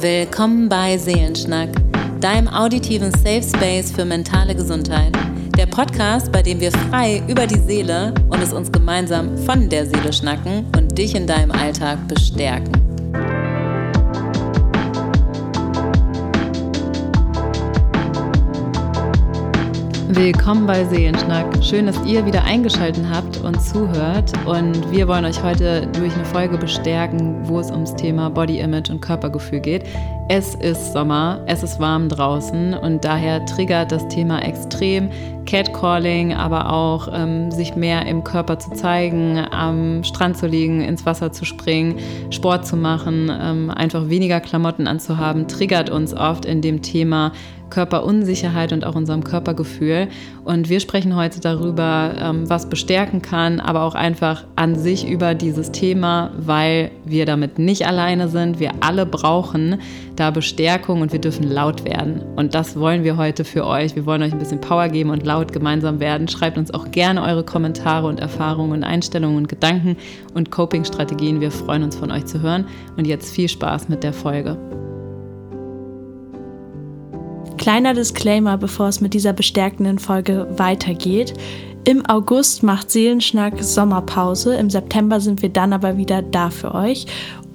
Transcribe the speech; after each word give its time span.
Willkommen 0.00 0.68
bei 0.68 0.96
Seelenschnack, 0.96 1.70
deinem 2.20 2.46
auditiven 2.46 3.10
Safe 3.10 3.42
Space 3.42 3.90
für 3.90 4.04
mentale 4.04 4.54
Gesundheit. 4.54 5.12
Der 5.56 5.66
Podcast, 5.66 6.30
bei 6.30 6.40
dem 6.40 6.60
wir 6.60 6.70
frei 6.70 7.20
über 7.26 7.48
die 7.48 7.58
Seele 7.58 8.14
und 8.28 8.40
es 8.40 8.52
uns 8.52 8.70
gemeinsam 8.70 9.36
von 9.38 9.68
der 9.68 9.86
Seele 9.86 10.12
schnacken 10.12 10.66
und 10.76 10.96
dich 10.96 11.16
in 11.16 11.26
deinem 11.26 11.50
Alltag 11.50 12.06
bestärken. 12.06 12.87
Willkommen 20.18 20.66
bei 20.66 20.84
Seelenschnack. 20.84 21.62
Schön, 21.62 21.86
dass 21.86 22.04
ihr 22.04 22.26
wieder 22.26 22.42
eingeschaltet 22.42 23.04
habt 23.08 23.36
und 23.36 23.62
zuhört. 23.62 24.32
Und 24.46 24.90
wir 24.90 25.06
wollen 25.06 25.24
euch 25.24 25.40
heute 25.44 25.86
durch 25.92 26.12
eine 26.12 26.24
Folge 26.24 26.58
bestärken, 26.58 27.48
wo 27.48 27.60
es 27.60 27.70
ums 27.70 27.94
Thema 27.94 28.28
Body 28.28 28.58
Image 28.58 28.90
und 28.90 29.00
Körpergefühl 29.00 29.60
geht. 29.60 29.84
Es 30.28 30.56
ist 30.56 30.92
Sommer, 30.92 31.44
es 31.46 31.62
ist 31.62 31.78
warm 31.78 32.08
draußen 32.08 32.74
und 32.74 33.04
daher 33.04 33.46
triggert 33.46 33.92
das 33.92 34.08
Thema 34.08 34.42
extrem 34.42 35.08
Catcalling, 35.46 36.34
aber 36.34 36.70
auch 36.70 37.08
ähm, 37.12 37.50
sich 37.50 37.76
mehr 37.76 38.04
im 38.04 38.24
Körper 38.24 38.58
zu 38.58 38.72
zeigen, 38.72 39.38
am 39.52 40.02
Strand 40.02 40.36
zu 40.36 40.46
liegen, 40.46 40.82
ins 40.82 41.06
Wasser 41.06 41.32
zu 41.32 41.46
springen, 41.46 41.94
Sport 42.30 42.66
zu 42.66 42.76
machen, 42.76 43.32
ähm, 43.40 43.70
einfach 43.70 44.10
weniger 44.10 44.40
Klamotten 44.40 44.86
anzuhaben, 44.88 45.48
triggert 45.48 45.88
uns 45.88 46.12
oft 46.12 46.44
in 46.44 46.60
dem 46.60 46.82
Thema 46.82 47.32
Körperunsicherheit 47.70 48.72
und 48.72 48.84
auch 48.84 48.94
unserem 48.94 49.24
Körpergefühl. 49.24 50.08
Und 50.44 50.68
wir 50.68 50.80
sprechen 50.80 51.14
heute 51.14 51.40
darüber, 51.40 52.14
ähm, 52.20 52.48
was 52.48 52.68
bestärken 52.68 53.22
kann, 53.22 53.60
aber 53.60 53.82
auch 53.82 53.94
einfach 53.94 54.44
an 54.56 54.76
sich 54.76 55.08
über 55.08 55.34
dieses 55.34 55.72
Thema, 55.72 56.30
weil 56.38 56.90
wir 57.04 57.26
damit 57.26 57.58
nicht 57.58 57.86
alleine 57.86 58.28
sind. 58.28 58.60
Wir 58.60 58.72
alle 58.80 59.06
brauchen 59.06 59.78
da 60.16 60.30
Bestärkung 60.30 61.00
und 61.00 61.12
wir 61.12 61.20
dürfen 61.20 61.48
laut 61.48 61.84
werden. 61.84 62.22
Und 62.36 62.54
das 62.54 62.78
wollen 62.78 63.04
wir 63.04 63.16
heute 63.16 63.44
für 63.44 63.66
euch. 63.66 63.94
Wir 63.94 64.06
wollen 64.06 64.22
euch 64.22 64.32
ein 64.32 64.38
bisschen 64.38 64.60
Power 64.60 64.88
geben 64.88 65.10
und 65.10 65.24
laut 65.24 65.52
gemeinsam 65.52 66.00
werden. 66.00 66.28
Schreibt 66.28 66.58
uns 66.58 66.72
auch 66.72 66.90
gerne 66.90 67.22
eure 67.22 67.44
Kommentare 67.44 68.06
und 68.06 68.20
Erfahrungen 68.20 68.72
und 68.72 68.84
Einstellungen 68.84 69.36
und 69.36 69.48
Gedanken 69.48 69.96
und 70.34 70.50
Coping-Strategien. 70.50 71.40
Wir 71.40 71.50
freuen 71.50 71.82
uns 71.82 71.96
von 71.96 72.10
euch 72.10 72.26
zu 72.26 72.40
hören. 72.40 72.66
Und 72.96 73.06
jetzt 73.06 73.30
viel 73.34 73.48
Spaß 73.48 73.88
mit 73.88 74.02
der 74.02 74.12
Folge. 74.12 74.56
Kleiner 77.58 77.92
Disclaimer, 77.92 78.56
bevor 78.56 78.88
es 78.88 79.00
mit 79.00 79.14
dieser 79.14 79.32
bestärkenden 79.32 79.98
Folge 79.98 80.46
weitergeht. 80.56 81.34
Im 81.84 82.06
August 82.06 82.62
macht 82.62 82.90
Seelenschnack 82.90 83.62
Sommerpause. 83.62 84.54
Im 84.54 84.70
September 84.70 85.20
sind 85.20 85.42
wir 85.42 85.48
dann 85.48 85.72
aber 85.72 85.96
wieder 85.96 86.22
da 86.22 86.50
für 86.50 86.74
euch. 86.74 87.06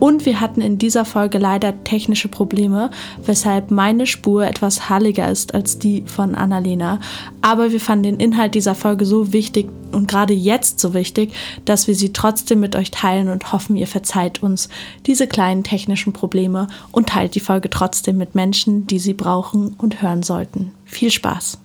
Und 0.03 0.25
wir 0.25 0.41
hatten 0.41 0.59
in 0.59 0.77
dieser 0.77 1.05
Folge 1.05 1.37
leider 1.37 1.85
technische 1.85 2.27
Probleme, 2.27 2.91
weshalb 3.25 3.71
meine 3.71 4.05
Spur 4.05 4.45
etwas 4.45 4.89
halliger 4.89 5.31
ist 5.31 5.53
als 5.53 5.79
die 5.79 6.03
von 6.05 6.35
Annalena. 6.35 6.99
Aber 7.39 7.71
wir 7.71 7.79
fanden 7.79 8.03
den 8.03 8.19
Inhalt 8.19 8.53
dieser 8.53 8.75
Folge 8.75 9.05
so 9.05 9.31
wichtig 9.31 9.69
und 9.93 10.09
gerade 10.09 10.33
jetzt 10.33 10.81
so 10.81 10.93
wichtig, 10.93 11.31
dass 11.63 11.87
wir 11.87 11.95
sie 11.95 12.11
trotzdem 12.11 12.59
mit 12.59 12.75
euch 12.75 12.91
teilen 12.91 13.29
und 13.29 13.53
hoffen, 13.53 13.77
ihr 13.77 13.87
verzeiht 13.87 14.43
uns 14.43 14.67
diese 15.05 15.25
kleinen 15.25 15.63
technischen 15.63 16.11
Probleme 16.11 16.67
und 16.91 17.07
teilt 17.07 17.33
die 17.33 17.39
Folge 17.39 17.69
trotzdem 17.69 18.17
mit 18.17 18.35
Menschen, 18.35 18.85
die 18.85 18.99
sie 18.99 19.13
brauchen 19.13 19.73
und 19.77 20.01
hören 20.01 20.21
sollten. 20.21 20.73
Viel 20.83 21.11
Spaß! 21.11 21.59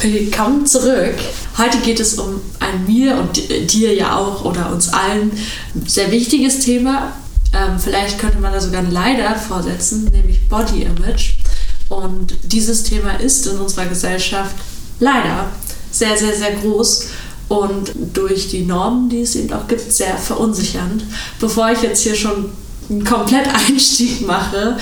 Willkommen 0.00 0.64
zurück. 0.64 1.16
Heute 1.58 1.76
geht 1.80 2.00
es 2.00 2.18
um 2.18 2.40
ein 2.60 2.86
mir 2.86 3.18
und 3.18 3.36
dir 3.74 3.92
ja 3.92 4.16
auch 4.16 4.46
oder 4.46 4.72
uns 4.72 4.90
allen 4.90 5.32
sehr 5.84 6.10
wichtiges 6.10 6.60
Thema, 6.60 7.12
ähm, 7.52 7.78
vielleicht 7.78 8.18
könnte 8.18 8.38
man 8.38 8.52
da 8.52 8.60
sogar 8.60 8.80
ein 8.80 8.90
Leider 8.90 9.34
vorsetzen, 9.34 10.04
nämlich 10.12 10.48
Body 10.48 10.82
Image. 10.82 11.34
Und 11.88 12.34
dieses 12.42 12.82
Thema 12.82 13.12
ist 13.20 13.46
in 13.46 13.58
unserer 13.58 13.86
Gesellschaft 13.86 14.54
leider 15.00 15.46
sehr, 15.90 16.16
sehr, 16.16 16.34
sehr 16.34 16.52
groß 16.52 17.06
und 17.48 17.92
durch 18.12 18.48
die 18.48 18.64
Normen, 18.64 19.08
die 19.08 19.22
es 19.22 19.34
eben 19.34 19.52
auch 19.52 19.66
gibt, 19.68 19.90
sehr 19.92 20.16
verunsichernd. 20.18 21.04
Bevor 21.40 21.70
ich 21.70 21.80
jetzt 21.82 22.02
hier 22.02 22.14
schon 22.14 22.50
einen 22.90 23.04
komplett 23.04 23.48
Einstieg 23.68 24.26
mache, 24.26 24.76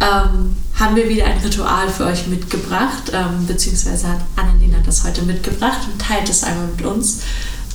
ähm, 0.00 0.56
haben 0.74 0.96
wir 0.96 1.08
wieder 1.08 1.26
ein 1.26 1.38
Ritual 1.38 1.88
für 1.88 2.06
euch 2.06 2.26
mitgebracht, 2.26 3.12
ähm, 3.12 3.46
beziehungsweise 3.46 4.08
hat 4.08 4.20
Annalena 4.36 4.78
das 4.84 5.04
heute 5.04 5.22
mitgebracht 5.22 5.80
und 5.90 6.00
teilt 6.00 6.28
es 6.28 6.42
einmal 6.42 6.68
mit 6.68 6.84
uns. 6.84 7.20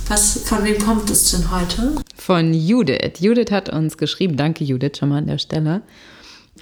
Was, 0.08 0.42
von 0.44 0.64
wem 0.64 0.78
kommt 0.78 1.08
es 1.10 1.30
denn 1.30 1.50
heute? 1.50 1.94
Von 2.16 2.52
Judith. 2.52 3.20
Judith 3.20 3.50
hat 3.50 3.68
uns 3.68 3.96
geschrieben. 3.96 4.36
Danke, 4.36 4.64
Judith, 4.64 4.98
schon 4.98 5.08
mal 5.08 5.18
an 5.18 5.26
der 5.26 5.38
Stelle. 5.38 5.82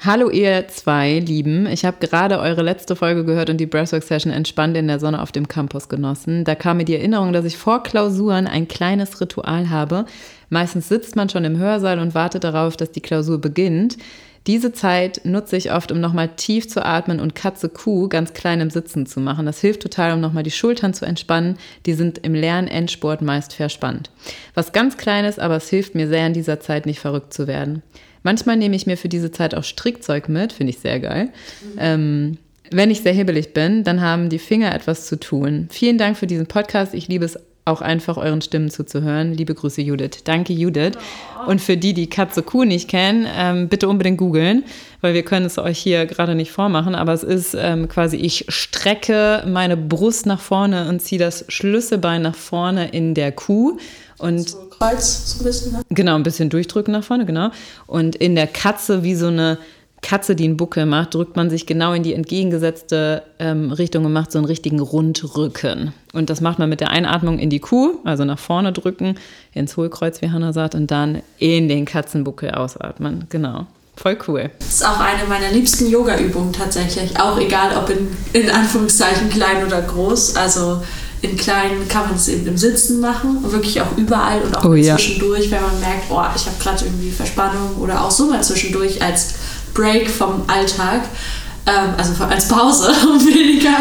Hallo 0.02 0.30
ihr 0.30 0.66
zwei 0.68 1.18
Lieben, 1.18 1.66
ich 1.66 1.84
habe 1.84 1.98
gerade 2.00 2.38
eure 2.38 2.62
letzte 2.62 2.96
Folge 2.96 3.24
gehört 3.24 3.50
und 3.50 3.58
die 3.58 3.66
Breathwork 3.66 4.02
Session 4.02 4.32
entspannt 4.32 4.76
in 4.76 4.86
der 4.86 4.98
Sonne 5.00 5.20
auf 5.20 5.30
dem 5.30 5.46
Campus 5.48 5.88
genossen. 5.88 6.44
Da 6.44 6.54
kam 6.54 6.78
mir 6.78 6.84
die 6.84 6.94
Erinnerung, 6.94 7.32
dass 7.32 7.44
ich 7.44 7.58
vor 7.58 7.82
Klausuren 7.82 8.46
ein 8.46 8.66
kleines 8.66 9.20
Ritual 9.20 9.68
habe. 9.68 10.06
Meistens 10.48 10.88
sitzt 10.88 11.16
man 11.16 11.28
schon 11.28 11.44
im 11.44 11.58
Hörsaal 11.58 11.98
und 11.98 12.14
wartet 12.14 12.44
darauf, 12.44 12.76
dass 12.76 12.92
die 12.92 13.02
Klausur 13.02 13.40
beginnt. 13.40 13.98
Diese 14.46 14.72
Zeit 14.72 15.20
nutze 15.24 15.56
ich 15.56 15.72
oft, 15.72 15.92
um 15.92 16.00
nochmal 16.00 16.30
tief 16.36 16.68
zu 16.68 16.84
atmen 16.84 17.20
und 17.20 17.34
Katze 17.34 17.68
Kuh 17.68 18.08
ganz 18.08 18.32
klein 18.32 18.60
im 18.60 18.70
Sitzen 18.70 19.04
zu 19.06 19.20
machen. 19.20 19.46
Das 19.46 19.60
hilft 19.60 19.82
total, 19.82 20.14
um 20.14 20.20
nochmal 20.20 20.42
die 20.42 20.50
Schultern 20.50 20.94
zu 20.94 21.04
entspannen. 21.04 21.58
Die 21.86 21.92
sind 21.92 22.18
im 22.18 22.34
Lernendsport 22.34 23.20
meist 23.20 23.52
verspannt. 23.52 24.10
Was 24.54 24.72
ganz 24.72 24.96
Kleines, 24.96 25.38
aber 25.38 25.56
es 25.56 25.68
hilft 25.68 25.94
mir 25.94 26.08
sehr 26.08 26.26
in 26.26 26.32
dieser 26.32 26.60
Zeit 26.60 26.86
nicht 26.86 27.00
verrückt 27.00 27.34
zu 27.34 27.46
werden. 27.46 27.82
Manchmal 28.22 28.56
nehme 28.56 28.76
ich 28.76 28.86
mir 28.86 28.96
für 28.96 29.08
diese 29.08 29.30
Zeit 29.30 29.54
auch 29.54 29.64
Strickzeug 29.64 30.28
mit, 30.28 30.52
finde 30.52 30.70
ich 30.70 30.78
sehr 30.78 31.00
geil. 31.00 31.30
Mhm. 31.62 31.78
Ähm, 31.78 32.38
wenn 32.70 32.90
ich 32.90 33.00
sehr 33.00 33.12
hibbelig 33.12 33.52
bin, 33.52 33.82
dann 33.82 34.00
haben 34.00 34.28
die 34.28 34.38
Finger 34.38 34.74
etwas 34.74 35.06
zu 35.06 35.18
tun. 35.18 35.68
Vielen 35.70 35.98
Dank 35.98 36.16
für 36.16 36.26
diesen 36.26 36.46
Podcast. 36.46 36.94
Ich 36.94 37.08
liebe 37.08 37.24
es 37.24 37.38
auch 37.64 37.80
einfach 37.80 38.16
euren 38.16 38.40
Stimmen 38.42 38.70
zuzuhören. 38.70 39.32
Liebe 39.32 39.54
Grüße, 39.54 39.82
Judith. 39.82 40.22
Danke, 40.24 40.52
Judith. 40.52 40.92
Und 41.46 41.60
für 41.60 41.76
die, 41.76 41.94
die 41.94 42.08
Katze 42.08 42.42
Kuh 42.42 42.64
nicht 42.64 42.88
kennen, 42.88 43.26
ähm, 43.34 43.68
bitte 43.68 43.88
unbedingt 43.88 44.18
googeln, 44.18 44.64
weil 45.00 45.14
wir 45.14 45.22
können 45.22 45.46
es 45.46 45.58
euch 45.58 45.78
hier 45.78 46.06
gerade 46.06 46.34
nicht 46.34 46.52
vormachen. 46.52 46.94
Aber 46.94 47.12
es 47.12 47.22
ist 47.22 47.56
ähm, 47.58 47.88
quasi, 47.88 48.16
ich 48.16 48.46
strecke 48.48 49.44
meine 49.46 49.76
Brust 49.76 50.26
nach 50.26 50.40
vorne 50.40 50.88
und 50.88 51.00
ziehe 51.00 51.18
das 51.18 51.44
Schlüsselbein 51.48 52.22
nach 52.22 52.34
vorne 52.34 52.88
in 52.90 53.14
der 53.14 53.32
Kuh. 53.32 53.78
Und 54.18 54.50
so 54.50 54.70
Kreuz, 54.70 55.32
so 55.32 55.42
ein 55.42 55.44
bisschen. 55.44 55.72
Ne? 55.72 55.82
Genau, 55.90 56.14
ein 56.14 56.22
bisschen 56.22 56.50
durchdrücken 56.50 56.92
nach 56.92 57.04
vorne, 57.04 57.24
genau. 57.24 57.50
Und 57.86 58.16
in 58.16 58.34
der 58.34 58.46
Katze 58.46 59.02
wie 59.02 59.14
so 59.14 59.28
eine 59.28 59.58
Katze, 60.02 60.34
die 60.34 60.44
einen 60.44 60.56
Buckel 60.56 60.86
macht, 60.86 61.14
drückt 61.14 61.36
man 61.36 61.50
sich 61.50 61.66
genau 61.66 61.92
in 61.92 62.02
die 62.02 62.14
entgegengesetzte 62.14 63.22
ähm, 63.38 63.70
Richtung 63.70 64.04
und 64.06 64.12
macht 64.12 64.32
so 64.32 64.38
einen 64.38 64.46
richtigen 64.46 64.80
Rundrücken. 64.80 65.92
Und 66.12 66.30
das 66.30 66.40
macht 66.40 66.58
man 66.58 66.68
mit 66.68 66.80
der 66.80 66.90
Einatmung 66.90 67.38
in 67.38 67.50
die 67.50 67.60
Kuh, 67.60 67.98
also 68.04 68.24
nach 68.24 68.38
vorne 68.38 68.72
drücken, 68.72 69.16
ins 69.52 69.76
Hohlkreuz, 69.76 70.22
wie 70.22 70.30
Hannah 70.30 70.52
sagt, 70.52 70.74
und 70.74 70.90
dann 70.90 71.22
in 71.38 71.68
den 71.68 71.84
Katzenbuckel 71.84 72.52
ausatmen. 72.52 73.26
Genau. 73.28 73.66
Voll 73.96 74.16
cool. 74.28 74.50
Das 74.58 74.68
ist 74.68 74.86
auch 74.86 74.98
eine 74.98 75.28
meiner 75.28 75.50
liebsten 75.50 75.90
Yoga-Übungen 75.90 76.54
tatsächlich. 76.54 77.20
Auch 77.20 77.38
egal, 77.38 77.76
ob 77.76 77.90
in, 77.90 78.08
in 78.32 78.50
Anführungszeichen 78.50 79.28
klein 79.28 79.66
oder 79.66 79.82
groß. 79.82 80.36
Also 80.36 80.80
in 81.22 81.36
kleinen 81.36 81.86
kann 81.86 82.06
man 82.06 82.14
es 82.14 82.28
eben 82.28 82.46
im 82.46 82.56
Sitzen 82.56 83.00
machen 83.00 83.44
und 83.44 83.52
wirklich 83.52 83.78
auch 83.82 83.96
überall 83.98 84.40
und 84.40 84.56
auch 84.56 84.64
oh, 84.64 84.74
zwischendurch, 84.74 85.46
ja. 85.46 85.52
wenn 85.52 85.62
man 85.62 85.80
merkt, 85.80 86.04
oh, 86.08 86.22
ich 86.34 86.46
habe 86.46 86.56
gerade 86.58 86.84
irgendwie 86.86 87.10
Verspannung 87.10 87.76
oder 87.78 88.02
auch 88.02 88.10
so 88.10 88.26
mal 88.26 88.42
zwischendurch 88.42 89.02
als 89.02 89.34
Break 89.74 90.08
vom 90.10 90.42
Alltag, 90.46 91.02
ähm, 91.66 91.94
also 91.96 92.24
als 92.24 92.48
Pause, 92.48 92.92
um 93.10 93.20
weniger 93.24 93.76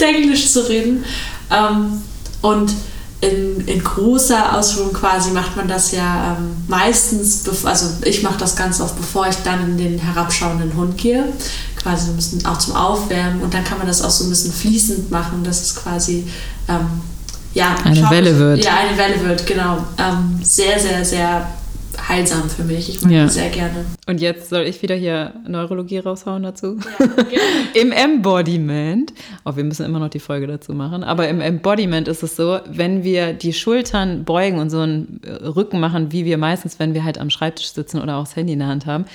Englisch 0.00 0.50
zu 0.50 0.68
reden. 0.68 1.04
Ähm, 1.50 2.02
und 2.42 2.72
in, 3.20 3.66
in, 3.66 3.82
großer 3.82 4.56
Ausführung 4.56 4.92
quasi 4.92 5.30
macht 5.30 5.56
man 5.56 5.66
das 5.66 5.92
ja 5.92 6.36
ähm, 6.36 6.56
meistens, 6.68 7.42
also 7.64 7.86
ich 8.04 8.22
mache 8.22 8.36
das 8.38 8.54
ganz 8.54 8.80
oft, 8.80 8.96
bevor 8.96 9.26
ich 9.26 9.36
dann 9.36 9.70
in 9.70 9.78
den 9.78 9.98
herabschauenden 9.98 10.74
Hund 10.76 10.98
gehe, 10.98 11.32
quasi 11.82 12.10
ein 12.10 12.16
bisschen 12.16 12.44
auch 12.44 12.58
zum 12.58 12.76
Aufwärmen 12.76 13.40
und 13.40 13.54
dann 13.54 13.64
kann 13.64 13.78
man 13.78 13.86
das 13.86 14.02
auch 14.02 14.10
so 14.10 14.24
ein 14.24 14.30
bisschen 14.30 14.52
fließend 14.52 15.10
machen, 15.10 15.42
dass 15.42 15.62
es 15.62 15.74
quasi 15.74 16.26
ähm, 16.68 17.00
ja, 17.54 17.76
eine 17.84 18.10
Welle 18.10 18.38
wird. 18.38 18.64
Ja, 18.64 18.76
eine 18.76 18.98
Welle 18.98 19.24
wird, 19.24 19.46
genau. 19.46 19.78
Ähm, 19.96 20.40
sehr, 20.42 20.78
sehr, 20.78 21.04
sehr 21.04 21.46
heilsam 22.14 22.48
für 22.48 22.64
mich. 22.64 22.88
Ich 22.88 23.02
mag 23.02 23.12
ja. 23.12 23.28
sehr 23.28 23.48
gerne. 23.50 23.84
Und 24.06 24.20
jetzt 24.20 24.48
soll 24.48 24.62
ich 24.62 24.82
wieder 24.82 24.94
hier 24.94 25.34
Neurologie 25.46 25.98
raushauen 25.98 26.42
dazu? 26.42 26.78
Ja, 26.98 27.40
Im 27.80 27.92
Embodiment, 27.92 29.12
oh, 29.44 29.56
wir 29.56 29.64
müssen 29.64 29.84
immer 29.84 29.98
noch 29.98 30.08
die 30.08 30.20
Folge 30.20 30.46
dazu 30.46 30.74
machen, 30.74 31.02
aber 31.02 31.28
im 31.28 31.40
Embodiment 31.40 32.08
ist 32.08 32.22
es 32.22 32.36
so, 32.36 32.60
wenn 32.66 33.02
wir 33.02 33.32
die 33.32 33.52
Schultern 33.52 34.24
beugen 34.24 34.58
und 34.58 34.70
so 34.70 34.80
einen 34.80 35.20
Rücken 35.24 35.80
machen, 35.80 36.12
wie 36.12 36.24
wir 36.24 36.38
meistens, 36.38 36.78
wenn 36.78 36.94
wir 36.94 37.04
halt 37.04 37.18
am 37.18 37.30
Schreibtisch 37.30 37.72
sitzen 37.72 38.00
oder 38.00 38.16
auch 38.16 38.24
das 38.24 38.36
Handy 38.36 38.52
in 38.52 38.60
der 38.60 38.68
Hand 38.68 38.86
haben, 38.86 39.06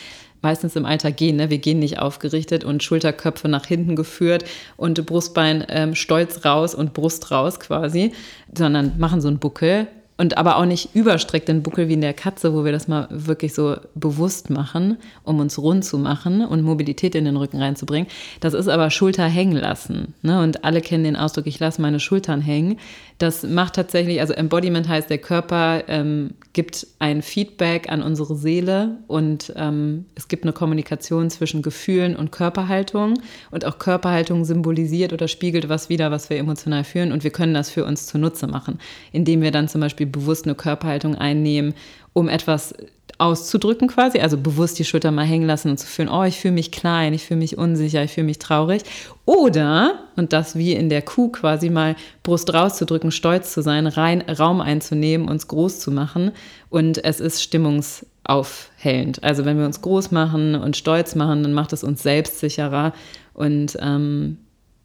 meistens 0.41 0.75
im 0.75 0.85
Alter 0.85 1.11
gehen. 1.11 1.37
Ne? 1.37 1.49
Wir 1.49 1.57
gehen 1.57 1.79
nicht 1.79 1.99
aufgerichtet 1.99 2.63
und 2.63 2.83
Schulterköpfe 2.83 3.47
nach 3.47 3.65
hinten 3.65 3.95
geführt 3.95 4.45
und 4.77 5.05
Brustbein 5.05 5.65
ähm, 5.69 5.95
stolz 5.95 6.45
raus 6.45 6.75
und 6.75 6.93
Brust 6.93 7.31
raus 7.31 7.59
quasi, 7.59 8.13
sondern 8.57 8.97
machen 8.97 9.21
so 9.21 9.27
einen 9.27 9.39
Buckel 9.39 9.87
und 10.19 10.37
aber 10.37 10.57
auch 10.57 10.65
nicht 10.65 10.93
überstreckt 10.95 11.47
den 11.47 11.63
Buckel 11.63 11.87
wie 11.87 11.93
in 11.93 12.01
der 12.01 12.13
Katze, 12.13 12.53
wo 12.53 12.65
wir 12.65 12.73
das 12.73 12.89
mal 12.89 13.07
wirklich 13.09 13.53
so 13.53 13.77
bewusst 13.95 14.49
machen, 14.49 14.97
um 15.23 15.39
uns 15.39 15.57
rund 15.57 15.85
zu 15.85 15.97
machen 15.97 16.45
und 16.45 16.61
Mobilität 16.61 17.15
in 17.15 17.23
den 17.23 17.37
Rücken 17.37 17.57
reinzubringen. 17.57 18.09
Das 18.41 18.53
ist 18.53 18.67
aber 18.67 18.89
Schulter 18.89 19.25
hängen 19.25 19.55
lassen. 19.55 20.13
Ne? 20.21 20.43
Und 20.43 20.65
alle 20.65 20.81
kennen 20.81 21.05
den 21.05 21.15
Ausdruck, 21.15 21.47
ich 21.47 21.57
lasse 21.59 21.81
meine 21.81 22.01
Schultern 22.01 22.41
hängen. 22.41 22.77
Das 23.19 23.43
macht 23.43 23.75
tatsächlich, 23.75 24.21
also 24.21 24.31
Embodiment 24.31 24.87
heißt, 24.87 25.09
der 25.09 25.17
Körper 25.17 25.83
ähm, 25.89 26.35
gibt 26.53 26.87
ein 26.99 27.21
Feedback 27.21 27.91
an 27.91 28.01
unsere 28.01 28.33
Seele 28.37 28.97
und 29.07 29.51
ähm, 29.57 30.05
es 30.15 30.29
gibt 30.29 30.43
eine 30.43 30.53
Kommunikation 30.53 31.29
zwischen 31.29 31.61
Gefühlen 31.61 32.15
und 32.15 32.31
Körperhaltung. 32.31 33.15
Und 33.51 33.65
auch 33.65 33.77
Körperhaltung 33.77 34.45
symbolisiert 34.45 35.11
oder 35.11 35.27
spiegelt 35.27 35.67
was 35.67 35.89
wieder, 35.89 36.11
was 36.11 36.29
wir 36.29 36.37
emotional 36.37 36.85
fühlen. 36.85 37.11
Und 37.11 37.25
wir 37.25 37.31
können 37.31 37.53
das 37.53 37.69
für 37.69 37.83
uns 37.83 38.07
zunutze 38.07 38.47
machen, 38.47 38.79
indem 39.11 39.41
wir 39.41 39.51
dann 39.51 39.67
zum 39.67 39.81
Beispiel 39.81 40.07
bewusst 40.07 40.45
eine 40.45 40.55
Körperhaltung 40.55 41.15
einnehmen, 41.15 41.73
um 42.13 42.29
etwas 42.29 42.73
auszudrücken 43.19 43.87
quasi, 43.87 44.19
also 44.19 44.37
bewusst 44.37 44.79
die 44.79 44.85
Schulter 44.85 45.11
mal 45.11 45.25
hängen 45.25 45.45
lassen 45.45 45.69
und 45.69 45.77
zu 45.77 45.85
fühlen, 45.85 46.09
oh, 46.09 46.23
ich 46.23 46.39
fühle 46.39 46.53
mich 46.53 46.71
klein, 46.71 47.13
ich 47.13 47.25
fühle 47.25 47.39
mich 47.39 47.57
unsicher, 47.57 48.03
ich 48.03 48.11
fühle 48.11 48.25
mich 48.25 48.39
traurig. 48.39 48.81
Oder, 49.25 49.99
und 50.15 50.33
das 50.33 50.55
wie 50.55 50.73
in 50.73 50.89
der 50.89 51.01
Kuh 51.01 51.29
quasi 51.29 51.69
mal 51.69 51.95
Brust 52.23 52.53
rauszudrücken, 52.53 53.11
stolz 53.11 53.53
zu 53.53 53.61
sein, 53.61 53.87
rein 53.87 54.21
Raum 54.21 54.61
einzunehmen, 54.61 55.27
uns 55.27 55.47
groß 55.47 55.79
zu 55.79 55.91
machen. 55.91 56.31
Und 56.69 57.03
es 57.03 57.19
ist 57.19 57.43
stimmungsaufhellend. 57.43 59.23
Also 59.23 59.43
wenn 59.43 59.59
wir 59.59 59.65
uns 59.65 59.81
groß 59.81 60.11
machen 60.11 60.55
und 60.55 60.77
stolz 60.77 61.13
machen, 61.13 61.43
dann 61.43 61.53
macht 61.53 61.73
es 61.73 61.83
uns 61.83 62.01
selbstsicherer 62.01 62.93
und 63.33 63.77
ähm, 63.81 64.37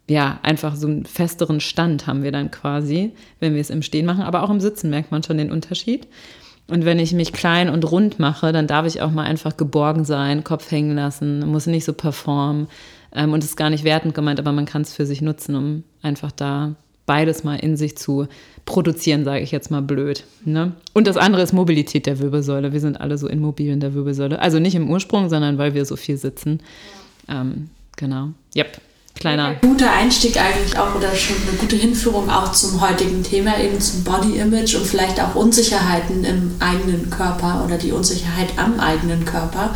ja, 0.07 0.39
einfach 0.43 0.75
so 0.75 0.87
einen 0.87 1.05
festeren 1.05 1.59
Stand 1.59 2.05
haben 2.05 2.21
wir 2.21 2.31
dann 2.31 2.51
quasi, 2.51 3.13
wenn 3.39 3.53
wir 3.53 3.61
es 3.61 3.69
im 3.69 3.81
Stehen 3.81 4.05
machen. 4.05 4.21
Aber 4.21 4.43
auch 4.43 4.49
im 4.49 4.59
Sitzen 4.59 4.89
merkt 4.89 5.11
man 5.11 5.23
schon 5.23 5.37
den 5.37 5.51
Unterschied. 5.51 6.07
Und 6.67 6.83
wenn 6.85 6.99
ich 6.99 7.13
mich 7.13 7.31
klein 7.31 7.69
und 7.69 7.89
rund 7.91 8.19
mache, 8.19 8.51
dann 8.51 8.67
darf 8.67 8.85
ich 8.85 9.01
auch 9.01 9.11
mal 9.11 9.23
einfach 9.23 9.55
geborgen 9.55 10.03
sein, 10.03 10.43
Kopf 10.43 10.71
hängen 10.71 10.95
lassen, 10.95 11.45
muss 11.47 11.67
nicht 11.67 11.85
so 11.85 11.93
performen. 11.93 12.67
Ähm, 13.13 13.33
und 13.33 13.43
es 13.43 13.51
ist 13.51 13.55
gar 13.55 13.69
nicht 13.69 13.83
wertend 13.83 14.15
gemeint, 14.15 14.39
aber 14.39 14.51
man 14.51 14.65
kann 14.65 14.81
es 14.81 14.93
für 14.93 15.05
sich 15.05 15.21
nutzen, 15.21 15.55
um 15.55 15.83
einfach 16.01 16.31
da 16.31 16.75
beides 17.05 17.43
mal 17.43 17.55
in 17.55 17.77
sich 17.77 17.97
zu 17.97 18.27
produzieren, 18.65 19.25
sage 19.25 19.41
ich 19.41 19.51
jetzt 19.51 19.69
mal 19.69 19.83
blöd. 19.83 20.23
Ne? 20.43 20.71
Und 20.93 21.05
das 21.05 21.17
andere 21.17 21.43
ist 21.43 21.53
Mobilität 21.53 22.07
der 22.07 22.17
Wirbelsäule. 22.17 22.73
Wir 22.73 22.79
sind 22.79 22.99
alle 22.99 23.19
so 23.19 23.27
immobil 23.27 23.71
in 23.71 23.79
der 23.79 23.93
Wirbelsäule. 23.93 24.39
Also 24.39 24.57
nicht 24.57 24.73
im 24.73 24.89
Ursprung, 24.89 25.29
sondern 25.29 25.59
weil 25.59 25.75
wir 25.75 25.85
so 25.85 25.95
viel 25.95 26.17
sitzen. 26.17 26.61
Ähm, 27.29 27.69
genau. 27.95 28.29
Yep 28.55 28.81
kleiner. 29.15 29.55
guter 29.61 29.91
Einstieg 29.91 30.37
eigentlich 30.37 30.77
auch 30.77 30.95
oder 30.95 31.15
schon 31.15 31.35
eine 31.47 31.57
gute 31.57 31.75
Hinführung 31.75 32.29
auch 32.29 32.51
zum 32.51 32.81
heutigen 32.81 33.23
Thema, 33.23 33.59
eben 33.59 33.79
zum 33.79 34.03
Body 34.03 34.37
Image 34.37 34.75
und 34.75 34.85
vielleicht 34.85 35.19
auch 35.19 35.35
Unsicherheiten 35.35 36.23
im 36.23 36.51
eigenen 36.59 37.09
Körper 37.09 37.63
oder 37.65 37.77
die 37.77 37.91
Unsicherheit 37.91 38.49
am 38.57 38.79
eigenen 38.79 39.25
Körper. 39.25 39.73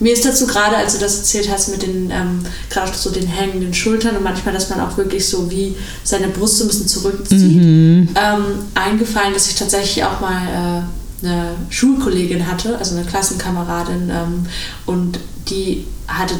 Mir 0.00 0.14
ist 0.14 0.24
dazu 0.24 0.46
gerade, 0.46 0.76
als 0.76 0.94
du 0.94 1.00
das 1.00 1.18
erzählt 1.18 1.50
hast, 1.50 1.68
mit 1.68 1.82
den, 1.82 2.10
ähm, 2.10 2.40
gerade 2.70 2.90
so 2.96 3.10
den 3.10 3.26
hängenden 3.26 3.74
Schultern 3.74 4.16
und 4.16 4.24
manchmal, 4.24 4.54
dass 4.54 4.70
man 4.70 4.80
auch 4.80 4.96
wirklich 4.96 5.28
so 5.28 5.50
wie 5.50 5.76
seine 6.02 6.28
Brust 6.28 6.56
so 6.56 6.64
ein 6.64 6.68
bisschen 6.68 6.88
zurückzieht, 6.88 7.62
mhm. 7.62 8.08
ähm, 8.14 8.44
eingefallen, 8.74 9.34
dass 9.34 9.48
ich 9.48 9.56
tatsächlich 9.56 10.02
auch 10.04 10.20
mal 10.20 10.40
äh, 10.46 10.99
eine 11.22 11.54
Schulkollegin 11.68 12.46
hatte, 12.46 12.78
also 12.78 12.96
eine 12.96 13.04
Klassenkameradin 13.04 14.10
ähm, 14.10 14.46
und 14.86 15.18
die 15.48 15.86
hatte 16.06 16.34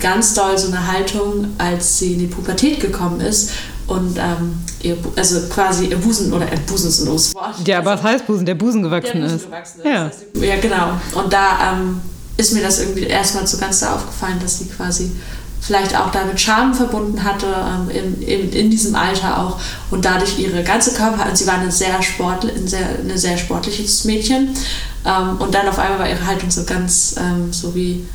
ganz 0.00 0.34
doll 0.34 0.56
so 0.56 0.68
eine 0.68 0.86
Haltung, 0.90 1.48
als 1.58 1.98
sie 1.98 2.14
in 2.14 2.18
die 2.20 2.26
Pubertät 2.26 2.80
gekommen 2.80 3.20
ist 3.20 3.50
und 3.86 4.16
ähm, 4.18 4.54
ihr, 4.82 4.96
also 5.16 5.40
quasi 5.48 5.86
ihr 5.86 5.98
Busen 5.98 6.32
oder 6.32 6.50
ihr 6.50 6.58
Busen 6.60 6.88
ist 6.88 7.00
ein 7.00 7.08
Wort. 7.08 7.66
Ja, 7.66 7.78
aber 7.78 7.92
was 7.92 8.02
heißt 8.02 8.26
Busen? 8.26 8.46
Der 8.46 8.54
Busen 8.54 8.82
gewachsen 8.82 9.20
der 9.20 9.20
Busen 9.20 9.36
ist. 9.36 9.46
Gewachsen 9.46 9.80
ist. 9.80 9.86
Ja. 9.86 10.10
ja, 10.42 10.60
genau. 10.60 10.92
Und 11.14 11.32
da 11.32 11.72
ähm, 11.72 12.00
ist 12.36 12.52
mir 12.52 12.62
das 12.62 12.80
irgendwie 12.80 13.04
erstmal 13.04 13.46
so 13.46 13.58
ganz 13.58 13.80
da 13.80 13.94
aufgefallen, 13.94 14.38
dass 14.40 14.58
sie 14.58 14.66
quasi 14.66 15.12
vielleicht 15.66 15.96
auch 15.98 16.10
damit 16.10 16.40
Scham 16.40 16.74
verbunden 16.74 17.24
hatte, 17.24 17.46
ähm, 17.46 17.90
in, 17.90 18.22
in, 18.22 18.52
in, 18.52 18.70
diesem 18.70 18.94
Alter 18.94 19.40
auch 19.42 19.58
und 19.90 20.04
dadurch 20.04 20.38
ihre 20.38 20.62
ganze 20.62 20.94
Körper, 20.94 21.28
und 21.28 21.38
sie 21.38 21.46
war 21.46 21.58
eine 21.58 21.72
sehr, 21.72 22.02
sportl, 22.02 22.50
ein 22.50 22.68
sehr, 22.68 22.86
eine 23.00 23.16
sehr 23.16 23.38
sportliches 23.38 24.04
Mädchen 24.04 24.50
ähm, 25.06 25.36
und 25.38 25.54
dann 25.54 25.66
auf 25.66 25.78
einmal 25.78 26.00
war 26.00 26.08
ihre 26.08 26.26
Haltung 26.26 26.50
so 26.50 26.64
ganz 26.64 27.16
ähm, 27.18 27.52
so 27.52 27.74
wie 27.74 28.06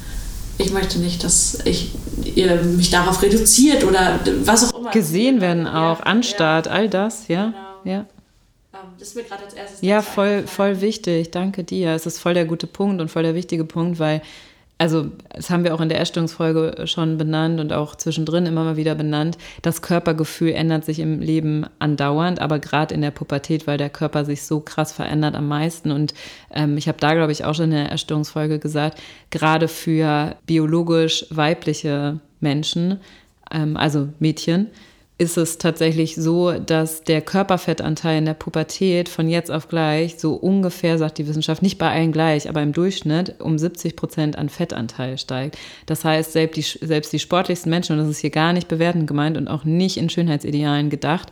ich 0.59 0.71
möchte 0.71 0.99
nicht, 0.99 1.23
dass 1.23 1.59
ich 1.63 1.91
ihr 2.35 2.61
mich 2.61 2.89
darauf 2.89 3.21
reduziert 3.21 3.85
oder 3.85 4.19
was 4.43 4.73
auch 4.73 4.79
immer. 4.79 4.91
Gesehen 4.91 5.39
werden 5.39 5.65
auch, 5.65 5.99
ja, 5.99 6.05
Anstart, 6.05 6.65
ja. 6.65 6.71
all 6.73 6.89
das, 6.89 7.29
ja. 7.29 7.45
Genau. 7.45 7.95
ja. 7.95 8.05
Das 8.97 9.09
ist 9.09 9.15
mir 9.15 9.23
gerade 9.23 9.45
als 9.45 9.53
erstes. 9.53 9.81
Ja, 9.81 10.01
voll, 10.01 10.45
voll 10.45 10.81
wichtig. 10.81 11.31
Danke 11.31 11.63
dir. 11.63 11.91
Es 11.91 12.05
ist 12.05 12.19
voll 12.19 12.33
der 12.33 12.45
gute 12.45 12.67
Punkt 12.67 13.01
und 13.01 13.09
voll 13.09 13.23
der 13.23 13.33
wichtige 13.35 13.63
Punkt, 13.63 13.97
weil 13.99 14.21
also 14.79 15.11
das 15.35 15.49
haben 15.49 15.65
wir 15.65 15.75
auch 15.75 15.81
in 15.81 15.89
der 15.89 15.99
Erstellungsfolge 15.99 16.87
schon 16.87 17.17
benannt 17.17 17.59
und 17.59 17.73
auch 17.73 17.95
zwischendrin 17.95 18.45
immer 18.45 18.63
mal 18.63 18.77
wieder 18.77 18.95
benannt, 18.95 19.37
das 19.61 19.81
Körpergefühl 19.81 20.53
ändert 20.53 20.85
sich 20.85 20.99
im 20.99 21.19
Leben 21.19 21.65
andauernd, 21.79 22.39
aber 22.39 22.59
gerade 22.59 22.95
in 22.95 23.01
der 23.01 23.11
Pubertät, 23.11 23.67
weil 23.67 23.77
der 23.77 23.89
Körper 23.89 24.23
sich 24.23 24.43
so 24.43 24.61
krass 24.61 24.93
verändert 24.93 25.35
am 25.35 25.49
meisten. 25.49 25.91
Und 25.91 26.13
ähm, 26.53 26.77
ich 26.77 26.87
habe 26.87 26.97
da, 26.97 27.13
glaube 27.13 27.33
ich, 27.33 27.43
auch 27.43 27.53
schon 27.53 27.65
in 27.65 27.71
der 27.71 27.91
Erstellungsfolge 27.91 28.57
gesagt, 28.57 29.01
gerade 29.31 29.67
für 29.67 30.37
biologisch 30.45 31.25
weibliche 31.29 32.21
Menschen, 32.39 33.01
ähm, 33.51 33.75
also 33.75 34.07
Mädchen, 34.19 34.67
ist 35.19 35.38
es 35.38 35.57
tatsächlich 35.57 36.16
so, 36.16 36.54
dass 36.54 37.04
der 37.04 37.21
Körperfettanteil 37.21 38.19
in 38.19 38.25
der 38.25 38.33
Pubertät 38.33 39.10
von 39.10 39.27
jetzt 39.27 39.51
auf 39.51 39.68
gleich 39.68 40.18
so 40.18 40.33
ungefähr, 40.33 40.98
sagt 40.98 41.18
die 41.18 41.27
Wissenschaft, 41.27 41.62
nicht 41.62 41.77
bei 41.77 41.92
allen 41.92 42.13
gleich, 42.13 42.48
aber 42.48 42.63
im 42.63 42.71
Durchschnitt 42.71 43.36
um 43.39 43.60
70 43.60 43.98
Prozent 43.98 44.38
an 44.38 44.48
Fettanteil 44.48 45.18
steigt. 45.18 45.57
Das 45.86 46.06
heißt, 46.06 46.31
selbst 46.31 46.56
die, 46.56 46.86
selbst 46.86 47.12
die 47.12 47.19
sportlichsten 47.19 47.69
Menschen, 47.69 47.94
und 47.94 48.06
das 48.06 48.10
ist 48.10 48.19
hier 48.19 48.30
gar 48.30 48.54
nicht 48.54 48.69
bewertend 48.69 49.07
gemeint 49.07 49.36
und 49.36 49.50
auch 49.50 49.66
nicht 49.66 49.98
in 49.98 50.10
Schönheitsidealen 50.10 50.89
gedacht, 50.89 51.31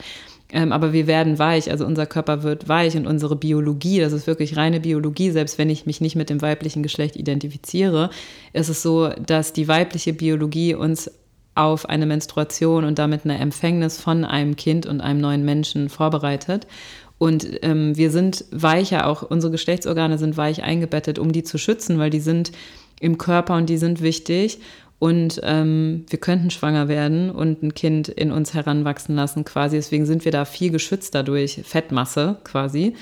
ähm, 0.52 0.74
aber 0.74 0.92
wir 0.92 1.08
werden 1.08 1.40
weich, 1.40 1.72
also 1.72 1.86
unser 1.86 2.06
Körper 2.06 2.44
wird 2.44 2.68
weich 2.68 2.98
und 2.98 3.08
unsere 3.08 3.38
Biologie, 3.38 4.02
das 4.02 4.12
ist 4.12 4.28
wirklich 4.28 4.58
reine 4.58 4.82
Biologie, 4.82 5.32
selbst 5.32 5.58
wenn 5.58 5.70
ich 5.70 5.86
mich 5.86 6.02
nicht 6.02 6.18
mit 6.18 6.30
dem 6.30 6.42
weiblichen 6.42 6.84
Geschlecht 6.84 7.16
identifiziere, 7.16 8.10
ist 8.52 8.68
es 8.68 8.82
so, 8.82 9.10
dass 9.10 9.54
die 9.54 9.70
weibliche 9.70 10.12
Biologie 10.12 10.76
uns 10.76 11.10
auf 11.58 11.88
eine 11.88 12.06
Menstruation 12.06 12.84
und 12.84 13.00
damit 13.00 13.26
eine 13.26 13.40
Empfängnis 13.40 14.00
von 14.00 14.26
einem 14.26 14.56
Kind 14.56 14.86
und 14.86 15.02
einem 15.02 15.20
neuen 15.20 15.44
Menschen 15.44 15.90
vorbereitet. 15.90 16.68
Und 17.18 17.48
ähm, 17.64 17.98
wir 17.98 18.12
sind 18.12 18.46
weicher, 18.52 19.08
auch 19.08 19.24
unsere 19.24 19.52
Geschlechtsorgane 19.52 20.18
sind 20.18 20.38
weich 20.38 20.64
eingebettet, 20.64 21.18
um 21.18 21.32
die 21.32 21.44
zu 21.44 21.58
schützen, 21.58 21.98
weil 21.98 22.10
die 22.10 22.20
sind 22.20 22.52
im 23.00 23.18
Körper 23.18 23.56
und 23.56 23.70
die 23.70 23.78
sind 23.78 24.02
wichtig. 24.02 24.60
Und 25.00 25.40
ähm, 25.44 26.06
wir 26.10 26.20
könnten 26.20 26.50
schwanger 26.50 26.88
werden 26.88 27.30
und 27.30 27.62
ein 27.62 27.74
Kind 27.76 28.08
in 28.08 28.32
uns 28.32 28.54
heranwachsen 28.54 29.16
lassen, 29.16 29.46
quasi. 29.46 29.76
Deswegen 29.76 30.06
sind 30.06 30.26
wir 30.26 30.32
da 30.32 30.46
viel 30.46 30.72
geschützter 30.72 31.24
durch 31.24 31.62
Fettmasse, 31.64 32.38
quasi 32.44 32.96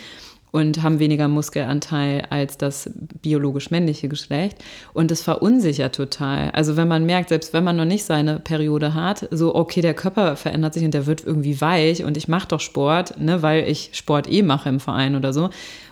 und 0.55 0.81
haben 0.83 0.99
weniger 0.99 1.27
Muskelanteil 1.27 2.27
als 2.29 2.57
das 2.57 2.89
biologisch 3.21 3.71
männliche 3.71 4.07
Geschlecht. 4.07 4.63
Und 4.93 5.11
es 5.11 5.21
verunsichert 5.21 5.93
total. 5.93 6.49
Also 6.51 6.77
wenn 6.77 6.87
man 6.87 7.05
merkt, 7.05 7.27
selbst 7.27 7.51
wenn 7.51 7.65
man 7.65 7.75
noch 7.75 7.83
nicht 7.83 8.05
seine 8.05 8.39
Periode 8.39 8.93
hat, 8.93 9.27
so, 9.31 9.53
okay, 9.53 9.81
der 9.81 9.93
Körper 9.93 10.37
verändert 10.37 10.73
sich 10.73 10.85
und 10.85 10.93
der 10.93 11.07
wird 11.07 11.25
irgendwie 11.25 11.59
weich 11.59 12.05
und 12.05 12.15
ich 12.15 12.29
mache 12.29 12.47
doch 12.47 12.61
Sport, 12.61 13.19
ne, 13.19 13.41
weil 13.41 13.67
ich 13.67 13.89
Sport 13.91 14.31
eh 14.31 14.43
mache 14.43 14.69
im 14.69 14.79
Verein 14.79 15.17
oder 15.17 15.33
so. 15.33 15.49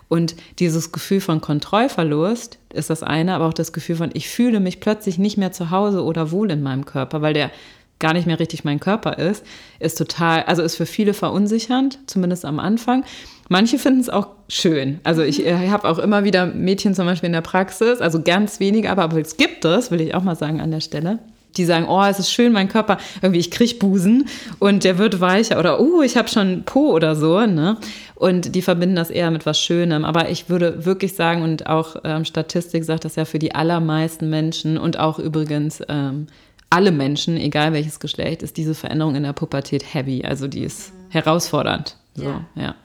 Und 0.08 0.34
dieses 0.60 0.94
Gefühl 0.94 1.20
von 1.20 1.42
Kontrollverlust 1.42 2.58
ist 2.72 2.90
das 2.90 3.04
eine, 3.04 3.34
aber 3.34 3.48
auch 3.48 3.54
das 3.54 3.74
Gefühl 3.74 3.98
von, 3.98 4.12
ich 4.14 4.30
fühle 4.30 4.62
mich 4.62 4.80
plötzlich 4.80 5.18
nicht 5.18 5.36
mehr 5.36 5.52
zu 5.52 5.72
Hause 5.72 6.06
oder 6.06 6.32
wohl 6.32 6.50
in 6.50 6.64
meinem 6.64 6.86
Körper, 6.86 7.22
weil 7.22 7.34
der 7.34 7.52
gar 8.00 8.14
nicht 8.14 8.28
mehr 8.28 8.40
richtig 8.40 8.64
mein 8.64 8.80
Körper 8.80 9.18
ist, 9.18 9.46
ist 9.80 9.98
total, 9.98 10.44
also 10.44 10.62
ist 10.62 10.76
für 10.76 10.86
viele 10.86 11.14
verunsichernd, 11.14 12.00
zumindest 12.06 12.46
am 12.46 12.60
Anfang. 12.60 13.04
Manche 13.50 13.78
finden 13.78 14.00
es 14.00 14.10
auch 14.10 14.28
schön. 14.48 15.00
Also 15.04 15.22
ich, 15.22 15.42
ich 15.42 15.48
äh, 15.48 15.70
habe 15.70 15.88
auch 15.88 16.00
immer 16.00 16.24
wieder 16.24 16.46
Mädchen 16.46 16.96
zum 16.96 17.06
Beispiel 17.06 17.28
in 17.28 17.34
der 17.34 17.42
Praxis, 17.42 18.00
also 18.02 18.22
ganz 18.22 18.60
wenige, 18.60 18.90
aber, 18.90 19.04
aber 19.04 19.20
es 19.20 19.38
gibt 19.38 19.66
es, 19.66 19.92
will 19.92 20.02
ich 20.02 20.16
auch 20.16 20.24
mal 20.24 20.36
sagen 20.36 20.62
an 20.62 20.72
der 20.72 20.82
Stelle. 20.82 21.20
Die 21.58 21.66
sagen, 21.66 21.86
oh, 21.88 22.04
es 22.04 22.18
ist 22.18 22.32
schön, 22.32 22.52
mein 22.52 22.68
Körper, 22.68 22.98
irgendwie, 23.22 23.40
ich 23.40 23.52
kriege 23.52 23.76
Busen 23.76 24.28
und 24.58 24.84
der 24.84 24.98
wird 24.98 25.22
weicher 25.22 25.60
oder, 25.60 25.80
oh, 25.80 26.02
ich 26.02 26.18
habe 26.18 26.28
schon 26.28 26.64
Po 26.64 26.92
oder 26.92 27.16
so. 27.16 27.46
Ne? 27.46 27.78
Und 28.16 28.56
die 28.56 28.64
verbinden 28.64 28.96
das 28.96 29.12
eher 29.12 29.30
mit 29.30 29.46
was 29.46 29.60
Schönem. 29.60 30.04
Aber 30.04 30.30
ich 30.30 30.50
würde 30.50 30.86
wirklich 30.86 31.14
sagen, 31.14 31.44
und 31.44 31.68
auch 31.68 31.98
ähm, 32.04 32.26
Statistik 32.26 32.86
sagt 32.86 33.06
das 33.06 33.18
ja 33.18 33.26
für 33.26 33.38
die 33.38 33.54
allermeisten 33.54 34.32
Menschen 34.32 34.80
und 34.80 34.98
auch 34.98 35.20
übrigens 35.20 35.84
ähm, 35.90 36.26
alle 36.72 36.92
Menschen, 36.92 37.38
egal 37.38 37.72
welches 37.72 38.00
Geschlecht, 38.00 38.42
ist 38.42 38.58
diese 38.58 38.74
Veränderung 38.74 39.14
in 39.14 39.22
der 39.22 39.34
Pubertät 39.34 39.94
heavy. 39.94 40.24
Also 40.26 40.48
die 40.48 40.64
ist 40.64 40.92
herausfordernd. 41.10 41.98
So, 42.16 42.24
ja. 42.24 42.46
ja. 42.56 42.76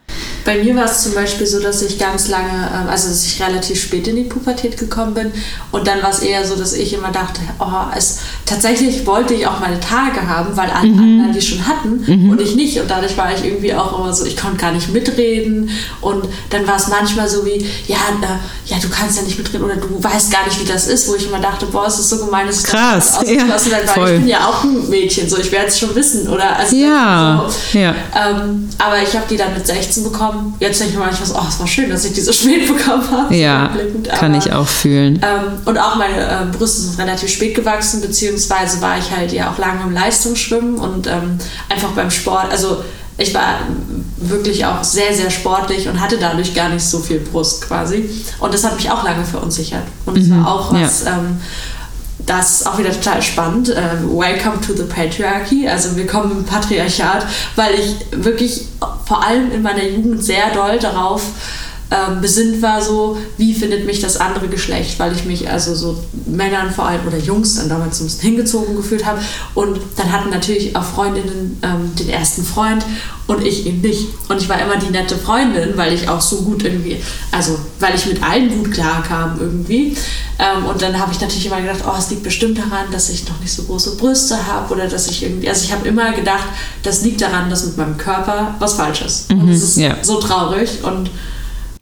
Bei 0.45 0.63
mir 0.63 0.75
war 0.77 0.85
es 0.85 1.03
zum 1.03 1.15
Beispiel 1.15 1.47
so, 1.47 1.61
dass 1.61 1.83
ich 1.83 1.99
ganz 1.99 2.29
lange, 2.29 2.71
ähm, 2.75 2.89
also 2.89 3.09
dass 3.09 3.25
ich 3.25 3.43
relativ 3.43 3.81
spät 3.81 4.09
in 4.09 4.17
die 4.17 4.25
Pubertät 4.25 4.77
gekommen 4.77 5.15
bin 5.15 5.33
und 5.71 5.87
dann 5.87 6.03
war 6.03 6.11
es 6.11 6.21
eher 6.21 6.47
so, 6.47 6.57
dass 6.57 6.73
ich 6.73 6.93
immer 6.93 7.11
dachte, 7.11 7.41
oh, 7.59 7.95
es, 7.97 8.19
tatsächlich 8.47 9.07
wollte 9.07 9.35
ich 9.35 9.47
auch 9.47 9.61
meine 9.61 9.79
Tage 9.81 10.27
haben, 10.27 10.57
weil 10.57 10.71
alle 10.71 10.89
mhm. 10.89 10.99
anderen 10.99 11.33
die 11.33 11.43
schon 11.43 11.67
hatten 11.67 12.05
mhm. 12.07 12.31
und 12.31 12.41
ich 12.41 12.55
nicht. 12.55 12.81
Und 12.81 12.91
dadurch 12.91 13.17
war 13.17 13.35
ich 13.35 13.45
irgendwie 13.45 13.75
auch 13.75 13.99
immer 13.99 14.13
so, 14.13 14.25
ich 14.25 14.37
konnte 14.37 14.57
gar 14.57 14.73
nicht 14.73 14.93
mitreden. 14.93 15.71
Und 16.01 16.25
dann 16.51 16.67
war 16.67 16.77
es 16.77 16.89
manchmal 16.89 17.29
so 17.29 17.45
wie, 17.45 17.67
ja, 17.87 17.97
äh, 17.97 18.71
ja, 18.71 18.77
du 18.81 18.89
kannst 18.89 19.19
ja 19.19 19.23
nicht 19.23 19.39
mitreden 19.39 19.65
oder 19.65 19.77
du 19.77 20.03
weißt 20.03 20.31
gar 20.31 20.45
nicht, 20.47 20.61
wie 20.61 20.67
das 20.67 20.87
ist, 20.87 21.09
wo 21.09 21.15
ich 21.15 21.27
immer 21.27 21.41
dachte, 21.41 21.67
boah, 21.67 21.87
es 21.87 21.99
ist 21.99 22.11
so 22.11 22.25
gemein, 22.25 22.47
das 22.47 22.59
ist 22.59 22.67
krass. 22.67 23.19
Ja, 23.27 23.45
weil 23.97 24.15
ich 24.15 24.21
bin 24.21 24.29
ja 24.29 24.49
auch 24.49 24.65
ein 24.65 24.89
Mädchen, 24.89 25.29
so 25.29 25.39
ich 25.39 25.51
werde 25.53 25.69
es 25.69 25.79
schon 25.79 25.95
wissen. 25.95 26.29
Oder 26.29 26.57
also 26.57 26.77
ja, 26.77 27.45
so. 27.49 27.79
ja. 27.79 27.95
Ähm, 28.15 28.69
aber 28.79 29.03
ich 29.03 29.15
habe 29.15 29.25
die 29.29 29.37
dann 29.37 29.55
mit 29.55 29.67
16 29.67 30.05
bekommen. 30.05 30.28
Jetzt 30.61 30.81
denke 30.81 30.93
ich 30.93 30.99
mir 30.99 31.05
manchmal 31.07 31.29
so, 31.29 31.35
oh, 31.35 31.47
es 31.49 31.59
war 31.61 31.67
schön, 31.67 31.91
dass 31.91 32.05
ich 32.05 32.13
die 32.13 32.21
so 32.21 32.33
spät 32.33 32.67
bekommen 32.67 33.11
habe. 33.11 33.35
Ja, 33.35 33.71
kann 34.19 34.35
ich 34.35 34.53
auch 34.53 34.67
fühlen. 34.67 35.21
Ähm, 35.23 35.59
und 35.65 35.79
auch 35.79 35.97
meine 35.97 36.17
äh, 36.17 36.57
Brüste 36.57 36.81
sind 36.83 36.99
relativ 36.99 37.31
spät 37.31 37.55
gewachsen, 37.55 38.01
beziehungsweise 38.01 38.81
war 38.81 38.99
ich 38.99 39.11
halt 39.11 39.33
ja 39.33 39.51
auch 39.51 39.59
lange 39.59 39.83
im 39.83 39.93
Leistungsschwimmen 39.93 40.77
und 40.77 41.07
ähm, 41.07 41.39
einfach 41.69 41.91
beim 41.91 42.11
Sport, 42.11 42.51
also 42.51 42.83
ich 43.19 43.35
war 43.35 43.59
wirklich 44.17 44.65
auch 44.65 44.83
sehr, 44.85 45.13
sehr 45.13 45.31
sportlich 45.31 45.89
und 45.89 46.01
hatte 46.01 46.19
dadurch 46.19 46.55
gar 46.55 46.69
nicht 46.69 46.85
so 46.85 47.01
viel 47.01 47.19
Brust 47.19 47.67
quasi. 47.67 48.09
Und 48.39 48.55
das 48.55 48.65
hat 48.65 48.77
mich 48.77 48.91
auch 48.91 49.03
lange 49.05 49.25
verunsichert. 49.25 49.83
Und 50.07 50.17
es 50.17 50.29
mhm, 50.29 50.45
war 50.45 50.55
auch 50.55 50.73
was, 50.73 51.05
ja. 51.05 51.19
ähm, 51.19 51.41
das 52.29 52.61
ist 52.61 52.67
auch 52.67 52.79
wieder 52.79 52.93
total 52.93 53.23
spannend. 53.23 53.71
Ähm, 53.71 54.11
welcome 54.11 54.61
to 54.61 54.75
the 54.75 54.85
Patriarchy. 54.85 55.67
Also 55.67 55.97
willkommen 55.97 56.31
im 56.31 56.45
Patriarchat, 56.45 57.27
weil 57.57 57.75
ich 57.75 57.97
wirklich 58.13 58.67
vor 59.09 59.25
allem 59.25 59.51
in 59.51 59.63
meiner 59.63 59.85
Jugend 59.85 60.23
sehr 60.23 60.51
doll 60.53 60.79
darauf 60.79 61.23
ähm, 61.91 62.21
besinnt 62.21 62.61
war, 62.61 62.83
so, 62.83 63.17
wie 63.39 63.55
findet 63.55 63.87
mich 63.87 64.01
das 64.01 64.19
andere 64.19 64.49
Geschlecht, 64.49 64.99
weil 64.99 65.13
ich 65.13 65.25
mich 65.25 65.49
also 65.51 65.75
so 65.75 65.99
Männern 66.27 66.71
vor 66.71 66.87
allem 66.87 67.07
oder 67.07 67.17
Jungs 67.17 67.55
dann 67.55 67.69
damals 67.71 68.01
ein 68.01 68.05
bisschen 68.05 68.21
hingezogen 68.21 68.77
gefühlt 68.77 69.07
habe. 69.07 69.21
Und 69.55 69.81
dann 69.97 70.13
hatten 70.13 70.29
natürlich 70.31 70.77
auch 70.77 70.85
Freundinnen 70.85 71.59
ähm, 71.63 71.95
den 71.99 72.11
ersten 72.11 72.45
Freund 72.45 72.85
und 73.27 73.45
ich 73.45 73.67
eben 73.67 73.81
nicht. 73.81 74.09
Und 74.29 74.41
ich 74.41 74.49
war 74.49 74.61
immer 74.61 74.77
die 74.77 74.91
nette 74.91 75.17
Freundin, 75.17 75.77
weil 75.77 75.93
ich 75.95 76.09
auch 76.09 76.21
so 76.21 76.43
gut 76.43 76.65
irgendwie, 76.65 76.99
also 77.33 77.59
weil 77.81 77.95
ich 77.95 78.07
mit 78.07 78.23
allen 78.23 78.51
gut 78.51 78.73
klarkam 78.73 79.37
irgendwie. 79.41 79.97
Ähm, 80.39 80.67
und 80.67 80.83
dann 80.83 80.99
habe 80.99 81.13
ich 81.13 81.21
natürlich 81.21 81.47
immer 81.47 81.61
gedacht, 81.61 81.85
oh, 81.87 81.95
es 81.99 82.11
liegt 82.11 82.23
bestimmt 82.23 82.59
daran, 82.59 82.87
dass 82.93 83.09
ich 83.09 83.27
noch 83.29 83.41
nicht 83.41 83.53
so 83.53 83.63
große 83.63 83.97
Brüste 83.97 84.47
habe 84.47 84.73
oder 84.75 84.89
dass 84.89 85.09
ich 85.09 85.23
irgendwie, 85.23 85.49
also 85.49 85.65
ich 85.65 85.73
habe 85.73 85.89
immer 85.89 86.13
gedacht, 86.13 86.49
das 86.83 87.03
liegt 87.03 87.21
daran, 87.23 87.49
dass 87.49 87.65
mit 87.65 87.79
meinem 87.79 87.97
Körper 87.97 88.55
was 88.59 88.75
falsch 88.75 89.03
ist. 89.03 89.33
Mhm, 89.33 89.41
und 89.41 89.49
das 89.51 89.63
ist 89.63 89.77
ja. 89.79 89.97
so 90.03 90.21
traurig 90.21 90.79
und 90.83 91.11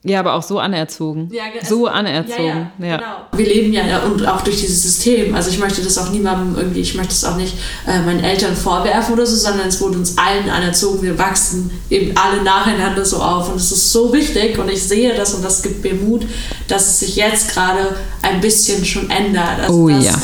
ja, 0.06 0.20
aber 0.20 0.34
auch 0.34 0.42
so 0.42 0.58
anerzogen. 0.58 1.28
Ja, 1.32 1.44
so 1.62 1.86
anerzogen. 1.86 2.70
Ja, 2.78 2.86
ja, 2.86 2.96
Genau. 2.96 3.16
Wir 3.32 3.46
leben 3.46 3.72
ja 3.72 3.98
und 4.00 4.26
auch 4.26 4.42
durch 4.42 4.60
dieses 4.60 4.82
System. 4.82 5.34
Also 5.34 5.50
ich 5.50 5.58
möchte 5.58 5.82
das 5.82 5.98
auch 5.98 6.10
niemandem 6.10 6.56
irgendwie, 6.56 6.80
ich 6.80 6.94
möchte 6.94 7.12
es 7.12 7.24
auch 7.24 7.36
nicht 7.36 7.54
äh, 7.86 8.00
meinen 8.00 8.22
Eltern 8.22 8.54
vorwerfen 8.54 9.14
oder 9.14 9.26
so, 9.26 9.34
sondern 9.34 9.66
es 9.68 9.80
wurde 9.80 9.98
uns 9.98 10.16
allen 10.16 10.48
anerzogen. 10.48 11.02
Wir 11.02 11.18
wachsen 11.18 11.70
eben 11.90 12.16
alle 12.16 12.42
nacheinander 12.42 13.04
so 13.04 13.18
auf 13.18 13.50
und 13.50 13.56
es 13.56 13.72
ist 13.72 13.92
so 13.92 14.12
wichtig 14.12 14.58
und 14.58 14.70
ich 14.70 14.82
sehe 14.82 15.14
das 15.14 15.34
und 15.34 15.44
das 15.44 15.62
gibt 15.62 15.82
mir 15.82 15.94
Mut, 15.94 16.24
dass 16.68 16.86
es 16.86 17.00
sich 17.00 17.16
jetzt 17.16 17.52
gerade 17.52 17.96
ein 18.22 18.40
bisschen 18.40 18.84
schon 18.84 19.10
ändert. 19.10 19.60
Also 19.62 19.74
oh 19.74 19.88
dass 19.88 20.04
ja. 20.04 20.14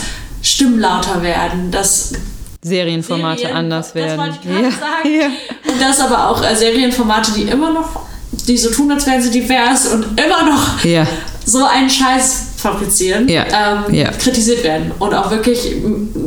Stimmen 0.42 0.78
lauter 0.78 1.22
werden, 1.22 1.70
dass 1.70 2.12
Serienformate 2.64 3.40
Serien, 3.40 3.56
anders 3.56 3.94
werden. 3.96 4.18
Das 4.18 4.26
wollte 4.26 4.38
ich 4.44 4.62
ja. 4.62 4.70
sagen. 4.70 5.20
Ja. 5.20 5.72
Und 5.72 5.80
dass 5.80 6.00
aber 6.00 6.30
auch 6.30 6.44
äh, 6.44 6.54
Serienformate, 6.54 7.32
die 7.32 7.42
immer 7.42 7.72
noch 7.72 8.11
die 8.32 8.56
so 8.56 8.70
tun, 8.70 8.90
als 8.90 9.06
wären 9.06 9.22
sie 9.22 9.30
divers 9.30 9.92
und 9.92 10.18
immer 10.18 10.44
noch 10.44 10.84
ja. 10.84 11.06
so 11.44 11.64
einen 11.64 11.90
Scheiß 11.90 12.52
fabrizieren, 12.56 13.28
ja. 13.28 13.44
Ähm, 13.86 13.94
ja. 13.94 14.10
kritisiert 14.12 14.64
werden 14.64 14.92
und 14.98 15.14
auch 15.14 15.30
wirklich 15.30 15.76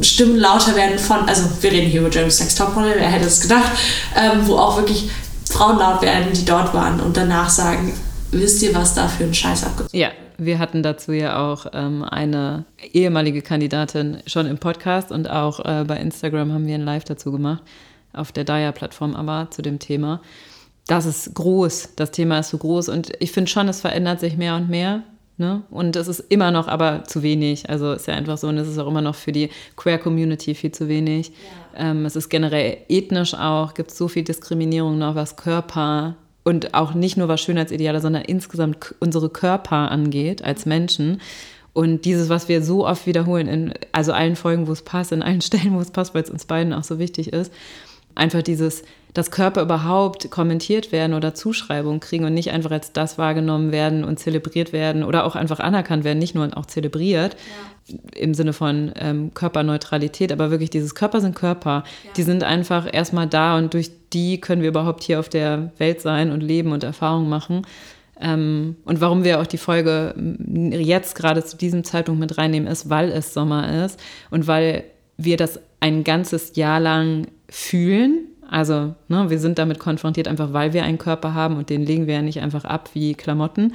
Stimmen 0.02 0.38
lauter 0.38 0.76
werden 0.76 1.00
von, 1.00 1.28
also 1.28 1.44
wir 1.62 1.72
reden 1.72 1.88
hier 1.90 2.02
über 2.02 2.10
Jeremy's 2.10 2.40
Next 2.40 2.58
Topmodel, 2.58 2.94
wer 2.98 3.10
hätte 3.10 3.26
es 3.26 3.42
gedacht, 3.42 3.72
ähm, 4.16 4.42
wo 4.46 4.58
auch 4.58 4.78
wirklich 4.78 5.10
Frauen 5.50 5.80
laut 5.80 6.02
werden, 6.02 6.34
die 6.34 6.46
dort 6.46 6.74
waren 6.74 7.00
und 7.00 7.18
danach 7.18 7.50
sagen, 7.50 7.94
wisst 8.32 8.62
ihr, 8.62 8.76
was 8.76 8.94
da 8.94 9.08
für 9.08 9.24
ein 9.24 9.34
Scheiß 9.34 9.64
abgezogen 9.64 9.98
Ja, 9.98 10.12
wir 10.38 10.60
hatten 10.60 10.84
dazu 10.84 11.14
ja 11.14 11.38
auch 11.40 11.66
ähm, 11.74 12.04
eine 12.04 12.66
ehemalige 12.92 13.42
Kandidatin 13.42 14.18
schon 14.28 14.46
im 14.48 14.58
Podcast 14.58 15.12
und 15.12 15.30
auch 15.30 15.64
äh, 15.64 15.86
bei 15.86 15.98
Instagram 15.98 16.52
haben 16.52 16.68
wir 16.68 16.76
ein 16.76 16.82
Live 16.84 17.06
dazu 17.06 17.32
gemacht, 17.32 17.64
auf 18.14 18.32
der 18.32 18.44
Daya-Plattform 18.44 19.16
aber 19.16 19.48
zu 19.52 19.62
dem 19.62 19.80
Thema 19.80 20.20
das 20.88 21.06
ist 21.06 21.34
groß, 21.34 21.90
das 21.96 22.12
Thema 22.12 22.40
ist 22.40 22.50
so 22.50 22.58
groß 22.58 22.90
und 22.90 23.12
ich 23.20 23.32
finde 23.32 23.50
schon, 23.50 23.68
es 23.68 23.82
verändert 23.82 24.20
sich 24.20 24.38
mehr 24.38 24.56
und 24.56 24.70
mehr. 24.70 25.04
Ne? 25.38 25.64
Und 25.70 25.98
es 25.98 26.08
ist 26.08 26.20
immer 26.30 26.52
noch 26.52 26.70
aber 26.70 27.04
zu 27.04 27.22
wenig. 27.22 27.70
Also 27.70 27.92
ist 27.92 28.08
ja 28.08 28.14
einfach 28.14 28.38
so 28.38 28.48
und 28.48 28.58
es 28.58 28.70
ist 28.70 28.78
auch 28.78 28.88
immer 28.88 29.02
noch 29.02 29.16
für 29.16 29.34
die 29.34 29.50
Queer-Community 29.76 30.56
viel 30.56 30.72
zu 30.72 30.88
wenig. 30.88 31.30
Ja. 31.74 31.92
Ähm, 31.92 32.06
es 32.06 32.16
ist 32.16 32.30
generell 32.30 32.78
ethnisch 32.88 33.34
auch, 33.34 33.74
gibt 33.74 33.92
es 33.92 33.98
so 33.98 34.08
viel 34.08 34.24
Diskriminierung 34.24 34.98
noch, 34.98 35.16
was 35.16 35.36
Körper 35.36 36.16
und 36.46 36.74
auch 36.74 36.94
nicht 36.94 37.18
nur 37.18 37.28
was 37.28 37.42
Schönheitsideale, 37.42 38.00
sondern 38.00 38.22
insgesamt 38.24 38.96
unsere 39.00 39.30
Körper 39.30 39.92
angeht 39.92 40.44
als 40.44 40.66
Menschen. 40.66 41.20
Und 41.74 42.06
dieses, 42.06 42.30
was 42.30 42.48
wir 42.48 42.64
so 42.64 42.88
oft 42.88 43.06
wiederholen, 43.06 43.48
in 43.48 43.74
also 43.92 44.14
allen 44.14 44.38
Folgen, 44.38 44.68
wo 44.68 44.72
es 44.72 44.84
passt, 44.84 45.12
in 45.12 45.22
allen 45.22 45.42
Stellen, 45.42 45.74
wo 45.74 45.82
es 45.82 45.92
passt, 45.92 46.14
weil 46.14 46.24
es 46.24 46.30
uns 46.30 46.46
beiden 46.46 46.72
auch 46.72 46.86
so 46.86 47.00
wichtig 47.00 47.34
ist, 47.34 47.52
einfach 48.16 48.42
dieses 48.42 48.84
dass 49.16 49.32
Körper 49.32 49.62
überhaupt 49.62 50.30
kommentiert 50.30 50.92
werden 50.92 51.14
oder 51.14 51.34
Zuschreibungen 51.34 52.02
kriegen 52.02 52.26
und 52.26 52.34
nicht 52.34 52.52
einfach 52.52 52.72
als 52.72 52.92
das 52.92 53.18
wahrgenommen 53.18 53.72
werden 53.72 54.04
und 54.04 54.20
zelebriert 54.20 54.74
werden 54.74 55.04
oder 55.04 55.26
auch 55.26 55.38
einfach 55.38 55.62
anerkannt 55.62 56.04
werden, 56.04 56.20
nicht 56.20 56.36
nur 56.36 56.56
auch 56.58 56.66
zelebriert 56.66 57.38
ja. 57.88 57.98
im 58.14 58.34
Sinne 58.34 58.52
von 58.52 58.92
ähm, 59.00 59.34
Körperneutralität, 59.34 60.34
aber 60.34 60.52
wirklich 60.52 60.70
dieses 60.70 60.96
Körper 60.96 61.22
sind 61.22 61.34
Körper. 61.34 61.86
Ja. 62.04 62.12
Die 62.18 62.24
sind 62.24 62.44
einfach 62.44 62.88
erstmal 62.92 63.26
da 63.26 63.58
und 63.58 63.74
durch 63.74 63.90
die 64.12 64.42
können 64.42 64.62
wir 64.62 64.70
überhaupt 64.70 65.02
hier 65.02 65.22
auf 65.22 65.30
der 65.30 65.72
Welt 65.78 66.02
sein 66.02 66.32
und 66.32 66.42
leben 66.42 66.74
und 66.74 66.84
Erfahrungen 66.84 67.30
machen. 67.30 67.66
Ähm, 68.20 68.76
und 68.84 69.00
warum 69.00 69.24
wir 69.24 69.40
auch 69.40 69.48
die 69.48 69.58
Folge 69.58 70.14
jetzt 70.72 71.16
gerade 71.16 71.44
zu 71.44 71.56
diesem 71.56 71.86
Zeitpunkt 71.86 72.20
mit 72.20 72.38
reinnehmen, 72.38 72.68
ist, 72.68 72.90
weil 72.90 73.12
es 73.12 73.34
Sommer 73.34 73.86
ist 73.86 73.98
und 74.30 74.46
weil 74.46 74.84
wir 75.18 75.38
das 75.38 75.62
ein 75.80 76.04
ganzes 76.04 76.58
Jahr 76.58 76.82
lang 76.82 77.28
fühlen 77.56 78.28
also 78.50 78.94
ne, 79.08 79.30
wir 79.30 79.40
sind 79.40 79.58
damit 79.58 79.80
konfrontiert, 79.80 80.28
einfach 80.28 80.54
weil 80.54 80.74
wir 80.74 80.84
einen 80.84 80.98
Körper 80.98 81.34
haben 81.34 81.58
und 81.58 81.70
den 81.70 81.86
legen 81.86 82.08
wir 82.08 82.16
ja 82.16 82.22
nicht 82.22 82.42
einfach 82.42 82.66
ab 82.66 82.90
wie 82.94 83.14
Klamotten, 83.14 83.74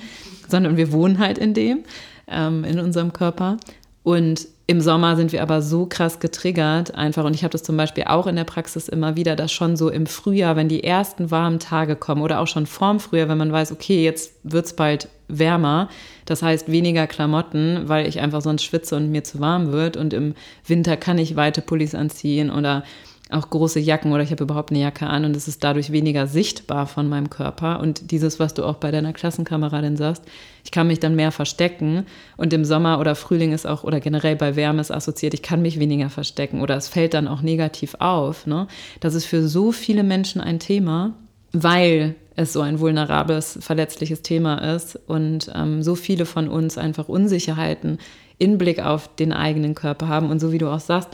sondern 0.48 0.76
wir 0.76 0.92
wohnen 0.92 1.18
halt 1.18 1.38
in 1.38 1.54
dem, 1.54 1.80
ähm, 2.28 2.64
in 2.64 2.78
unserem 2.78 3.12
Körper. 3.12 3.56
Und 4.02 4.46
im 4.66 4.80
Sommer 4.80 5.16
sind 5.16 5.32
wir 5.32 5.42
aber 5.42 5.60
so 5.60 5.84
krass 5.84 6.20
getriggert 6.20 6.94
einfach. 6.94 7.24
Und 7.24 7.34
ich 7.34 7.42
habe 7.42 7.50
das 7.50 7.64
zum 7.64 7.76
Beispiel 7.76 8.04
auch 8.04 8.28
in 8.28 8.36
der 8.36 8.44
Praxis 8.44 8.88
immer 8.88 9.16
wieder, 9.16 9.34
dass 9.34 9.50
schon 9.50 9.76
so 9.76 9.90
im 9.90 10.06
Frühjahr, 10.06 10.54
wenn 10.54 10.68
die 10.68 10.84
ersten 10.84 11.32
warmen 11.32 11.58
Tage 11.58 11.96
kommen 11.96 12.22
oder 12.22 12.38
auch 12.38 12.46
schon 12.46 12.66
vorm 12.66 13.00
Frühjahr, 13.00 13.28
wenn 13.28 13.36
man 13.36 13.52
weiß, 13.52 13.72
okay, 13.72 14.04
jetzt 14.04 14.32
wird 14.44 14.66
es 14.66 14.72
bald 14.74 15.08
wärmer, 15.26 15.88
das 16.24 16.42
heißt 16.42 16.70
weniger 16.70 17.06
Klamotten, 17.08 17.82
weil 17.88 18.06
ich 18.06 18.20
einfach 18.20 18.40
sonst 18.40 18.62
schwitze 18.62 18.96
und 18.96 19.10
mir 19.10 19.24
zu 19.24 19.40
warm 19.40 19.72
wird. 19.72 19.96
Und 19.96 20.14
im 20.14 20.34
Winter 20.64 20.96
kann 20.96 21.18
ich 21.18 21.34
weite 21.34 21.60
Pullis 21.60 21.94
anziehen 21.94 22.50
oder 22.50 22.84
auch 23.32 23.50
große 23.50 23.80
Jacken 23.80 24.12
oder 24.12 24.22
ich 24.22 24.30
habe 24.30 24.44
überhaupt 24.44 24.70
eine 24.70 24.80
Jacke 24.80 25.06
an 25.06 25.24
und 25.24 25.36
es 25.36 25.48
ist 25.48 25.62
dadurch 25.62 25.92
weniger 25.92 26.26
sichtbar 26.26 26.86
von 26.86 27.08
meinem 27.08 27.30
Körper. 27.30 27.80
Und 27.80 28.10
dieses, 28.10 28.40
was 28.40 28.54
du 28.54 28.64
auch 28.64 28.76
bei 28.76 28.90
deiner 28.90 29.12
Klassenkameradin 29.12 29.96
sagst, 29.96 30.24
ich 30.64 30.70
kann 30.70 30.86
mich 30.86 31.00
dann 31.00 31.16
mehr 31.16 31.32
verstecken 31.32 32.06
und 32.36 32.52
im 32.52 32.64
Sommer 32.64 32.98
oder 32.98 33.14
Frühling 33.14 33.52
ist 33.52 33.66
auch 33.66 33.84
oder 33.84 34.00
generell 34.00 34.36
bei 34.36 34.56
Wärme 34.56 34.80
ist 34.80 34.90
assoziiert, 34.90 35.34
ich 35.34 35.42
kann 35.42 35.62
mich 35.62 35.78
weniger 35.78 36.10
verstecken 36.10 36.60
oder 36.60 36.76
es 36.76 36.88
fällt 36.88 37.14
dann 37.14 37.28
auch 37.28 37.42
negativ 37.42 37.96
auf. 37.98 38.46
Ne? 38.46 38.66
Das 39.00 39.14
ist 39.14 39.24
für 39.24 39.46
so 39.46 39.72
viele 39.72 40.02
Menschen 40.02 40.40
ein 40.40 40.58
Thema, 40.58 41.14
weil 41.52 42.14
es 42.36 42.52
so 42.52 42.60
ein 42.60 42.80
vulnerables, 42.80 43.58
verletzliches 43.60 44.22
Thema 44.22 44.74
ist 44.74 44.98
und 45.06 45.50
ähm, 45.54 45.82
so 45.82 45.94
viele 45.94 46.26
von 46.26 46.48
uns 46.48 46.78
einfach 46.78 47.08
Unsicherheiten 47.08 47.98
in 48.38 48.56
Blick 48.56 48.80
auf 48.80 49.14
den 49.16 49.32
eigenen 49.32 49.74
Körper 49.74 50.08
haben 50.08 50.30
und 50.30 50.40
so 50.40 50.50
wie 50.50 50.58
du 50.58 50.68
auch 50.68 50.80
sagst, 50.80 51.10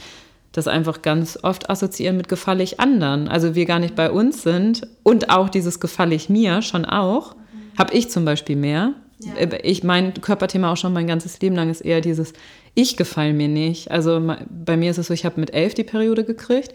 das 0.57 0.67
einfach 0.67 1.03
ganz 1.03 1.37
oft 1.43 1.69
assoziieren 1.69 2.17
mit 2.17 2.27
gefalle 2.27 2.63
ich 2.63 2.79
anderen. 2.79 3.27
Also 3.27 3.53
wir 3.53 3.65
gar 3.65 3.77
nicht 3.77 3.95
bei 3.95 4.09
uns 4.09 4.41
sind 4.41 4.87
und 5.03 5.29
auch 5.29 5.49
dieses 5.49 5.79
gefalle 5.79 6.15
ich 6.15 6.29
mir 6.29 6.63
schon 6.63 6.83
auch, 6.83 7.35
mhm. 7.35 7.77
habe 7.77 7.93
ich 7.93 8.09
zum 8.09 8.25
Beispiel 8.25 8.55
mehr. 8.55 8.93
Ja. 9.19 9.33
Äh, 9.35 9.61
ich 9.61 9.83
mein 9.83 10.15
Körperthema 10.15 10.71
auch 10.71 10.77
schon 10.77 10.93
mein 10.93 11.05
ganzes 11.05 11.39
Leben 11.39 11.55
lang 11.55 11.69
ist 11.69 11.81
eher 11.81 12.01
dieses 12.01 12.33
ich 12.73 12.97
gefalle 12.97 13.33
mir 13.33 13.47
nicht. 13.47 13.91
Also 13.91 14.19
bei 14.49 14.77
mir 14.77 14.89
ist 14.89 14.97
es 14.97 15.07
so, 15.07 15.13
ich 15.13 15.25
habe 15.25 15.39
mit 15.39 15.53
elf 15.53 15.75
die 15.75 15.83
Periode 15.83 16.23
gekriegt 16.23 16.73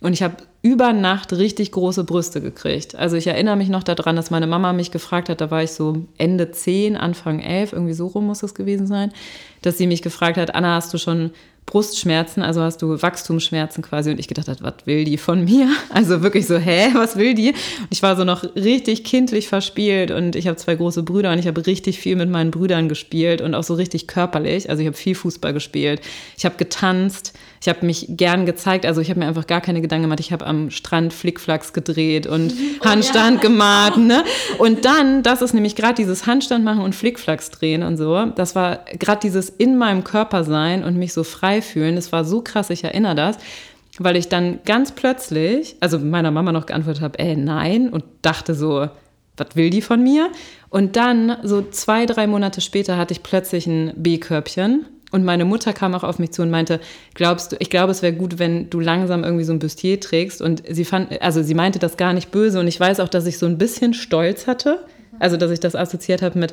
und 0.00 0.14
ich 0.14 0.22
habe 0.22 0.36
über 0.62 0.94
Nacht 0.94 1.34
richtig 1.34 1.72
große 1.72 2.04
Brüste 2.04 2.40
gekriegt. 2.40 2.94
Also 2.94 3.16
ich 3.16 3.26
erinnere 3.26 3.56
mich 3.56 3.68
noch 3.68 3.82
daran, 3.82 4.16
dass 4.16 4.30
meine 4.30 4.46
Mama 4.46 4.72
mich 4.72 4.90
gefragt 4.90 5.28
hat, 5.28 5.42
da 5.42 5.50
war 5.50 5.62
ich 5.62 5.72
so 5.72 6.06
Ende 6.16 6.50
zehn, 6.50 6.96
Anfang 6.96 7.40
elf, 7.40 7.74
irgendwie 7.74 7.92
so 7.92 8.06
rum 8.06 8.26
muss 8.26 8.42
es 8.42 8.54
gewesen 8.54 8.86
sein, 8.86 9.12
dass 9.60 9.76
sie 9.76 9.86
mich 9.86 10.00
gefragt 10.00 10.38
hat, 10.38 10.54
Anna, 10.54 10.76
hast 10.76 10.94
du 10.94 10.98
schon 10.98 11.30
Brustschmerzen, 11.68 12.42
also 12.42 12.62
hast 12.62 12.80
du 12.80 13.00
Wachstumsschmerzen 13.00 13.82
quasi. 13.82 14.10
Und 14.10 14.18
ich 14.18 14.26
gedacht 14.26 14.48
habe, 14.48 14.62
was 14.62 14.86
will 14.86 15.04
die 15.04 15.18
von 15.18 15.44
mir? 15.44 15.68
Also 15.90 16.22
wirklich 16.22 16.46
so, 16.46 16.56
hä, 16.56 16.90
was 16.94 17.16
will 17.16 17.34
die? 17.34 17.48
Und 17.48 17.88
ich 17.90 18.02
war 18.02 18.16
so 18.16 18.24
noch 18.24 18.44
richtig 18.54 19.04
kindlich 19.04 19.48
verspielt 19.48 20.10
und 20.10 20.36
ich 20.36 20.46
habe 20.46 20.56
zwei 20.56 20.74
große 20.76 21.02
Brüder 21.02 21.32
und 21.32 21.38
ich 21.38 21.46
habe 21.46 21.66
richtig 21.66 21.98
viel 21.98 22.16
mit 22.16 22.30
meinen 22.30 22.50
Brüdern 22.50 22.88
gespielt 22.88 23.40
und 23.40 23.54
auch 23.54 23.64
so 23.64 23.74
richtig 23.74 24.06
körperlich. 24.06 24.70
Also 24.70 24.80
ich 24.80 24.86
habe 24.86 24.96
viel 24.96 25.14
Fußball 25.14 25.52
gespielt, 25.52 26.00
ich 26.36 26.44
habe 26.44 26.56
getanzt, 26.56 27.32
ich 27.60 27.68
habe 27.68 27.84
mich 27.84 28.06
gern 28.10 28.46
gezeigt. 28.46 28.86
Also 28.86 29.00
ich 29.00 29.10
habe 29.10 29.20
mir 29.20 29.26
einfach 29.26 29.46
gar 29.46 29.60
keine 29.60 29.80
Gedanken 29.80 30.04
gemacht. 30.04 30.20
Ich 30.20 30.32
habe 30.32 30.46
am 30.46 30.70
Strand 30.70 31.12
Flickflacks 31.12 31.72
gedreht 31.72 32.26
und 32.26 32.52
oh, 32.80 32.84
Handstand 32.84 33.42
ja. 33.42 33.48
gemacht. 33.48 33.96
Ne? 33.96 34.24
Und 34.58 34.84
dann, 34.84 35.22
das 35.22 35.42
ist 35.42 35.54
nämlich 35.54 35.76
gerade 35.76 35.94
dieses 35.94 36.26
Handstand 36.26 36.64
machen 36.64 36.82
und 36.82 36.94
Flickflacks 36.94 37.50
drehen 37.50 37.82
und 37.82 37.96
so. 37.96 38.26
Das 38.26 38.54
war 38.54 38.84
gerade 38.98 39.20
dieses 39.20 39.48
in 39.48 39.76
meinem 39.76 40.04
Körper 40.04 40.44
sein 40.44 40.84
und 40.84 40.96
mich 40.96 41.12
so 41.12 41.24
frei 41.24 41.62
fühlen. 41.62 41.96
Das 41.96 42.12
war 42.12 42.24
so 42.24 42.42
krass, 42.42 42.70
ich 42.70 42.84
erinnere 42.84 43.14
das 43.14 43.38
weil 44.00 44.16
ich 44.16 44.28
dann 44.28 44.60
ganz 44.64 44.92
plötzlich, 44.92 45.76
also 45.80 45.98
meiner 45.98 46.30
Mama 46.30 46.52
noch 46.52 46.66
geantwortet 46.66 47.02
habe, 47.02 47.18
ey, 47.18 47.36
nein, 47.36 47.88
und 47.88 48.04
dachte 48.22 48.54
so, 48.54 48.88
was 49.36 49.48
will 49.54 49.70
die 49.70 49.82
von 49.82 50.02
mir? 50.02 50.30
Und 50.70 50.96
dann, 50.96 51.36
so 51.42 51.62
zwei, 51.62 52.06
drei 52.06 52.26
Monate 52.26 52.60
später, 52.60 52.96
hatte 52.96 53.12
ich 53.12 53.22
plötzlich 53.22 53.66
ein 53.66 53.92
B-Körbchen 53.96 54.86
und 55.10 55.24
meine 55.24 55.44
Mutter 55.44 55.72
kam 55.72 55.94
auch 55.94 56.04
auf 56.04 56.18
mich 56.18 56.32
zu 56.32 56.42
und 56.42 56.50
meinte, 56.50 56.80
glaubst 57.14 57.52
du, 57.52 57.56
ich 57.60 57.70
glaube, 57.70 57.92
es 57.92 58.02
wäre 58.02 58.12
gut, 58.12 58.38
wenn 58.38 58.68
du 58.68 58.78
langsam 58.78 59.24
irgendwie 59.24 59.44
so 59.44 59.52
ein 59.52 59.58
Bustier 59.58 60.00
trägst. 60.00 60.42
Und 60.42 60.62
sie 60.68 60.84
fand, 60.84 61.22
also 61.22 61.42
sie 61.42 61.54
meinte 61.54 61.78
das 61.78 61.96
gar 61.96 62.12
nicht 62.12 62.30
böse. 62.30 62.60
Und 62.60 62.68
ich 62.68 62.78
weiß 62.78 63.00
auch, 63.00 63.08
dass 63.08 63.26
ich 63.26 63.38
so 63.38 63.46
ein 63.46 63.56
bisschen 63.56 63.94
Stolz 63.94 64.46
hatte. 64.46 64.84
Also, 65.18 65.36
dass 65.36 65.50
ich 65.50 65.60
das 65.60 65.74
assoziiert 65.74 66.20
habe 66.20 66.38
mit, 66.38 66.52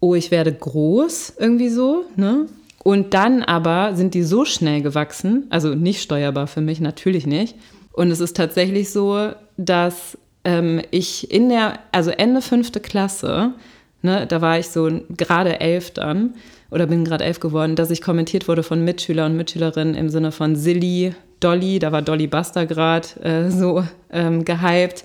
oh, 0.00 0.14
ich 0.14 0.30
werde 0.30 0.52
groß, 0.52 1.34
irgendwie 1.38 1.68
so, 1.68 2.04
ne? 2.16 2.46
Und 2.82 3.14
dann 3.14 3.42
aber 3.42 3.96
sind 3.96 4.14
die 4.14 4.22
so 4.22 4.44
schnell 4.44 4.80
gewachsen, 4.80 5.46
also 5.50 5.74
nicht 5.74 6.02
steuerbar 6.02 6.46
für 6.46 6.60
mich, 6.60 6.80
natürlich 6.80 7.26
nicht. 7.26 7.56
Und 7.92 8.12
es 8.12 8.20
ist 8.20 8.36
tatsächlich 8.36 8.90
so, 8.90 9.30
dass 9.56 10.16
ähm, 10.44 10.80
ich 10.92 11.32
in 11.32 11.48
der, 11.48 11.80
also 11.90 12.10
Ende 12.10 12.42
fünfte 12.42 12.78
Klasse, 12.78 13.54
ne, 14.02 14.26
da 14.28 14.40
war 14.40 14.58
ich 14.60 14.68
so 14.68 14.88
gerade 15.16 15.58
elf 15.58 15.90
dann, 15.92 16.34
oder 16.70 16.86
bin 16.86 17.04
gerade 17.04 17.24
elf 17.24 17.40
geworden, 17.40 17.76
dass 17.76 17.90
ich 17.90 18.02
kommentiert 18.02 18.48
wurde 18.48 18.62
von 18.62 18.84
Mitschüler 18.84 19.26
und 19.26 19.36
Mitschülerinnen 19.36 19.94
im 19.94 20.08
Sinne 20.08 20.32
von 20.32 20.56
Silly, 20.56 21.14
Dolly, 21.40 21.78
da 21.78 21.92
war 21.92 22.02
Dolly 22.02 22.26
Buster 22.26 22.66
gerade 22.66 23.08
äh, 23.22 23.50
so 23.50 23.84
ähm, 24.10 24.44
gehypt. 24.44 25.04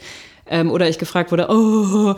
Ähm, 0.49 0.71
oder 0.71 0.89
ich 0.89 0.97
gefragt 0.97 1.31
wurde, 1.31 1.47
oh, 1.49 2.15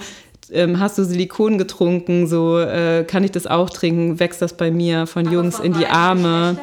ähm, 0.51 0.79
hast 0.79 0.97
du 0.97 1.03
Silikon 1.03 1.57
getrunken? 1.57 2.27
So, 2.27 2.59
äh, 2.59 3.03
kann 3.05 3.23
ich 3.23 3.31
das 3.31 3.47
auch 3.47 3.69
trinken? 3.69 4.19
Wächst 4.19 4.41
das 4.41 4.55
bei 4.55 4.71
mir 4.71 5.07
von 5.07 5.27
Aber 5.27 5.35
Jungs 5.35 5.57
von 5.57 5.65
in 5.65 5.73
die 5.73 5.87
Arme? 5.87 6.57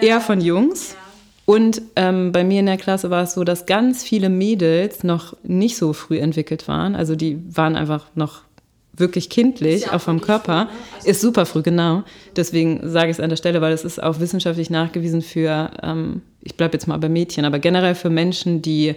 Eher, 0.00 0.02
eher, 0.02 0.20
von 0.20 0.40
Jungs. 0.40 0.92
Ja. 0.92 0.98
Und 1.46 1.82
ähm, 1.94 2.32
bei 2.32 2.42
mir 2.42 2.60
in 2.60 2.66
der 2.66 2.76
Klasse 2.76 3.08
war 3.10 3.22
es 3.22 3.34
so, 3.34 3.44
dass 3.44 3.66
ganz 3.66 4.02
viele 4.02 4.28
Mädels 4.28 5.04
noch 5.04 5.36
nicht 5.44 5.76
so 5.76 5.92
früh 5.92 6.18
entwickelt 6.18 6.66
waren. 6.66 6.96
Also 6.96 7.14
die 7.14 7.40
waren 7.56 7.76
einfach 7.76 8.06
noch 8.14 8.42
wirklich 8.96 9.28
kindlich, 9.28 9.82
ja 9.82 9.92
auch 9.94 10.00
vom 10.00 10.20
Körper, 10.20 10.68
früh, 10.68 11.04
ne? 11.04 11.10
ist 11.10 11.20
super 11.20 11.46
früh, 11.46 11.62
genau. 11.62 12.02
Deswegen 12.34 12.80
sage 12.88 13.10
ich 13.10 13.16
es 13.16 13.20
an 13.20 13.30
der 13.30 13.36
Stelle, 13.36 13.60
weil 13.60 13.72
es 13.72 13.84
ist 13.84 14.02
auch 14.02 14.20
wissenschaftlich 14.20 14.70
nachgewiesen 14.70 15.22
für, 15.22 15.70
ähm, 15.82 16.22
ich 16.42 16.56
bleibe 16.56 16.74
jetzt 16.74 16.86
mal 16.86 16.96
bei 16.98 17.08
Mädchen, 17.08 17.44
aber 17.44 17.58
generell 17.58 17.94
für 17.94 18.10
Menschen, 18.10 18.62
die 18.62 18.94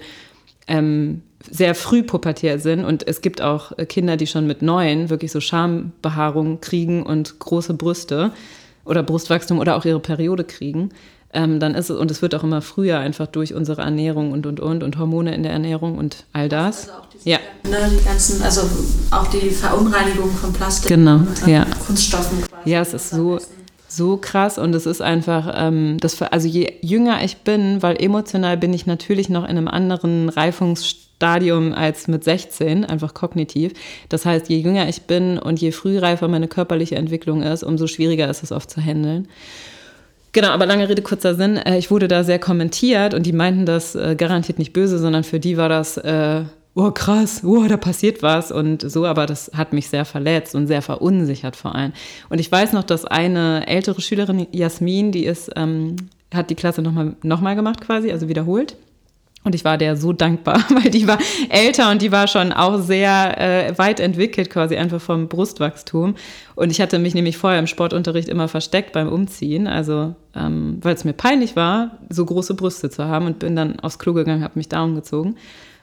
ähm, 0.67 1.21
sehr 1.49 1.75
früh 1.75 2.03
pubertär 2.03 2.59
sind 2.59 2.83
und 2.83 3.07
es 3.07 3.21
gibt 3.21 3.41
auch 3.41 3.71
Kinder, 3.87 4.17
die 4.17 4.27
schon 4.27 4.45
mit 4.45 4.61
neun 4.61 5.09
wirklich 5.09 5.31
so 5.31 5.39
Schambehaarung 5.39 6.59
kriegen 6.61 7.03
und 7.03 7.39
große 7.39 7.73
Brüste 7.73 8.31
oder 8.85 9.03
Brustwachstum 9.03 9.59
oder 9.59 9.77
auch 9.77 9.85
ihre 9.85 9.99
Periode 9.99 10.43
kriegen 10.43 10.89
ähm, 11.31 11.59
dann 11.59 11.75
ist 11.75 11.89
es, 11.89 11.97
und 11.97 12.09
es 12.09 12.21
wird 12.21 12.33
auch 12.33 12.43
immer 12.43 12.61
früher 12.61 12.97
einfach 12.97 13.27
durch 13.27 13.53
unsere 13.53 13.83
Ernährung 13.83 14.31
und 14.31 14.47
und 14.47 14.59
und 14.59 14.83
und 14.83 14.97
Hormone 14.97 15.35
in 15.35 15.43
der 15.43 15.51
Ernährung 15.51 15.97
und 15.97 16.25
all 16.33 16.49
das. 16.49 16.89
Also 16.89 16.93
auch 16.93 17.05
diese, 17.13 17.29
ja. 17.29 17.37
Ne, 17.63 17.77
die 17.91 18.03
ganzen, 18.03 18.41
also 18.41 18.61
auch 19.11 19.27
die 19.27 19.49
Verunreinigung 19.51 20.31
von 20.31 20.51
Plastik 20.53 20.89
genau, 20.89 21.17
und 21.17 21.47
ja. 21.47 21.65
Kunststoffen 21.85 22.41
quasi. 22.41 22.69
Ja, 22.69 22.81
es 22.81 22.95
ist 22.95 23.11
so, 23.11 23.39
so 23.87 24.17
krass 24.17 24.57
und 24.57 24.73
es 24.73 24.87
ist 24.87 25.01
einfach, 25.01 25.53
ähm, 25.55 25.97
das, 25.99 26.19
also 26.21 26.47
je 26.47 26.73
jünger 26.81 27.23
ich 27.23 27.37
bin, 27.37 27.83
weil 27.83 28.01
emotional 28.01 28.57
bin 28.57 28.73
ich 28.73 28.87
natürlich 28.87 29.29
noch 29.29 29.43
in 29.43 29.51
einem 29.51 29.67
anderen 29.67 30.29
Reifungsstadium 30.29 31.73
als 31.73 32.07
mit 32.07 32.23
16, 32.23 32.85
einfach 32.85 33.13
kognitiv. 33.13 33.73
Das 34.09 34.25
heißt, 34.25 34.49
je 34.49 34.57
jünger 34.57 34.89
ich 34.89 35.03
bin 35.03 35.37
und 35.37 35.61
je 35.61 35.71
frühreifer 35.71 36.27
meine 36.27 36.47
körperliche 36.47 36.95
Entwicklung 36.95 37.43
ist, 37.43 37.61
umso 37.61 37.85
schwieriger 37.85 38.27
ist 38.29 38.41
es 38.41 38.51
oft 38.51 38.71
zu 38.71 38.81
handeln. 38.81 39.27
Genau, 40.39 40.51
aber 40.51 40.65
lange 40.65 40.87
Rede, 40.87 41.01
kurzer 41.01 41.35
Sinn. 41.35 41.57
Äh, 41.57 41.79
ich 41.79 41.91
wurde 41.91 42.07
da 42.07 42.23
sehr 42.23 42.39
kommentiert 42.39 43.13
und 43.13 43.25
die 43.25 43.33
meinten 43.33 43.65
das 43.65 43.93
äh, 43.95 44.15
garantiert 44.15 44.57
nicht 44.57 44.71
böse, 44.71 44.97
sondern 44.97 45.25
für 45.25 45.37
die 45.37 45.57
war 45.57 45.67
das, 45.67 45.97
äh, 45.97 46.43
oh 46.75 46.91
krass, 46.91 47.43
oh, 47.43 47.65
da 47.67 47.75
passiert 47.75 48.23
was 48.23 48.49
und 48.49 48.89
so, 48.89 49.05
aber 49.05 49.25
das 49.25 49.51
hat 49.53 49.73
mich 49.73 49.89
sehr 49.89 50.05
verletzt 50.05 50.55
und 50.55 50.67
sehr 50.67 50.81
verunsichert 50.81 51.57
vor 51.57 51.75
allem. 51.75 51.91
Und 52.29 52.39
ich 52.39 52.49
weiß 52.49 52.71
noch, 52.71 52.85
dass 52.85 53.03
eine 53.03 53.67
ältere 53.67 53.99
Schülerin, 53.99 54.47
Jasmin, 54.53 55.11
die 55.11 55.25
ist, 55.25 55.51
ähm, 55.57 55.97
hat 56.33 56.49
die 56.49 56.55
Klasse 56.55 56.81
nochmal 56.81 57.17
noch 57.21 57.41
mal 57.41 57.57
gemacht 57.57 57.81
quasi, 57.81 58.09
also 58.09 58.29
wiederholt. 58.29 58.77
Und 59.43 59.55
ich 59.55 59.63
war 59.63 59.77
der 59.77 59.95
so 59.95 60.11
dankbar, 60.11 60.63
weil 60.69 60.91
die 60.91 61.07
war 61.07 61.17
älter 61.49 61.91
und 61.91 62.01
die 62.01 62.11
war 62.11 62.27
schon 62.27 62.51
auch 62.51 62.79
sehr 62.79 63.39
äh, 63.39 63.77
weit 63.77 63.99
entwickelt, 63.99 64.49
quasi 64.49 64.75
einfach 64.75 64.99
vom 64.99 65.27
Brustwachstum. 65.27 66.15
Und 66.55 66.71
ich 66.71 66.81
hatte 66.81 66.99
mich 66.99 67.15
nämlich 67.15 67.37
vorher 67.37 67.59
im 67.59 67.67
Sportunterricht 67.67 68.27
immer 68.27 68.47
versteckt 68.47 68.91
beim 68.91 69.07
Umziehen, 69.07 69.67
also 69.67 70.13
ähm, 70.35 70.79
weil 70.81 70.93
es 70.93 71.05
mir 71.05 71.13
peinlich 71.13 71.55
war, 71.55 71.99
so 72.09 72.25
große 72.25 72.53
Brüste 72.53 72.89
zu 72.89 73.05
haben 73.05 73.25
und 73.25 73.39
bin 73.39 73.55
dann 73.55 73.79
aufs 73.79 73.97
Klo 73.97 74.13
gegangen, 74.13 74.43
habe 74.43 74.59
mich 74.59 74.67
da 74.67 74.83
umgezogen. 74.83 75.37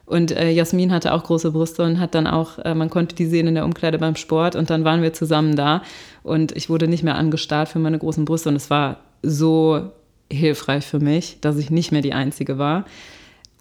Und 0.05 0.31
äh, 0.31 0.51
Jasmin 0.51 0.93
hatte 0.93 1.13
auch 1.13 1.25
große 1.25 1.51
Brüste 1.51 1.83
und 1.83 1.99
hat 1.99 2.15
dann 2.15 2.29
auch, 2.29 2.59
äh, 2.61 2.75
man 2.75 2.91
konnte 2.91 3.17
die 3.17 3.27
sehen 3.27 3.49
in 3.49 3.57
der 3.57 3.65
Umkleide 3.65 3.99
beim 3.99 4.15
Sport 4.15 4.55
und 4.55 4.71
dann 4.71 4.85
waren 4.85 5.03
wir 5.03 5.13
zusammen 5.13 5.57
da 5.57 5.83
und 6.23 6.53
ich 6.53 6.71
wurde 6.71 6.87
nicht 6.87 7.03
mehr 7.03 7.17
angestarrt 7.17 7.69
für 7.69 7.81
meine 7.81 7.99
großen 7.99 8.25
Brüste 8.25 8.49
und 8.49 8.57
es 8.57 8.71
war 8.71 8.99
so 9.23 9.91
hilfreich 10.31 10.87
für 10.87 11.01
mich, 11.01 11.39
dass 11.41 11.57
ich 11.57 11.71
nicht 11.71 11.91
mehr 11.91 12.03
die 12.03 12.13
Einzige 12.13 12.57
war. 12.57 12.85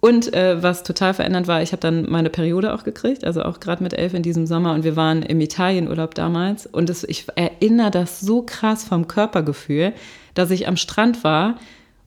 Und 0.00 0.34
äh, 0.34 0.62
was 0.62 0.82
total 0.82 1.14
verändert 1.14 1.46
war, 1.46 1.62
ich 1.62 1.72
habe 1.72 1.80
dann 1.80 2.08
meine 2.08 2.30
Periode 2.30 2.74
auch 2.74 2.84
gekriegt, 2.84 3.24
also 3.24 3.42
auch 3.42 3.60
gerade 3.60 3.82
mit 3.82 3.94
elf 3.94 4.12
in 4.14 4.22
diesem 4.22 4.46
Sommer 4.46 4.74
und 4.74 4.84
wir 4.84 4.94
waren 4.94 5.22
im 5.22 5.40
Italienurlaub 5.40 6.14
damals 6.14 6.66
und 6.66 6.88
das, 6.88 7.02
ich 7.02 7.26
erinnere 7.34 7.90
das 7.90 8.20
so 8.20 8.42
krass 8.42 8.84
vom 8.84 9.08
Körpergefühl, 9.08 9.94
dass 10.34 10.50
ich 10.50 10.68
am 10.68 10.76
Strand 10.76 11.24
war 11.24 11.56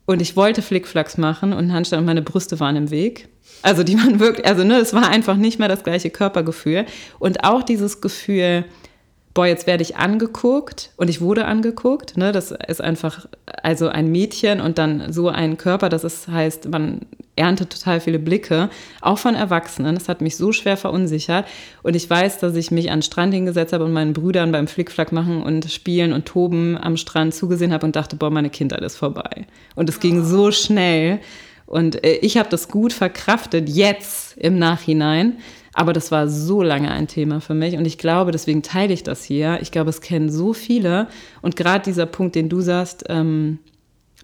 und 0.05 0.21
ich 0.21 0.35
wollte 0.35 0.61
Flickflacks 0.61 1.17
machen 1.17 1.51
und 1.51 1.73
Handstand 1.73 2.01
und 2.01 2.05
meine 2.05 2.21
Brüste 2.21 2.59
waren 2.59 2.75
im 2.75 2.91
Weg. 2.91 3.27
Also 3.63 3.83
die 3.83 3.97
waren 3.97 4.19
wirklich, 4.19 4.45
also 4.45 4.63
ne, 4.63 4.77
es 4.77 4.93
war 4.93 5.09
einfach 5.09 5.35
nicht 5.35 5.57
mehr 5.57 5.67
das 5.67 5.83
gleiche 5.83 6.11
Körpergefühl 6.11 6.85
und 7.17 7.43
auch 7.43 7.63
dieses 7.63 8.01
Gefühl, 8.01 8.65
boah, 9.33 9.45
jetzt 9.45 9.67
werde 9.67 9.83
ich 9.83 9.95
angeguckt 9.95 10.91
und 10.97 11.09
ich 11.09 11.21
wurde 11.21 11.45
angeguckt. 11.45 12.17
Ne? 12.17 12.31
Das 12.31 12.51
ist 12.51 12.81
einfach, 12.81 13.27
also 13.45 13.87
ein 13.87 14.11
Mädchen 14.11 14.61
und 14.61 14.77
dann 14.77 15.13
so 15.13 15.29
ein 15.29 15.57
Körper, 15.57 15.89
das 15.89 16.03
ist, 16.03 16.27
heißt, 16.27 16.69
man 16.69 17.01
erntet 17.35 17.71
total 17.71 18.01
viele 18.01 18.19
Blicke, 18.19 18.69
auch 19.01 19.17
von 19.17 19.33
Erwachsenen. 19.33 19.95
Das 19.95 20.09
hat 20.09 20.21
mich 20.21 20.35
so 20.35 20.51
schwer 20.51 20.77
verunsichert. 20.77 21.45
Und 21.83 21.95
ich 21.95 22.09
weiß, 22.09 22.39
dass 22.39 22.55
ich 22.55 22.69
mich 22.69 22.91
an 22.91 22.97
den 22.97 23.03
Strand 23.03 23.33
hingesetzt 23.33 23.71
habe 23.71 23.85
und 23.85 23.93
meinen 23.93 24.13
Brüdern 24.13 24.51
beim 24.51 24.67
Flickflack 24.67 25.11
machen 25.11 25.41
und 25.41 25.71
spielen 25.71 26.11
und 26.11 26.25
toben 26.25 26.77
am 26.77 26.97
Strand 26.97 27.33
zugesehen 27.33 27.71
habe 27.71 27.85
und 27.85 27.95
dachte, 27.95 28.17
boah, 28.17 28.29
meine 28.29 28.49
Kindheit 28.49 28.81
ist 28.81 28.97
vorbei. 28.97 29.47
Und 29.75 29.87
es 29.89 29.99
ging 29.99 30.23
so 30.25 30.51
schnell. 30.51 31.19
Und 31.65 32.03
äh, 32.03 32.15
ich 32.15 32.37
habe 32.37 32.49
das 32.49 32.67
gut 32.67 32.91
verkraftet, 32.91 33.69
jetzt 33.69 34.37
im 34.37 34.59
Nachhinein. 34.59 35.37
Aber 35.73 35.93
das 35.93 36.11
war 36.11 36.27
so 36.27 36.61
lange 36.61 36.91
ein 36.91 37.07
Thema 37.07 37.41
für 37.41 37.53
mich 37.53 37.77
und 37.77 37.85
ich 37.85 37.97
glaube, 37.97 38.31
deswegen 38.31 38.63
teile 38.63 38.93
ich 38.93 39.03
das 39.03 39.23
hier. 39.23 39.59
Ich 39.61 39.71
glaube, 39.71 39.89
es 39.89 40.01
kennen 40.01 40.29
so 40.29 40.53
viele 40.53 41.07
und 41.41 41.55
gerade 41.55 41.83
dieser 41.83 42.05
Punkt, 42.05 42.35
den 42.35 42.49
du 42.49 42.61
sagst, 42.61 43.05
ähm, 43.09 43.59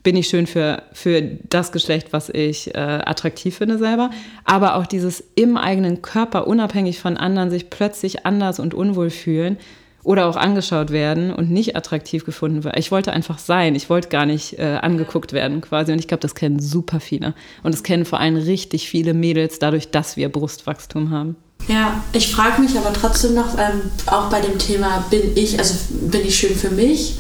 bin 0.03 0.15
ich 0.15 0.27
schön 0.27 0.45
für, 0.45 0.83
für 0.93 1.21
das 1.21 1.71
Geschlecht, 1.71 2.13
was 2.13 2.29
ich 2.29 2.75
äh, 2.75 2.77
attraktiv 2.77 3.57
finde 3.57 3.79
selber, 3.79 4.11
aber 4.43 4.75
auch 4.75 4.85
dieses 4.85 5.23
im 5.35 5.57
eigenen 5.57 6.03
Körper, 6.03 6.47
unabhängig 6.47 6.99
von 6.99 7.17
anderen, 7.17 7.49
sich 7.49 7.69
plötzlich 7.69 8.25
anders 8.25 8.59
und 8.59 8.73
unwohl 8.73 9.09
fühlen 9.09 9.57
oder 10.05 10.27
auch 10.27 10.35
angeschaut 10.35 10.91
werden 10.91 11.33
und 11.33 11.49
nicht 11.49 11.75
attraktiv 11.75 12.25
gefunden 12.25 12.63
werden. 12.63 12.77
Ich 12.77 12.91
wollte 12.91 13.11
einfach 13.11 13.39
sein, 13.39 13.73
ich 13.75 13.89
wollte 13.89 14.09
gar 14.09 14.27
nicht 14.27 14.59
äh, 14.59 14.77
angeguckt 14.81 15.33
werden 15.33 15.61
quasi. 15.61 15.91
Und 15.91 15.99
ich 15.99 16.07
glaube, 16.07 16.21
das 16.21 16.35
kennen 16.35 16.59
super 16.59 16.99
viele. 16.99 17.33
Und 17.63 17.73
es 17.73 17.81
kennen 17.81 18.05
vor 18.05 18.19
allem 18.19 18.35
richtig 18.35 18.87
viele 18.87 19.15
Mädels 19.15 19.57
dadurch, 19.57 19.89
dass 19.89 20.15
wir 20.15 20.29
Brustwachstum 20.29 21.09
haben. 21.09 21.35
Ja, 21.67 22.03
ich 22.13 22.31
frage 22.31 22.61
mich 22.61 22.77
aber 22.77 22.93
trotzdem 22.93 23.33
noch, 23.33 23.57
ähm, 23.57 23.81
auch 24.05 24.29
bei 24.29 24.41
dem 24.41 24.59
Thema, 24.59 25.03
bin 25.09 25.21
ich, 25.33 25.57
also 25.57 25.73
bin 25.89 26.21
ich 26.21 26.37
schön 26.37 26.55
für 26.55 26.69
mich, 26.69 27.15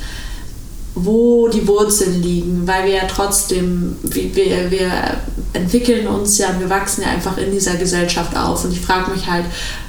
wo 0.93 1.47
die 1.47 1.67
Wurzeln 1.67 2.21
liegen, 2.21 2.67
weil 2.67 2.85
wir 2.85 2.93
ja 2.93 3.07
trotzdem, 3.07 3.97
wir, 4.03 4.69
wir 4.69 4.91
entwickeln 5.53 6.05
uns 6.05 6.37
ja, 6.37 6.49
wir 6.59 6.69
wachsen 6.69 7.01
ja 7.01 7.09
einfach 7.09 7.37
in 7.39 7.51
dieser 7.51 7.75
Gesellschaft 7.75 8.37
auf. 8.37 8.63
Und 8.63 8.71
ich 8.71 8.79
frage 8.79 9.09
mich 9.09 9.25
halt, 9.25 9.45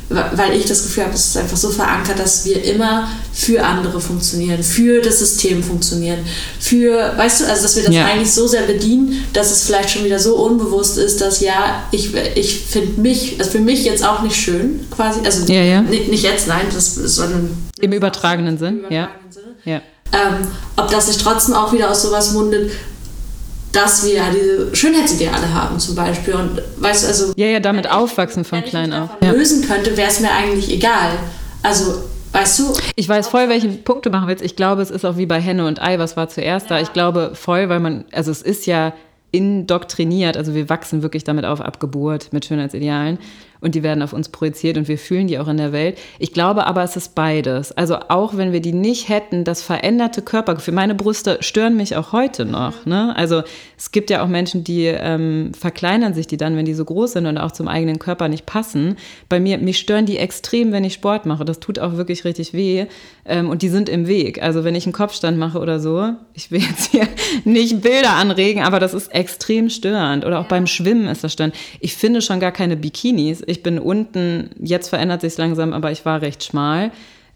weil 0.08 0.54
ich 0.54 0.66
das 0.66 0.84
Gefühl 0.84 1.04
habe, 1.04 1.14
es 1.14 1.26
ist 1.26 1.36
einfach 1.36 1.56
so 1.56 1.70
verankert, 1.70 2.18
dass 2.18 2.44
wir 2.44 2.62
immer 2.62 3.08
für 3.32 3.64
andere 3.64 4.00
funktionieren, 4.00 4.62
für 4.62 5.00
das 5.00 5.18
System 5.18 5.62
funktionieren, 5.62 6.20
für, 6.60 7.12
weißt 7.16 7.40
du, 7.40 7.44
also 7.46 7.62
dass 7.62 7.76
wir 7.76 7.84
das 7.84 7.94
ja. 7.94 8.06
eigentlich 8.06 8.32
so 8.32 8.46
sehr 8.46 8.62
bedienen, 8.62 9.24
dass 9.32 9.50
es 9.50 9.64
vielleicht 9.64 9.90
schon 9.90 10.04
wieder 10.04 10.20
so 10.20 10.36
unbewusst 10.36 10.96
ist, 10.96 11.20
dass 11.20 11.40
ja, 11.40 11.82
ich, 11.90 12.14
ich 12.36 12.66
finde 12.66 13.00
mich, 13.00 13.36
also 13.38 13.50
für 13.50 13.60
mich 13.60 13.84
jetzt 13.84 14.04
auch 14.04 14.22
nicht 14.22 14.36
schön, 14.36 14.86
quasi, 14.90 15.20
also 15.24 15.52
ja, 15.52 15.62
ja. 15.62 15.82
Nicht, 15.82 16.08
nicht 16.08 16.22
jetzt, 16.22 16.46
nein, 16.46 16.66
das 16.72 16.94
sondern 16.94 17.50
im 17.80 17.92
übertragenen 17.92 18.58
Sinn, 18.58 18.68
im 18.68 18.86
übertragenen 18.86 19.10
ja. 19.24 19.32
Sinne. 19.32 19.54
ja. 19.64 19.82
Ähm, 20.12 20.46
ob 20.76 20.88
das 20.88 21.08
sich 21.08 21.16
trotzdem 21.18 21.54
auch 21.54 21.72
wieder 21.72 21.90
aus 21.90 22.02
sowas 22.02 22.32
mundet, 22.32 22.70
dass 23.76 24.04
wir 24.04 24.14
ja 24.14 24.30
diese 24.30 24.74
Schönheitsideale 24.74 25.52
haben 25.52 25.78
zum 25.78 25.94
Beispiel. 25.94 26.34
Und 26.34 26.62
weißt 26.78 27.04
du, 27.04 27.08
also. 27.08 27.32
Ja, 27.36 27.46
ja, 27.46 27.60
damit 27.60 27.90
aufwachsen 27.90 28.44
von 28.44 28.62
klein 28.62 28.92
auf. 28.92 29.10
Wenn 29.20 29.30
ich 29.30 29.36
lösen 29.36 29.66
könnte, 29.66 29.96
wäre 29.96 30.08
es 30.08 30.20
mir 30.20 30.30
eigentlich 30.30 30.72
egal. 30.72 31.10
Also, 31.62 32.02
weißt 32.32 32.58
du? 32.58 32.72
Ich 32.96 33.08
weiß 33.08 33.28
voll, 33.28 33.48
welchen 33.48 33.84
Punkt 33.84 34.06
du 34.06 34.10
machen 34.10 34.28
willst. 34.28 34.44
Ich 34.44 34.56
glaube, 34.56 34.82
es 34.82 34.90
ist 34.90 35.04
auch 35.04 35.16
wie 35.18 35.26
bei 35.26 35.40
Henne 35.40 35.66
und 35.66 35.82
Ei, 35.82 35.98
was 35.98 36.16
war 36.16 36.28
zuerst 36.28 36.70
ja. 36.70 36.76
da? 36.76 36.82
Ich 36.82 36.92
glaube 36.92 37.32
voll, 37.34 37.68
weil 37.68 37.80
man, 37.80 38.06
also 38.12 38.30
es 38.30 38.42
ist 38.42 38.66
ja 38.66 38.94
indoktriniert, 39.30 40.36
also 40.36 40.54
wir 40.54 40.70
wachsen 40.70 41.02
wirklich 41.02 41.24
damit 41.24 41.44
auf 41.44 41.60
ab 41.60 41.80
Geburt 41.80 42.32
mit 42.32 42.46
Schönheitsidealen 42.46 43.18
und 43.60 43.74
die 43.74 43.82
werden 43.82 44.02
auf 44.02 44.12
uns 44.12 44.28
projiziert 44.28 44.76
und 44.76 44.88
wir 44.88 44.98
fühlen 44.98 45.26
die 45.26 45.38
auch 45.38 45.48
in 45.48 45.56
der 45.56 45.72
Welt. 45.72 45.98
Ich 46.18 46.32
glaube 46.32 46.66
aber, 46.66 46.82
es 46.82 46.96
ist 46.96 47.14
beides. 47.14 47.72
Also 47.72 47.96
auch 48.08 48.36
wenn 48.36 48.52
wir 48.52 48.60
die 48.60 48.72
nicht 48.72 49.08
hätten, 49.08 49.44
das 49.44 49.62
veränderte 49.62 50.22
Körpergefühl. 50.22 50.74
Meine 50.74 50.94
Brüste 50.94 51.38
stören 51.40 51.76
mich 51.76 51.96
auch 51.96 52.12
heute 52.12 52.44
noch. 52.44 52.86
Ne? 52.86 53.14
Also 53.16 53.42
es 53.76 53.92
gibt 53.92 54.10
ja 54.10 54.22
auch 54.22 54.28
Menschen, 54.28 54.64
die 54.64 54.86
ähm, 54.86 55.52
verkleinern 55.58 56.14
sich 56.14 56.26
die 56.26 56.36
dann, 56.36 56.56
wenn 56.56 56.64
die 56.64 56.74
so 56.74 56.84
groß 56.84 57.12
sind 57.12 57.26
und 57.26 57.38
auch 57.38 57.52
zum 57.52 57.68
eigenen 57.68 57.98
Körper 57.98 58.28
nicht 58.28 58.46
passen. 58.46 58.96
Bei 59.28 59.40
mir, 59.40 59.58
mich 59.58 59.78
stören 59.78 60.06
die 60.06 60.18
extrem, 60.18 60.72
wenn 60.72 60.84
ich 60.84 60.94
Sport 60.94 61.26
mache. 61.26 61.44
Das 61.44 61.60
tut 61.60 61.78
auch 61.78 61.96
wirklich 61.96 62.24
richtig 62.24 62.52
weh. 62.52 62.86
Ähm, 63.24 63.50
und 63.50 63.62
die 63.62 63.68
sind 63.68 63.88
im 63.88 64.06
Weg. 64.06 64.42
Also 64.42 64.64
wenn 64.64 64.74
ich 64.74 64.86
einen 64.86 64.92
Kopfstand 64.92 65.38
mache 65.38 65.58
oder 65.58 65.80
so, 65.80 66.10
ich 66.34 66.50
will 66.50 66.60
jetzt 66.60 66.90
hier 66.90 67.08
nicht 67.44 67.82
Bilder 67.82 68.12
anregen, 68.12 68.62
aber 68.62 68.80
das 68.80 68.94
ist 68.94 69.08
extrem 69.14 69.70
störend. 69.70 70.24
Oder 70.24 70.40
auch 70.40 70.46
beim 70.46 70.66
Schwimmen 70.66 71.08
ist 71.08 71.24
das 71.24 71.32
störend. 71.32 71.54
Ich 71.80 71.94
finde 71.94 72.22
schon 72.22 72.40
gar 72.40 72.52
keine 72.52 72.76
Bikinis. 72.76 73.40
Ich 73.46 73.62
bin 73.62 73.78
unten, 73.78 74.50
jetzt 74.60 74.88
verändert 74.88 75.20
sich 75.20 75.36
langsam, 75.38 75.72
aber 75.72 75.90
ich 75.92 76.04
war 76.04 76.20
recht 76.20 76.44
schmal. 76.44 76.90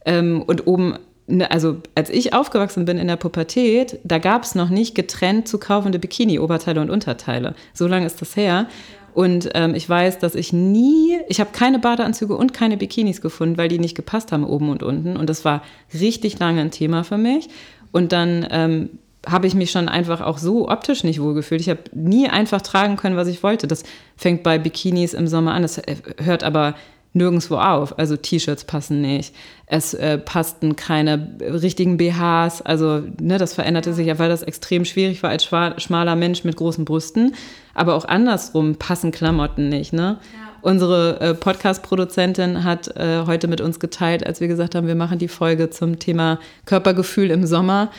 Ähm, 0.05 0.42
und 0.42 0.66
oben 0.66 0.94
ne, 1.27 1.51
also 1.51 1.79
als 1.94 2.11
ich 2.11 2.35
aufgewachsen 2.35 2.85
bin 2.85 2.99
in 2.99 3.09
der 3.09 3.16
Pubertät, 3.16 3.99
da 4.05 4.18
gab 4.18 4.42
es 4.42 4.55
noch 4.55 4.68
nicht 4.68 4.94
getrennt 4.94 5.49
zu 5.49 5.59
kaufende 5.59 5.99
Bikini-Oberteile 5.99 6.81
und 6.81 6.90
Unterteile. 6.90 7.55
So 7.73 7.87
lange 7.87 8.07
ist 8.07 8.20
das 8.20 8.37
her. 8.37 8.66
Und 9.12 9.51
ähm, 9.55 9.75
ich 9.75 9.88
weiß, 9.88 10.18
dass 10.18 10.35
ich 10.35 10.53
nie, 10.53 11.18
ich 11.29 11.40
habe 11.40 11.51
keine 11.53 11.79
Badeanzüge 11.79 12.37
und 12.37 12.55
keine 12.55 12.77
Bikinis 12.77 13.20
gefunden, 13.20 13.59
weil 13.59 13.68
die 13.68 13.79
nicht 13.79 13.96
gepasst 13.96 14.31
haben 14.31 14.44
oben 14.44 14.70
und 14.70 14.83
unten. 14.83 15.16
Und 15.16 15.29
das 15.29 15.44
war 15.44 15.62
richtig 15.92 16.38
lange 16.38 16.61
ein 16.61 16.70
Thema 16.70 17.03
für 17.03 17.18
mich. 17.18 17.49
Und 17.92 18.12
dann 18.12 18.46
ähm, 18.51 18.90
habe 19.27 19.47
ich 19.47 19.55
mich 19.55 19.71
schon 19.71 19.89
einfach 19.89 20.21
auch 20.21 20.39
so 20.39 20.69
optisch 20.69 21.05
nicht 21.05 21.21
wohlgefühlt. 21.21 21.61
Ich 21.61 21.69
habe 21.69 21.81
nie 21.93 22.29
einfach 22.29 22.63
tragen 22.63 22.97
können, 22.97 23.17
was 23.17 23.29
ich 23.29 23.43
wollte. 23.43 23.67
Das 23.67 23.83
fängt 24.17 24.43
bei 24.43 24.59
Bikinis 24.59 25.15
im 25.15 25.27
Sommer 25.27 25.53
an. 25.53 25.63
Das 25.63 25.79
äh, 25.79 25.97
hört 26.19 26.43
aber 26.43 26.75
nirgendwo 27.13 27.57
auf. 27.57 27.99
Also 27.99 28.17
T-Shirts 28.17 28.65
passen 28.65 29.01
nicht. 29.01 29.35
Es 29.67 29.95
äh, 29.95 30.17
passten 30.19 30.77
keine 30.77 31.37
richtigen 31.41 31.97
BHs. 31.97 32.63
Also 32.63 33.03
ne, 33.21 33.37
das 33.39 33.55
veränderte 33.55 33.93
sich 33.93 34.07
ja, 34.07 34.19
weil 34.19 34.29
das 34.29 34.43
extrem 34.43 34.85
schwierig 34.85 35.23
war 35.23 35.31
als 35.31 35.45
schmaler 35.45 36.17
Mensch 36.17 36.45
mit 36.45 36.57
großen 36.57 36.85
Brüsten. 36.85 37.35
Aber 37.75 37.95
auch 37.95 38.05
andersrum 38.05 38.77
passen 38.77 39.11
Klamotten 39.11 39.69
nicht. 39.69 39.93
Ne? 39.93 40.19
Ja. 40.33 40.51
Unsere 40.63 41.21
äh, 41.21 41.35
Podcast-Produzentin 41.35 42.65
hat 42.65 42.95
äh, 42.97 43.25
heute 43.27 43.49
mit 43.49 43.61
uns 43.61 43.81
geteilt, 43.81 44.27
als 44.27 44.41
wir 44.41 44.49
gesagt 44.49 44.75
haben, 44.75 44.87
wir 44.87 44.95
machen 44.95 45.19
die 45.19 45.29
Folge 45.29 45.71
zum 45.71 45.99
Thema 45.99 46.39
Körpergefühl 46.67 47.31
im 47.31 47.47
Sommer 47.47 47.91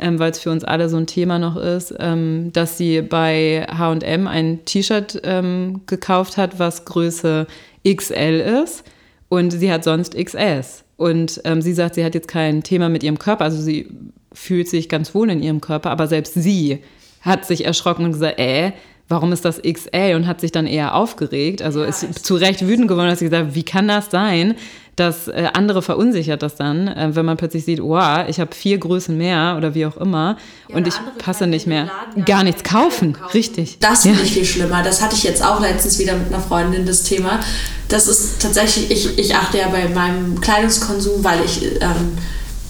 ähm, 0.00 0.18
weil 0.18 0.30
es 0.30 0.38
für 0.38 0.50
uns 0.50 0.64
alle 0.64 0.88
so 0.88 0.96
ein 0.96 1.06
Thema 1.06 1.38
noch 1.38 1.56
ist, 1.56 1.94
ähm, 1.98 2.50
dass 2.52 2.78
sie 2.78 3.02
bei 3.02 3.66
HM 3.70 4.26
ein 4.26 4.64
T-Shirt 4.64 5.20
ähm, 5.24 5.82
gekauft 5.86 6.36
hat, 6.36 6.58
was 6.58 6.84
Größe 6.84 7.46
XL 7.86 8.62
ist 8.64 8.84
und 9.28 9.50
sie 9.50 9.72
hat 9.72 9.84
sonst 9.84 10.16
XS. 10.16 10.84
Und 10.96 11.40
ähm, 11.44 11.60
sie 11.60 11.74
sagt, 11.74 11.94
sie 11.94 12.04
hat 12.04 12.14
jetzt 12.14 12.28
kein 12.28 12.62
Thema 12.62 12.88
mit 12.88 13.02
ihrem 13.02 13.18
Körper, 13.18 13.44
also 13.44 13.60
sie 13.60 13.88
fühlt 14.32 14.68
sich 14.68 14.88
ganz 14.88 15.14
wohl 15.14 15.30
in 15.30 15.42
ihrem 15.42 15.60
Körper, 15.60 15.90
aber 15.90 16.06
selbst 16.06 16.34
sie 16.34 16.78
hat 17.20 17.44
sich 17.44 17.64
erschrocken 17.64 18.04
und 18.04 18.12
gesagt, 18.12 18.38
äh, 18.38 18.72
warum 19.08 19.32
ist 19.32 19.44
das 19.44 19.60
XL? 19.62 20.14
Und 20.14 20.26
hat 20.26 20.40
sich 20.40 20.52
dann 20.52 20.66
eher 20.66 20.94
aufgeregt. 20.94 21.62
Also 21.62 21.82
ja, 21.82 21.88
ist 21.88 22.24
zu 22.24 22.36
Recht 22.36 22.66
wütend 22.66 22.88
geworden, 22.88 23.08
dass 23.08 23.20
sie 23.20 23.26
gesagt, 23.26 23.54
wie 23.54 23.62
kann 23.62 23.88
das 23.88 24.10
sein, 24.10 24.54
dass 24.96 25.28
äh, 25.28 25.48
andere 25.52 25.82
verunsichert 25.82 26.42
das 26.42 26.56
dann, 26.56 26.88
äh, 26.88 27.14
wenn 27.14 27.26
man 27.26 27.36
plötzlich 27.36 27.66
sieht, 27.66 27.80
oh, 27.80 27.98
ich 28.28 28.40
habe 28.40 28.54
vier 28.54 28.78
Größen 28.78 29.16
mehr 29.16 29.54
oder 29.58 29.74
wie 29.74 29.84
auch 29.84 29.98
immer 29.98 30.38
ja, 30.68 30.76
und 30.76 30.88
ich 30.88 30.94
passe 31.18 31.46
nicht 31.46 31.66
mehr. 31.66 31.90
Gar 32.24 32.44
nichts 32.44 32.64
kaufen. 32.64 33.12
kaufen. 33.12 33.32
richtig. 33.32 33.78
Das 33.80 34.02
finde 34.02 34.18
ja. 34.18 34.24
ich 34.24 34.32
viel 34.32 34.44
schlimmer. 34.46 34.82
Das 34.82 35.02
hatte 35.02 35.14
ich 35.14 35.22
jetzt 35.22 35.44
auch 35.44 35.60
letztens 35.60 35.98
wieder 35.98 36.14
mit 36.16 36.28
einer 36.28 36.42
Freundin, 36.42 36.86
das 36.86 37.02
Thema. 37.02 37.40
Das 37.88 38.08
ist 38.08 38.40
tatsächlich, 38.40 38.90
ich, 38.90 39.18
ich 39.18 39.34
achte 39.34 39.58
ja 39.58 39.68
bei 39.68 39.86
meinem 39.88 40.40
Kleidungskonsum, 40.40 41.22
weil 41.22 41.44
ich 41.44 41.62
ähm, 41.80 42.16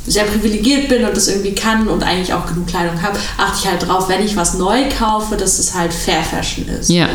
sehr 0.05 0.25
privilegiert 0.25 0.89
bin 0.89 1.05
und 1.05 1.17
das 1.17 1.29
irgendwie 1.29 1.55
kann 1.55 1.89
und 1.89 2.03
eigentlich 2.03 2.33
auch 2.33 2.47
genug 2.47 2.67
Kleidung 2.67 3.01
habe, 3.03 3.19
achte 3.39 3.59
ich 3.61 3.71
halt 3.71 3.87
drauf, 3.87 4.09
wenn 4.09 4.25
ich 4.25 4.37
was 4.37 4.55
neu 4.55 4.89
kaufe, 4.99 5.37
dass 5.37 5.59
es 5.59 5.75
halt 5.75 5.93
Fair 5.93 6.23
Fashion 6.23 6.69
ist. 6.69 6.91
Ja. 6.91 7.09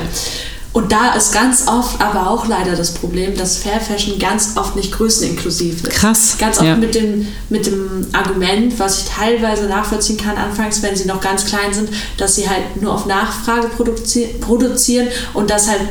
Und 0.73 0.93
da 0.93 1.13
ist 1.15 1.33
ganz 1.33 1.67
oft 1.67 1.99
aber 1.99 2.29
auch 2.29 2.47
leider 2.47 2.77
das 2.77 2.93
Problem, 2.93 3.35
dass 3.35 3.57
Fair 3.57 3.81
Fashion 3.81 4.17
ganz 4.19 4.55
oft 4.55 4.77
nicht 4.77 4.93
größeninklusiv 4.93 5.83
ist. 5.83 5.89
Krass. 5.89 6.37
Ganz 6.39 6.59
oft 6.59 6.67
ja. 6.67 6.75
mit, 6.77 6.95
dem, 6.95 7.27
mit 7.49 7.65
dem 7.65 8.07
Argument, 8.13 8.79
was 8.79 8.99
ich 8.99 9.05
teilweise 9.09 9.65
nachvollziehen 9.65 10.17
kann, 10.17 10.37
anfangs, 10.37 10.81
wenn 10.81 10.95
sie 10.95 11.05
noch 11.05 11.19
ganz 11.19 11.45
klein 11.45 11.73
sind, 11.73 11.89
dass 12.17 12.35
sie 12.35 12.49
halt 12.49 12.81
nur 12.81 12.93
auf 12.93 13.05
Nachfrage 13.05 13.67
produzi 13.67 14.35
produzieren 14.39 15.09
und 15.33 15.49
dass 15.49 15.67
halt 15.67 15.81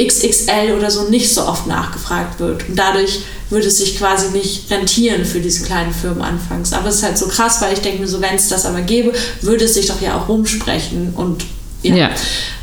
XXL 0.00 0.74
oder 0.76 0.90
so 0.90 1.08
nicht 1.08 1.32
so 1.32 1.44
oft 1.46 1.66
nachgefragt 1.66 2.38
wird. 2.38 2.68
Und 2.68 2.76
dadurch 2.76 3.20
würde 3.50 3.66
es 3.66 3.78
sich 3.78 3.98
quasi 3.98 4.30
nicht 4.30 4.70
rentieren 4.70 5.24
für 5.24 5.40
diese 5.40 5.64
kleinen 5.64 5.92
Firmen 5.92 6.22
anfangs. 6.22 6.72
Aber 6.72 6.88
es 6.88 6.96
ist 6.96 7.02
halt 7.02 7.18
so 7.18 7.26
krass, 7.26 7.60
weil 7.60 7.72
ich 7.72 7.80
denke 7.80 8.00
mir 8.00 8.08
so, 8.08 8.20
wenn 8.20 8.34
es 8.34 8.48
das 8.48 8.64
aber 8.66 8.82
gäbe, 8.82 9.12
würde 9.40 9.64
es 9.64 9.74
sich 9.74 9.86
doch 9.86 10.00
ja 10.00 10.16
auch 10.16 10.28
rumsprechen 10.28 11.14
und 11.14 11.44
ja. 11.82 11.94
ja. 11.94 12.10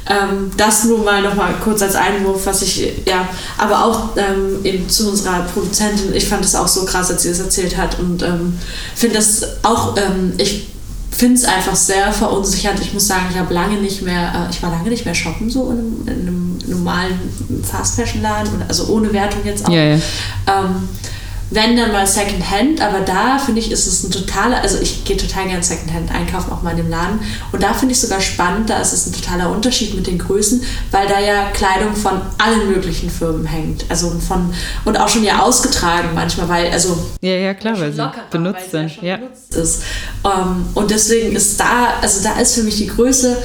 Ähm, 0.09 0.51
das 0.57 0.83
nur 0.83 1.03
mal 1.03 1.21
noch 1.21 1.35
mal 1.35 1.53
kurz 1.63 1.81
als 1.81 1.95
Einwurf, 1.95 2.45
was 2.45 2.61
ich, 2.61 2.91
ja, 3.05 3.27
aber 3.57 3.85
auch 3.85 4.17
ähm, 4.17 4.63
eben 4.65 4.89
zu 4.89 5.09
unserer 5.09 5.43
Produzentin, 5.43 6.13
ich 6.13 6.27
fand 6.27 6.43
es 6.43 6.55
auch 6.55 6.67
so 6.67 6.83
krass, 6.83 7.09
als 7.09 7.23
sie 7.23 7.29
das 7.29 7.39
erzählt 7.39 7.77
hat 7.77 7.99
und 7.99 8.21
ähm, 8.21 8.57
finde 8.95 9.15
das 9.15 9.63
auch, 9.63 9.95
ähm, 9.95 10.33
ich 10.37 10.67
finde 11.09 11.35
es 11.35 11.45
einfach 11.45 11.75
sehr 11.75 12.11
verunsichernd. 12.11 12.79
Ich 12.81 12.93
muss 12.93 13.07
sagen, 13.07 13.27
ich 13.31 13.37
habe 13.37 13.53
lange 13.53 13.77
nicht 13.77 14.01
mehr, 14.01 14.47
äh, 14.47 14.51
ich 14.51 14.61
war 14.61 14.71
lange 14.71 14.89
nicht 14.89 15.05
mehr 15.05 15.15
shoppen, 15.15 15.49
so 15.49 15.71
in 15.71 15.77
einem, 15.77 16.07
in 16.07 16.27
einem 16.27 16.57
normalen 16.67 17.19
Fast-Fashion-Laden, 17.63 18.63
also 18.67 18.87
ohne 18.87 19.13
Wertung 19.13 19.41
jetzt 19.45 19.65
auch. 19.65 19.69
Ja, 19.69 19.83
ja. 19.83 19.99
Wenn 21.53 21.77
dann 21.77 21.91
mal 21.91 22.07
Secondhand, 22.07 22.81
aber 22.81 23.01
da 23.01 23.37
finde 23.37 23.61
ich, 23.61 23.71
ist 23.71 23.85
es 23.85 24.03
ein 24.03 24.09
totaler, 24.09 24.61
also 24.61 24.79
ich 24.79 25.05
gehe 25.05 25.17
total 25.17 25.47
gerne 25.47 25.61
Secondhand 25.61 26.11
einkaufen, 26.11 26.51
auch 26.51 26.63
mal 26.63 26.71
in 26.71 26.77
dem 26.77 26.89
Laden. 26.89 27.19
Und 27.51 27.61
da 27.61 27.75
finde 27.75 27.93
ich 27.93 28.01
sogar 28.01 28.21
spannend, 28.21 28.71
da 28.71 28.81
ist 28.81 28.91
es 28.91 29.05
ein 29.05 29.13
totaler 29.13 29.51
Unterschied 29.51 29.93
mit 29.93 30.07
den 30.07 30.17
Größen, 30.17 30.63
weil 30.89 31.07
da 31.07 31.19
ja 31.19 31.51
Kleidung 31.53 31.95
von 31.95 32.13
allen 32.39 32.71
möglichen 32.71 33.11
Firmen 33.11 33.45
hängt. 33.45 33.85
Also 33.89 34.09
von, 34.27 34.51
und 34.85 34.99
auch 34.99 35.07
schon 35.07 35.23
ja 35.23 35.43
ausgetragen 35.43 36.09
manchmal, 36.15 36.49
weil, 36.49 36.71
also. 36.71 36.97
Ja, 37.21 37.35
ja, 37.35 37.53
klar, 37.53 37.79
weil 37.79 37.93
sie 37.93 38.11
benutzt 38.31 38.71
sind. 38.71 38.99
Ja. 39.03 39.17
Benutzt 39.17 39.55
ist. 39.55 39.83
Um, 40.23 40.31
ähm, 40.31 40.65
und 40.73 40.89
deswegen 40.89 41.35
ist 41.35 41.59
da, 41.59 41.93
also 42.01 42.23
da 42.23 42.39
ist 42.39 42.55
für 42.55 42.63
mich 42.63 42.77
die 42.77 42.87
Größe 42.87 43.37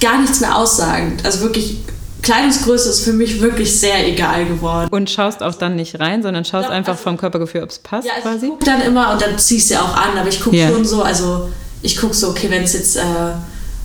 gar 0.00 0.20
nichts 0.20 0.38
mehr 0.38 0.56
aussagend. 0.56 1.24
Also 1.24 1.40
wirklich 1.40 1.78
Kleidungsgröße 2.26 2.88
ist 2.88 3.04
für 3.04 3.12
mich 3.12 3.40
wirklich 3.40 3.78
sehr 3.78 4.06
egal 4.08 4.46
geworden. 4.46 4.88
Und 4.90 5.08
schaust 5.08 5.44
auch 5.44 5.54
dann 5.54 5.76
nicht 5.76 6.00
rein, 6.00 6.24
sondern 6.24 6.44
schaust 6.44 6.68
Doch, 6.68 6.72
einfach 6.72 6.94
also, 6.94 7.04
vom 7.04 7.16
Körpergefühl, 7.16 7.62
ob 7.62 7.70
es 7.70 7.78
passt 7.78 8.06
ja, 8.06 8.14
also 8.14 8.28
quasi? 8.28 8.46
Ich 8.46 8.52
gucke 8.52 8.64
dann 8.64 8.82
immer 8.82 9.12
und 9.12 9.22
dann 9.22 9.38
ziehst 9.38 9.70
du 9.70 9.74
ja 9.74 9.82
auch 9.82 9.96
an, 9.96 10.18
aber 10.18 10.28
ich 10.28 10.40
gucke 10.40 10.56
yeah. 10.56 10.68
schon 10.68 10.84
so, 10.84 11.02
also 11.02 11.48
ich 11.82 11.96
gucke 11.96 12.14
so, 12.14 12.30
okay, 12.30 12.50
wenn 12.50 12.64
es 12.64 12.72
jetzt 12.72 12.96
äh, 12.96 13.02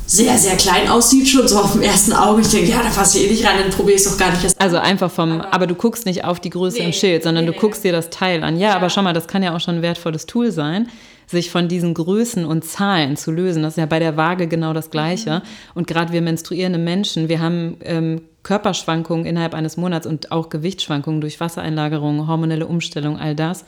sehr, 0.07 0.37
sehr 0.39 0.57
klein 0.57 0.89
aussieht, 0.89 1.27
schon 1.29 1.47
so 1.47 1.59
auf 1.59 1.73
dem 1.73 1.83
ersten 1.83 2.13
Auge, 2.13 2.41
ich 2.41 2.49
denke, 2.49 2.71
ja, 2.71 2.81
da 2.81 2.89
passe 2.89 3.19
ich 3.19 3.27
eh 3.27 3.31
nicht 3.31 3.45
rein, 3.45 3.59
dann 3.59 3.69
probiere 3.69 3.97
ich 3.97 4.05
es 4.05 4.11
doch 4.11 4.17
gar 4.17 4.31
nicht. 4.31 4.59
Also 4.59 4.77
einfach 4.77 5.11
vom, 5.11 5.41
aber, 5.41 5.53
aber, 5.53 5.67
du 5.67 5.75
guckst 5.75 6.07
nicht 6.07 6.25
auf 6.25 6.39
die 6.39 6.49
Größe 6.49 6.79
nee, 6.79 6.85
im 6.85 6.93
Schild, 6.93 7.21
sondern 7.23 7.45
nee, 7.45 7.51
du 7.51 7.57
guckst 7.59 7.83
dir 7.83 7.91
das 7.91 8.09
Teil 8.09 8.43
an. 8.43 8.57
Ja, 8.57 8.69
ja, 8.69 8.75
aber 8.75 8.89
schau 8.89 9.03
mal, 9.03 9.13
das 9.13 9.27
kann 9.27 9.43
ja 9.43 9.55
auch 9.55 9.59
schon 9.59 9.75
ein 9.75 9.81
wertvolles 9.83 10.25
Tool 10.25 10.51
sein 10.51 10.89
sich 11.27 11.49
von 11.49 11.69
diesen 11.69 11.93
Größen 11.93 12.43
und 12.43 12.65
Zahlen 12.65 13.15
zu 13.15 13.31
lösen. 13.31 13.63
Das 13.63 13.73
ist 13.73 13.77
ja 13.77 13.85
bei 13.85 13.99
der 13.99 14.17
Waage 14.17 14.47
genau 14.47 14.73
das 14.73 14.89
Gleiche. 14.89 15.35
Mhm. 15.35 15.41
Und 15.75 15.87
gerade 15.87 16.11
wir 16.11 16.21
menstruierende 16.21 16.77
Menschen, 16.77 17.29
wir 17.29 17.39
haben 17.39 17.77
ähm, 17.85 18.21
Körperschwankungen 18.43 19.25
innerhalb 19.25 19.53
eines 19.53 19.77
Monats 19.77 20.07
und 20.07 20.31
auch 20.31 20.49
Gewichtsschwankungen 20.49 21.21
durch 21.21 21.39
Wassereinlagerung, 21.39 22.27
hormonelle 22.27 22.67
Umstellung, 22.67 23.19
all 23.19 23.35
das. 23.35 23.65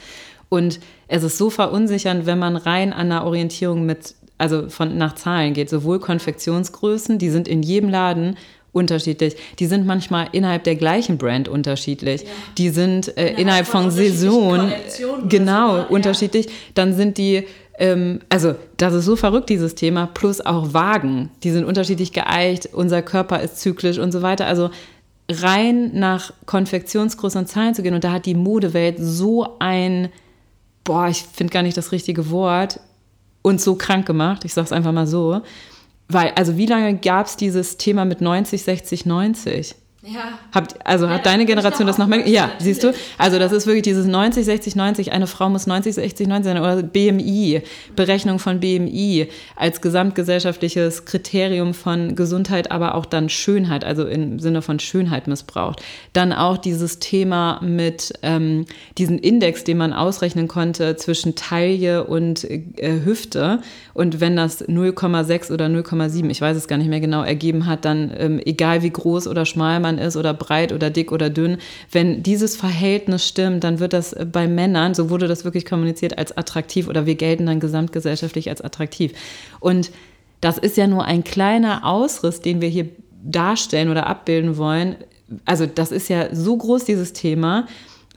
Und 0.50 0.80
es 1.08 1.24
ist 1.24 1.38
so 1.38 1.50
verunsichernd, 1.50 2.26
wenn 2.26 2.40
man 2.40 2.56
rein 2.56 2.94
an 2.94 3.10
der 3.10 3.26
Orientierung 3.26 3.86
mit, 3.86 4.16
also 4.38 4.70
von 4.70 4.98
nach 4.98 5.16
Zahlen 5.16 5.54
geht, 5.54 5.70
sowohl 5.70 6.00
Konfektionsgrößen, 6.00 7.18
die 7.18 7.30
sind 7.30 7.48
in 7.48 7.64
jedem 7.64 7.90
Laden 7.90 8.38
unterschiedlich. 8.72 9.36
Die 9.60 9.68
sind 9.68 9.86
manchmal 9.86 10.28
innerhalb 10.32 10.64
der 10.64 10.76
gleichen 10.76 11.18
Brand 11.18 11.48
unterschiedlich. 11.48 12.24
Ja. 12.24 12.28
Die 12.58 12.70
sind 12.70 13.16
äh, 13.18 13.22
innerhalb, 13.22 13.40
innerhalb 13.40 13.68
von, 13.68 13.82
von 13.84 13.92
Saison 13.92 14.72
genau 15.30 15.78
so, 15.78 15.88
unterschiedlich. 15.90 16.48
Ja. 16.48 16.52
Dann 16.74 16.94
sind 16.94 17.18
die 17.18 17.46
ähm, 17.80 18.20
also 18.30 18.56
das 18.78 18.94
ist 18.94 19.06
so 19.06 19.16
verrückt, 19.16 19.50
dieses 19.50 19.76
Thema, 19.76 20.08
plus 20.08 20.42
auch 20.42 20.74
Wagen. 20.74 21.32
Die 21.44 21.52
sind 21.52 21.66
unterschiedlich 21.66 22.14
geeicht, 22.14 22.70
unser 22.74 23.02
Körper 23.02 23.42
ist 23.42 23.60
zyklisch 23.60 23.98
und 23.98 24.12
so 24.12 24.22
weiter. 24.22 24.46
Also 24.46 24.70
rein 25.30 25.92
nach 25.94 26.34
Konfektionsgröße 26.46 27.40
und 27.40 27.48
Zahlen 27.48 27.74
zu 27.74 27.82
gehen. 27.82 27.94
Und 27.94 28.04
da 28.04 28.12
hat 28.12 28.26
die 28.26 28.36
Modewelt 28.36 28.98
so 29.00 29.58
ein, 29.60 30.10
boah, 30.84 31.08
ich 31.08 31.24
finde 31.24 31.54
gar 31.54 31.64
nicht 31.64 31.78
das 31.78 31.92
richtige 31.92 32.30
Wort, 32.30 32.80
uns 33.42 33.64
so 33.64 33.76
krank 33.76 34.06
gemacht. 34.06 34.46
Ich 34.46 34.54
sage 34.54 34.66
es 34.66 34.72
einfach 34.72 34.92
mal 34.92 35.08
so. 35.08 35.42
Weil, 36.10 36.32
also 36.36 36.58
wie 36.58 36.66
lange 36.66 36.98
gab 36.98 37.26
es 37.26 37.38
dieses 37.38 37.78
Thema 37.78 38.06
mit 38.06 38.22
90, 38.22 38.62
60, 38.62 39.06
90? 39.06 39.76
Ja. 40.06 40.38
Habt, 40.54 40.86
also 40.86 41.06
ja, 41.06 41.12
hat 41.14 41.26
deine 41.26 41.46
Generation 41.46 41.88
das 41.88 41.98
noch 41.98 42.08
mehr? 42.08 42.28
Ja, 42.28 42.52
siehst 42.60 42.84
du? 42.84 42.94
Also 43.18 43.40
das 43.40 43.54
ist 43.54 43.68
wirklich 43.68 43.84
dieses 43.84 44.06
90, 44.06 44.44
60, 44.44 44.76
90. 44.76 45.14
Eine 45.14 45.28
Frau 45.28 45.48
muss 45.48 45.66
90, 45.66 45.96
60, 45.96 46.28
90 46.28 46.44
sein. 46.44 46.58
Oder 46.58 46.84
BMI, 46.84 47.62
Berechnung 47.96 48.38
von 48.38 48.60
BMI 48.60 49.30
als 49.56 49.80
gesamtgesellschaftliches 49.80 51.06
Kriterium 51.06 51.74
von 51.74 52.16
Gesundheit, 52.16 52.70
aber 52.70 52.96
auch 52.96 53.06
dann 53.06 53.30
Schönheit, 53.30 53.86
also 53.86 54.06
im 54.06 54.40
Sinne 54.40 54.62
von 54.62 54.78
Schönheit 54.80 55.28
missbraucht. 55.28 55.82
Dann 56.12 56.34
auch 56.34 56.58
dieses 56.58 57.00
Thema 57.00 57.62
mit 57.62 58.12
ähm, 58.24 58.66
diesem 58.98 59.18
Index, 59.20 59.64
den 59.64 59.78
man 59.78 59.94
ausrechnen 59.94 60.50
konnte 60.50 60.98
zwischen 60.98 61.36
Taille 61.36 62.04
und 62.04 62.44
äh, 62.44 63.06
Hüfte. 63.06 63.62
Und 63.94 64.20
wenn 64.20 64.36
das 64.36 64.68
0,6 64.68 65.54
oder 65.54 65.68
0,7, 65.68 66.30
ich 66.30 66.42
weiß 66.42 66.58
es 66.58 66.68
gar 66.68 66.78
nicht 66.78 66.90
mehr 66.90 67.00
genau, 67.00 67.24
ergeben 67.24 67.68
hat, 67.68 67.86
dann 67.86 68.12
ähm, 68.18 68.42
egal 68.44 68.84
wie 68.84 68.90
groß 68.90 69.28
oder 69.28 69.46
schmal 69.46 69.80
man 69.80 69.93
ist 69.98 70.16
oder 70.16 70.34
breit 70.34 70.72
oder 70.72 70.90
dick 70.90 71.12
oder 71.12 71.30
dünn, 71.30 71.58
wenn 71.92 72.24
dieses 72.24 72.56
Verhältnis 72.56 73.28
stimmt, 73.28 73.64
dann 73.64 73.80
wird 73.80 73.94
das 73.94 74.16
bei 74.32 74.48
Männern, 74.48 74.94
so 74.94 75.10
wurde 75.10 75.28
das 75.28 75.46
wirklich 75.46 75.66
kommuniziert, 75.66 76.18
als 76.18 76.36
attraktiv 76.36 76.88
oder 76.88 77.06
wir 77.06 77.16
gelten 77.16 77.46
dann 77.46 77.60
gesamtgesellschaftlich 77.60 78.50
als 78.50 78.62
attraktiv. 78.62 79.14
Und 79.60 79.92
das 80.42 80.58
ist 80.58 80.78
ja 80.78 80.88
nur 80.88 81.06
ein 81.06 81.24
kleiner 81.24 81.86
Ausriss, 81.86 82.42
den 82.42 82.62
wir 82.62 82.70
hier 82.70 82.90
darstellen 83.24 83.90
oder 83.90 84.08
abbilden 84.08 84.58
wollen. 84.58 84.96
Also 85.46 85.66
das 85.66 85.92
ist 85.92 86.10
ja 86.10 86.36
so 86.36 86.58
groß, 86.58 86.86
dieses 86.86 87.14
Thema. 87.14 87.68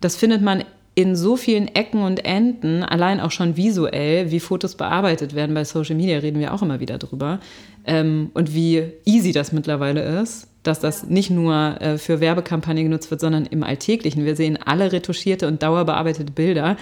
Das 0.00 0.16
findet 0.16 0.42
man 0.42 0.64
in 0.96 1.14
so 1.14 1.36
vielen 1.36 1.68
Ecken 1.68 2.00
und 2.00 2.24
Enden, 2.24 2.82
allein 2.82 3.20
auch 3.20 3.30
schon 3.30 3.56
visuell, 3.56 4.30
wie 4.30 4.40
Fotos 4.40 4.76
bearbeitet 4.76 5.34
werden 5.34 5.54
bei 5.54 5.64
Social 5.64 5.94
Media, 5.94 6.18
reden 6.18 6.40
wir 6.40 6.54
auch 6.54 6.62
immer 6.62 6.80
wieder 6.80 6.96
drüber. 6.96 7.38
Ähm, 7.84 8.30
und 8.32 8.54
wie 8.54 8.82
easy 9.04 9.32
das 9.32 9.52
mittlerweile 9.52 10.20
ist, 10.20 10.48
dass 10.66 10.80
das 10.80 11.04
nicht 11.04 11.30
nur 11.30 11.80
äh, 11.80 11.98
für 11.98 12.20
Werbekampagnen 12.20 12.84
genutzt 12.84 13.10
wird, 13.10 13.20
sondern 13.20 13.46
im 13.46 13.62
Alltäglichen. 13.62 14.24
Wir 14.24 14.36
sehen 14.36 14.58
alle 14.64 14.92
retuschierte 14.92 15.46
und 15.46 15.62
dauerbearbeitete 15.62 16.32
Bilder 16.32 16.76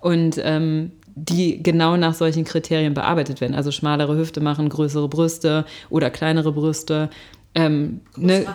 und 0.00 0.40
ähm, 0.42 0.92
die 1.14 1.62
genau 1.62 1.96
nach 1.96 2.14
solchen 2.14 2.44
Kriterien 2.44 2.94
bearbeitet 2.94 3.40
werden. 3.40 3.54
Also 3.54 3.70
schmalere 3.70 4.16
Hüfte 4.16 4.40
machen, 4.40 4.68
größere 4.68 5.08
Brüste 5.08 5.66
oder 5.90 6.10
kleinere 6.10 6.52
Brüste. 6.52 7.10
Ähm, 7.54 8.00
ne, 8.16 8.46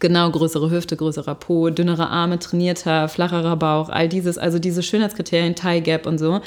Genau, 0.00 0.30
größere 0.30 0.70
Hüfte, 0.70 0.96
größerer 0.96 1.36
Po, 1.36 1.70
dünnere 1.70 2.08
Arme, 2.08 2.38
trainierter, 2.38 3.08
flacherer 3.08 3.56
Bauch, 3.56 3.88
all 3.88 4.08
dieses, 4.08 4.36
also 4.36 4.58
diese 4.58 4.82
Schönheitskriterien, 4.82 5.54
Tie 5.54 5.80
Gap 5.80 6.06
und 6.06 6.18
so, 6.18 6.40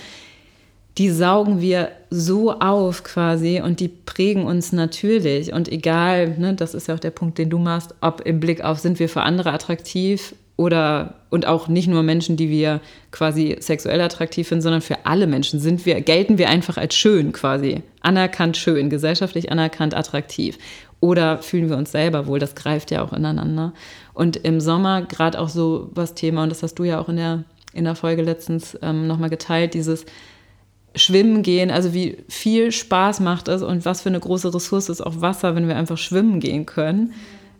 die 0.99 1.09
saugen 1.09 1.61
wir 1.61 1.91
so 2.09 2.51
auf 2.59 3.03
quasi 3.05 3.61
und 3.63 3.79
die 3.79 3.87
prägen 3.87 4.45
uns 4.45 4.73
natürlich. 4.73 5.53
Und 5.53 5.71
egal, 5.71 6.37
ne, 6.37 6.53
das 6.53 6.73
ist 6.73 6.89
ja 6.89 6.95
auch 6.95 6.99
der 6.99 7.11
Punkt, 7.11 7.37
den 7.37 7.49
du 7.49 7.57
machst, 7.57 7.95
ob 8.01 8.21
im 8.21 8.41
Blick 8.41 8.61
auf, 8.61 8.79
sind 8.79 8.99
wir 8.99 9.07
für 9.07 9.21
andere 9.21 9.53
attraktiv 9.53 10.35
oder 10.57 11.15
und 11.29 11.45
auch 11.47 11.69
nicht 11.69 11.87
nur 11.87 12.03
Menschen, 12.03 12.35
die 12.35 12.49
wir 12.49 12.81
quasi 13.11 13.55
sexuell 13.61 14.01
attraktiv 14.01 14.49
finden, 14.49 14.61
sondern 14.61 14.81
für 14.81 15.05
alle 15.05 15.25
Menschen 15.25 15.61
sind 15.61 15.85
wir, 15.85 16.01
gelten 16.01 16.37
wir 16.37 16.49
einfach 16.49 16.75
als 16.75 16.95
schön 16.95 17.31
quasi. 17.31 17.81
Anerkannt 18.01 18.57
schön, 18.57 18.89
gesellschaftlich 18.89 19.53
anerkannt 19.53 19.95
attraktiv. 19.95 20.57
Oder 20.99 21.37
fühlen 21.37 21.69
wir 21.69 21.77
uns 21.77 21.93
selber 21.93 22.27
wohl? 22.27 22.39
Das 22.39 22.55
greift 22.55 22.91
ja 22.91 23.01
auch 23.03 23.13
ineinander. 23.13 23.73
Und 24.13 24.35
im 24.35 24.59
Sommer 24.59 25.03
gerade 25.03 25.39
auch 25.39 25.47
so 25.47 25.91
was 25.93 26.13
Thema, 26.13 26.43
und 26.43 26.49
das 26.49 26.61
hast 26.61 26.75
du 26.75 26.83
ja 26.83 26.99
auch 26.99 27.07
in 27.07 27.15
der, 27.15 27.45
in 27.71 27.85
der 27.85 27.95
Folge 27.95 28.21
letztens 28.21 28.77
ähm, 28.81 29.07
nochmal 29.07 29.29
geteilt, 29.29 29.73
dieses 29.73 30.05
Schwimmen 30.95 31.43
gehen, 31.43 31.71
also 31.71 31.93
wie 31.93 32.17
viel 32.27 32.71
Spaß 32.71 33.19
macht 33.19 33.47
es 33.47 33.61
und 33.61 33.85
was 33.85 34.01
für 34.01 34.09
eine 34.09 34.19
große 34.19 34.53
Ressource 34.53 34.89
ist 34.89 35.01
auch 35.01 35.21
Wasser, 35.21 35.55
wenn 35.55 35.67
wir 35.67 35.75
einfach 35.75 35.97
schwimmen 35.97 36.39
gehen 36.39 36.65
können. 36.65 37.13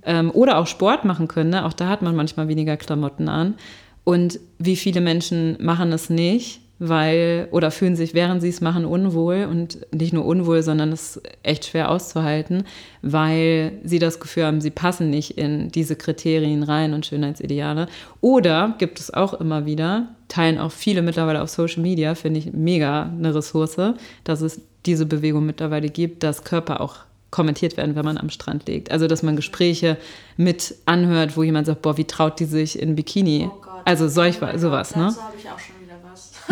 Ähm, 0.03 0.31
oder 0.31 0.57
auch 0.57 0.67
Sport 0.67 1.05
machen 1.05 1.27
können. 1.27 1.51
Ne? 1.51 1.65
Auch 1.65 1.73
da 1.73 1.89
hat 1.89 2.01
man 2.01 2.15
manchmal 2.15 2.47
weniger 2.47 2.77
Klamotten 2.77 3.29
an. 3.29 3.55
Und 4.03 4.39
wie 4.57 4.75
viele 4.75 5.01
Menschen 5.01 5.57
machen 5.59 5.91
es 5.91 6.09
nicht? 6.09 6.61
Weil 6.79 7.49
oder 7.51 7.71
fühlen 7.71 7.95
sich, 7.95 8.13
während 8.13 8.41
sie 8.41 8.49
es 8.49 8.61
machen, 8.61 8.85
unwohl 8.85 9.47
und 9.49 9.79
nicht 9.93 10.13
nur 10.13 10.25
unwohl, 10.25 10.63
sondern 10.63 10.91
es 10.91 11.17
ist 11.17 11.29
echt 11.43 11.65
schwer 11.65 11.91
auszuhalten, 11.91 12.63
weil 13.01 13.73
sie 13.83 13.99
das 13.99 14.19
Gefühl 14.19 14.45
haben, 14.45 14.61
sie 14.61 14.71
passen 14.71 15.09
nicht 15.09 15.37
in 15.37 15.69
diese 15.69 15.95
Kriterien 15.95 16.63
rein 16.63 16.93
und 16.93 17.05
Schönheitsideale. 17.05 17.87
Oder 18.21 18.75
gibt 18.77 18.99
es 18.99 19.13
auch 19.13 19.33
immer 19.33 19.65
wieder, 19.65 20.07
teilen 20.29 20.57
auch 20.57 20.71
viele 20.71 21.01
mittlerweile 21.01 21.41
auf 21.41 21.49
Social 21.49 21.81
Media, 21.81 22.15
finde 22.15 22.39
ich 22.39 22.53
mega 22.53 23.03
eine 23.03 23.35
Ressource, 23.35 23.77
dass 24.23 24.41
es 24.41 24.61
diese 24.85 25.05
Bewegung 25.05 25.45
mittlerweile 25.45 25.89
gibt, 25.89 26.23
dass 26.23 26.45
Körper 26.45 26.79
auch 26.79 26.95
kommentiert 27.31 27.77
werden, 27.77 27.95
wenn 27.95 28.05
man 28.05 28.17
am 28.17 28.29
Strand 28.29 28.67
liegt. 28.67 28.89
Also, 28.91 29.07
dass 29.07 29.21
man 29.21 29.35
Gespräche 29.35 29.97
mit 30.37 30.75
anhört, 30.85 31.37
wo 31.37 31.43
jemand 31.43 31.67
sagt, 31.67 31.81
boah, 31.81 31.97
wie 31.97 32.05
traut 32.05 32.39
die 32.39 32.45
sich 32.45 32.79
in 32.79 32.95
Bikini? 32.95 33.49
Oh 33.51 33.61
Gott, 33.61 33.81
also 33.85 34.07
solch, 34.07 34.41
oh 34.41 34.57
sowas, 34.57 34.95
ne? 34.95 35.03
Dazu 35.03 35.21
habe 35.21 35.35
ich 35.37 35.47
auch 35.47 35.59
schon 35.59 35.78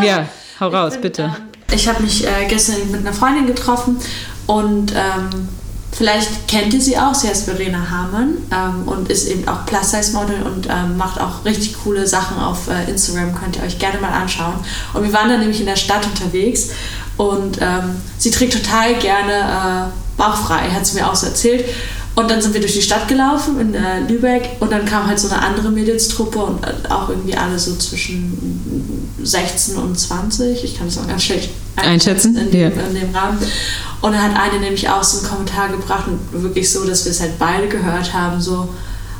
ja, 0.01 0.27
hau 0.59 0.69
raus, 0.69 0.93
bin, 0.93 1.01
bitte. 1.01 1.23
Ähm, 1.23 1.31
ich 1.71 1.87
habe 1.87 2.01
mich 2.01 2.25
äh, 2.25 2.45
gestern 2.47 2.91
mit 2.91 3.01
einer 3.01 3.13
Freundin 3.13 3.45
getroffen 3.45 3.97
und 4.45 4.93
ähm, 4.93 5.49
vielleicht 5.91 6.47
kennt 6.47 6.73
ihr 6.73 6.81
sie 6.81 6.97
auch. 6.97 7.13
Sie 7.13 7.27
heißt 7.27 7.45
Verena 7.45 7.89
Hamann 7.89 8.37
ähm, 8.51 8.87
und 8.87 9.09
ist 9.09 9.27
eben 9.27 9.47
auch 9.47 9.65
Plus-Size-Model 9.65 10.43
und 10.43 10.67
ähm, 10.69 10.97
macht 10.97 11.19
auch 11.19 11.43
richtig 11.43 11.75
coole 11.83 12.07
Sachen 12.07 12.39
auf 12.39 12.69
äh, 12.69 12.89
Instagram. 12.89 13.35
Könnt 13.35 13.57
ihr 13.57 13.63
euch 13.63 13.79
gerne 13.79 13.99
mal 13.99 14.11
anschauen. 14.11 14.55
Und 14.93 15.03
wir 15.03 15.11
waren 15.13 15.29
dann 15.29 15.39
nämlich 15.39 15.59
in 15.59 15.65
der 15.65 15.75
Stadt 15.75 16.05
unterwegs 16.05 16.69
und 17.17 17.57
ähm, 17.61 17.97
sie 18.17 18.31
trägt 18.31 18.53
total 18.53 18.95
gerne 18.95 19.33
äh, 19.33 20.17
bauchfrei, 20.17 20.69
hat 20.69 20.85
sie 20.85 20.99
mir 20.99 21.09
auch 21.09 21.15
so 21.15 21.27
erzählt. 21.27 21.65
Und 22.15 22.31
dann 22.31 22.41
sind 22.41 22.53
wir 22.53 22.61
durch 22.61 22.73
die 22.73 22.81
Stadt 22.81 23.07
gelaufen 23.07 23.59
in 23.59 23.75
äh, 23.75 23.99
Lübeck 24.07 24.49
und 24.59 24.71
dann 24.71 24.85
kam 24.85 25.05
halt 25.05 25.19
so 25.19 25.29
eine 25.29 25.39
andere 25.39 25.69
Mädelstruppe 25.69 26.39
und 26.39 26.63
äh, 26.63 26.73
auch 26.89 27.09
irgendwie 27.09 27.35
alle 27.35 27.59
so 27.59 27.75
zwischen 27.75 29.06
16 29.21 29.77
und 29.77 29.97
20. 29.97 30.63
Ich 30.63 30.77
kann 30.77 30.87
es 30.87 30.97
auch 30.97 31.07
ganz 31.07 31.23
schlecht 31.23 31.49
einschätzen, 31.75 32.35
in 32.35 32.51
dem, 32.51 32.75
ja. 32.75 32.83
in 32.83 32.95
dem 32.95 33.15
Rahmen. 33.15 33.37
Und 34.01 34.13
dann 34.13 34.21
hat 34.21 34.39
eine 34.39 34.59
nämlich 34.59 34.89
auch 34.89 35.03
so 35.03 35.19
einen 35.19 35.27
Kommentar 35.27 35.69
gebracht 35.69 36.05
und 36.07 36.43
wirklich 36.43 36.71
so, 36.71 36.85
dass 36.85 37.05
wir 37.05 37.11
es 37.11 37.19
halt 37.19 37.37
beide 37.39 37.67
gehört 37.67 38.13
haben, 38.13 38.39
so, 38.39 38.69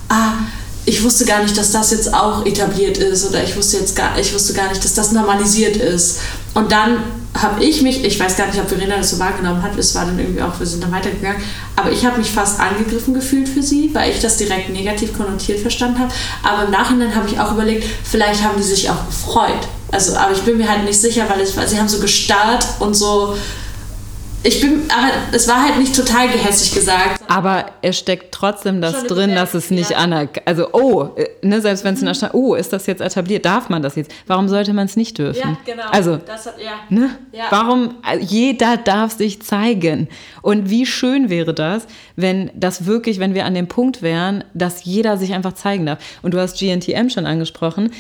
ah, 0.10 0.33
ich 0.86 1.03
wusste 1.03 1.25
gar 1.25 1.43
nicht, 1.43 1.57
dass 1.57 1.71
das 1.71 1.91
jetzt 1.91 2.13
auch 2.13 2.45
etabliert 2.45 2.97
ist 2.97 3.27
oder 3.27 3.43
ich 3.43 3.57
wusste 3.57 3.77
jetzt 3.77 3.95
gar, 3.95 4.17
ich 4.17 4.33
wusste 4.33 4.53
gar 4.53 4.69
nicht, 4.69 4.83
dass 4.83 4.93
das 4.93 5.12
normalisiert 5.12 5.75
ist. 5.75 6.19
Und 6.53 6.71
dann 6.71 6.99
habe 7.33 7.63
ich 7.63 7.81
mich, 7.81 8.03
ich 8.03 8.19
weiß 8.19 8.38
gar 8.38 8.47
nicht, 8.47 8.60
ob 8.60 8.69
Verena 8.69 8.97
das 8.97 9.12
so 9.12 9.19
wahrgenommen 9.19 9.62
hat, 9.62 9.77
es 9.77 9.93
war 9.95 10.05
dann 10.05 10.17
irgendwie 10.17 10.41
auch, 10.41 10.57
wir 10.60 10.65
sind 10.65 10.81
dann 10.81 10.91
weitergegangen, 10.91 11.41
aber 11.75 11.91
ich 11.91 12.05
habe 12.05 12.17
mich 12.17 12.31
fast 12.31 12.60
angegriffen 12.60 13.13
gefühlt 13.13 13.49
für 13.49 13.62
sie, 13.62 13.93
weil 13.93 14.12
ich 14.12 14.21
das 14.21 14.38
direkt 14.38 14.69
negativ 14.69 15.15
konnotiert 15.15 15.60
verstanden 15.60 15.99
habe. 15.99 16.13
Aber 16.41 16.65
im 16.65 16.71
Nachhinein 16.71 17.13
habe 17.13 17.27
ich 17.27 17.38
auch 17.38 17.51
überlegt, 17.51 17.83
vielleicht 18.03 18.43
haben 18.43 18.57
die 18.57 18.63
sich 18.63 18.89
auch 18.89 19.05
gefreut. 19.07 19.67
Also, 19.91 20.15
aber 20.15 20.34
ich 20.34 20.41
bin 20.41 20.58
mir 20.58 20.69
halt 20.69 20.84
nicht 20.84 21.00
sicher, 21.00 21.26
weil, 21.30 21.41
ich, 21.41 21.56
weil 21.56 21.67
sie 21.67 21.80
haben 21.80 21.88
so 21.88 22.00
gestarrt 22.00 22.65
und 22.80 22.93
so 22.93 23.36
ich 24.43 24.62
bin, 24.62 24.84
aber 24.89 25.12
es 25.32 25.47
war 25.47 25.63
halt 25.63 25.78
nicht 25.80 25.95
total 25.95 26.30
gehässig 26.30 26.73
gesagt. 26.73 27.21
Aber 27.28 27.65
es 27.82 27.97
steckt 27.97 28.32
trotzdem 28.32 28.82
das 28.82 29.04
drin, 29.04 29.34
dass 29.36 29.54
es 29.54 29.71
nicht 29.71 29.91
ja. 29.91 29.97
anerkannt, 29.97 30.47
also 30.47 30.69
oh, 30.73 31.10
äh, 31.15 31.28
ne, 31.41 31.60
selbst 31.60 31.84
wenn 31.84 31.95
es 31.95 32.02
mhm. 32.02 32.08
in 32.08 32.19
der 32.19 32.36
oh, 32.36 32.56
ist 32.56 32.71
das 32.71 32.86
jetzt 32.86 33.02
etabliert, 33.02 33.45
darf 33.45 33.69
man 33.69 33.82
das 33.82 33.95
jetzt? 33.95 34.12
Warum 34.28 34.47
sollte 34.47 34.73
man 34.73 34.86
es 34.86 34.95
nicht 34.95 35.17
dürfen? 35.17 35.39
Ja, 35.39 35.58
genau. 35.65 35.89
Also, 35.91 36.17
das 36.17 36.45
hat, 36.45 36.56
ja. 36.63 36.80
Ne? 36.89 37.17
Ja. 37.32 37.45
Warum, 37.50 37.95
äh, 38.10 38.19
jeder 38.19 38.78
darf 38.78 39.12
sich 39.12 39.41
zeigen. 39.41 40.08
Und 40.41 40.69
wie 40.69 40.86
schön 40.86 41.30
wäre 41.30 41.54
das, 41.54 41.88
wenn 42.15 42.52
das 42.56 42.86
wirklich, 42.86 43.19
wenn 43.19 43.34
wir 43.34 43.43
an 43.43 43.56
dem 43.56 43.67
Punkt 43.67 44.02
wären, 44.02 44.43
dass 44.54 44.86
jeder 44.86 45.17
sich 45.17 45.34
einfach 45.34 45.54
zeigen 45.54 45.86
darf. 45.86 46.00
Und 46.21 46.34
du 46.34 46.39
hast 46.39 46.58
GNTM 46.58 47.10
schon 47.10 47.26
angesprochen 47.26 47.91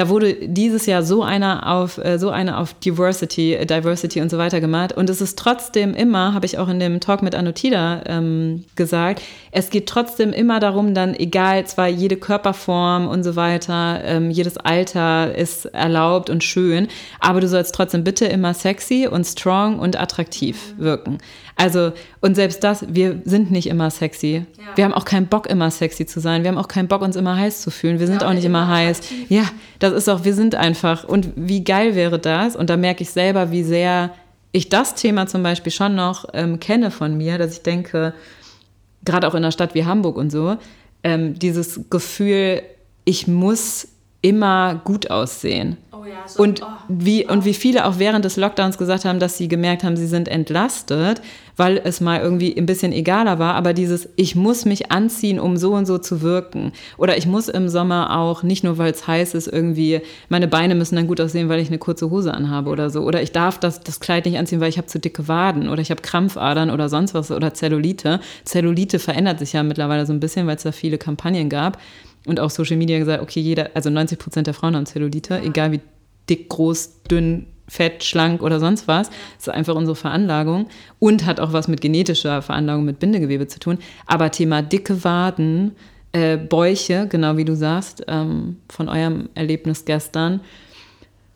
da 0.00 0.08
wurde 0.08 0.32
dieses 0.32 0.86
Jahr 0.86 1.02
so 1.02 1.22
einer 1.22 1.70
auf 1.70 1.98
äh, 1.98 2.18
so 2.18 2.30
eine 2.30 2.56
auf 2.56 2.72
Diversity, 2.72 3.52
äh, 3.52 3.66
Diversity 3.66 4.22
und 4.22 4.30
so 4.30 4.38
weiter 4.38 4.58
gemacht. 4.58 4.94
Und 4.94 5.10
es 5.10 5.20
ist 5.20 5.38
trotzdem 5.38 5.92
immer, 5.92 6.32
habe 6.32 6.46
ich 6.46 6.56
auch 6.56 6.68
in 6.70 6.80
dem 6.80 7.00
Talk 7.00 7.20
mit 7.20 7.34
Anutida 7.34 8.02
ähm, 8.06 8.64
gesagt, 8.76 9.20
es 9.52 9.68
geht 9.68 9.86
trotzdem 9.86 10.32
immer 10.32 10.58
darum, 10.58 10.94
dann 10.94 11.14
egal, 11.14 11.66
zwar 11.66 11.88
jede 11.88 12.16
Körperform 12.16 13.08
und 13.08 13.24
so 13.24 13.36
weiter, 13.36 14.00
ähm, 14.02 14.30
jedes 14.30 14.56
Alter 14.56 15.34
ist 15.34 15.66
erlaubt 15.66 16.30
und 16.30 16.42
schön, 16.44 16.88
aber 17.20 17.42
du 17.42 17.48
sollst 17.48 17.74
trotzdem 17.74 18.02
bitte 18.02 18.24
immer 18.24 18.54
sexy 18.54 19.06
und 19.06 19.26
strong 19.26 19.78
und 19.78 20.00
attraktiv 20.00 20.76
wirken. 20.78 21.18
Also, 21.60 21.92
und 22.22 22.36
selbst 22.36 22.64
das, 22.64 22.86
wir 22.88 23.20
sind 23.26 23.50
nicht 23.50 23.66
immer 23.66 23.90
sexy. 23.90 24.46
Ja. 24.56 24.64
Wir 24.76 24.84
haben 24.86 24.94
auch 24.94 25.04
keinen 25.04 25.26
Bock, 25.26 25.46
immer 25.46 25.70
sexy 25.70 26.06
zu 26.06 26.18
sein. 26.18 26.42
Wir 26.42 26.50
haben 26.50 26.56
auch 26.56 26.68
keinen 26.68 26.88
Bock, 26.88 27.02
uns 27.02 27.16
immer 27.16 27.36
heiß 27.36 27.60
zu 27.60 27.70
fühlen. 27.70 28.00
Wir 28.00 28.06
sind 28.06 28.22
ja, 28.22 28.28
auch 28.28 28.32
nicht 28.32 28.46
immer, 28.46 28.62
immer 28.62 28.74
heiß. 28.74 29.02
Ja, 29.28 29.42
das 29.78 29.92
ist 29.92 30.08
auch, 30.08 30.24
wir 30.24 30.32
sind 30.32 30.54
einfach. 30.54 31.04
Und 31.04 31.28
wie 31.36 31.62
geil 31.62 31.94
wäre 31.94 32.18
das? 32.18 32.56
Und 32.56 32.70
da 32.70 32.78
merke 32.78 33.02
ich 33.02 33.10
selber, 33.10 33.50
wie 33.50 33.62
sehr 33.62 34.10
ich 34.52 34.70
das 34.70 34.94
Thema 34.94 35.26
zum 35.26 35.42
Beispiel 35.42 35.70
schon 35.70 35.94
noch 35.94 36.24
ähm, 36.32 36.60
kenne 36.60 36.90
von 36.90 37.18
mir, 37.18 37.36
dass 37.36 37.52
ich 37.52 37.62
denke, 37.62 38.14
gerade 39.04 39.28
auch 39.28 39.34
in 39.34 39.44
einer 39.44 39.52
Stadt 39.52 39.74
wie 39.74 39.84
Hamburg 39.84 40.16
und 40.16 40.32
so, 40.32 40.56
ähm, 41.02 41.38
dieses 41.38 41.90
Gefühl, 41.90 42.62
ich 43.04 43.28
muss 43.28 43.88
immer 44.22 44.80
gut 44.84 45.10
aussehen. 45.10 45.78
Oh 45.92 46.04
ja, 46.04 46.26
so, 46.26 46.42
und, 46.42 46.62
oh, 46.62 46.66
wie, 46.88 47.26
oh. 47.26 47.32
und 47.32 47.44
wie 47.44 47.54
viele 47.54 47.86
auch 47.86 47.98
während 47.98 48.24
des 48.24 48.36
Lockdowns 48.36 48.78
gesagt 48.78 49.04
haben, 49.04 49.18
dass 49.18 49.36
sie 49.36 49.48
gemerkt 49.48 49.82
haben, 49.82 49.96
sie 49.96 50.06
sind 50.06 50.28
entlastet, 50.28 51.20
weil 51.56 51.80
es 51.82 52.00
mal 52.00 52.20
irgendwie 52.20 52.56
ein 52.56 52.64
bisschen 52.64 52.92
egaler 52.92 53.38
war. 53.38 53.54
Aber 53.54 53.72
dieses, 53.72 54.08
ich 54.16 54.34
muss 54.34 54.64
mich 54.64 54.90
anziehen, 54.90 55.38
um 55.38 55.56
so 55.56 55.72
und 55.72 55.86
so 55.86 55.98
zu 55.98 56.22
wirken. 56.22 56.72
Oder 56.96 57.18
ich 57.18 57.26
muss 57.26 57.48
im 57.48 57.68
Sommer 57.68 58.16
auch, 58.16 58.42
nicht 58.42 58.64
nur 58.64 58.78
weil 58.78 58.92
es 58.92 59.06
heiß 59.06 59.34
ist, 59.34 59.46
irgendwie, 59.46 60.00
meine 60.28 60.48
Beine 60.48 60.74
müssen 60.74 60.96
dann 60.96 61.06
gut 61.06 61.20
aussehen, 61.20 61.48
weil 61.48 61.60
ich 61.60 61.68
eine 61.68 61.78
kurze 61.78 62.10
Hose 62.10 62.32
anhabe 62.32 62.70
oder 62.70 62.88
so. 62.88 63.02
Oder 63.02 63.22
ich 63.22 63.32
darf 63.32 63.58
das, 63.58 63.80
das 63.80 64.00
Kleid 64.00 64.26
nicht 64.26 64.38
anziehen, 64.38 64.60
weil 64.60 64.70
ich 64.70 64.78
habe 64.78 64.86
zu 64.86 64.98
dicke 64.98 65.28
Waden 65.28 65.68
oder 65.68 65.82
ich 65.82 65.90
habe 65.90 66.02
Krampfadern 66.02 66.70
oder 66.70 66.88
sonst 66.88 67.14
was 67.14 67.30
oder 67.30 67.52
Zellulite. 67.52 68.20
Zellulite 68.44 68.98
verändert 68.98 69.38
sich 69.38 69.54
ja 69.54 69.62
mittlerweile 69.62 70.06
so 70.06 70.12
ein 70.12 70.20
bisschen, 70.20 70.46
weil 70.46 70.56
es 70.56 70.62
da 70.62 70.72
viele 70.72 70.98
Kampagnen 70.98 71.48
gab 71.48 71.78
und 72.26 72.40
auch 72.40 72.50
Social 72.50 72.76
Media 72.76 72.98
gesagt, 72.98 73.22
okay, 73.22 73.40
jeder, 73.40 73.70
also 73.74 73.90
90 73.90 74.18
Prozent 74.18 74.46
der 74.46 74.54
Frauen 74.54 74.76
haben 74.76 74.86
Zellulite, 74.86 75.34
ja. 75.34 75.42
egal 75.42 75.72
wie 75.72 75.80
dick, 76.28 76.48
groß, 76.48 77.02
dünn, 77.10 77.46
fett, 77.70 78.02
schlank 78.04 78.42
oder 78.42 78.60
sonst 78.60 78.88
was. 78.88 79.08
Das 79.08 79.46
ist 79.46 79.48
einfach 79.48 79.74
unsere 79.74 79.96
Veranlagung 79.96 80.66
und 80.98 81.24
hat 81.24 81.40
auch 81.40 81.52
was 81.52 81.68
mit 81.68 81.80
genetischer 81.80 82.42
Veranlagung, 82.42 82.84
mit 82.84 82.98
Bindegewebe 82.98 83.46
zu 83.46 83.60
tun. 83.60 83.78
Aber 84.06 84.30
Thema 84.30 84.60
dicke 84.60 85.04
Waden, 85.04 85.72
äh, 86.12 86.36
Bäuche, 86.36 87.06
genau 87.08 87.36
wie 87.36 87.44
du 87.44 87.54
sagst, 87.54 88.04
ähm, 88.08 88.56
von 88.68 88.88
eurem 88.88 89.28
Erlebnis 89.34 89.84
gestern. 89.84 90.40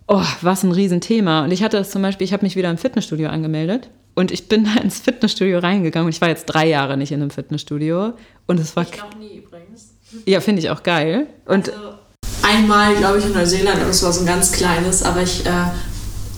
Oh, 0.09 0.23
was 0.43 0.65
ein 0.65 0.73
Riesenthema. 0.73 1.45
Und 1.45 1.53
ich 1.53 1.63
hatte 1.63 1.77
das 1.77 1.91
zum 1.91 2.03
Beispiel, 2.03 2.25
ich 2.25 2.33
habe 2.33 2.45
mich 2.45 2.57
wieder 2.57 2.71
im 2.71 2.79
Fitnessstudio 2.79 3.29
angemeldet. 3.29 3.89
Und 4.15 4.33
ich 4.33 4.49
bin 4.49 4.65
da 4.65 4.75
ins 4.83 5.01
Fitnessstudio 5.01 5.61
reingegangen. 5.61 6.07
Und 6.07 6.15
ich 6.15 6.21
war 6.21 6.29
jetzt 6.29 6.47
drei 6.47 6.69
Jahre 6.69 6.97
nicht 6.97 7.13
in 7.13 7.21
einem 7.21 7.31
Fitnessstudio. 7.31 8.15
Und 8.47 8.59
es 8.59 8.75
war. 8.75 8.83
Ich 8.83 8.99
noch 8.99 9.15
nie. 9.17 9.44
Ja, 10.27 10.41
finde 10.41 10.63
ich 10.63 10.71
auch 10.71 10.83
geil. 10.83 11.27
Und 11.47 11.71
also, 11.71 11.95
einmal, 12.43 12.95
glaube 12.97 13.19
ich, 13.19 13.25
in 13.27 13.33
Neuseeland, 13.33 13.81
aber 13.81 13.91
es 13.91 14.03
war 14.03 14.13
so 14.13 14.21
ein 14.21 14.27
ganz 14.27 14.53
kleines, 14.53 15.03
aber 15.03 15.23
ich 15.23 15.45
äh, 15.47 15.51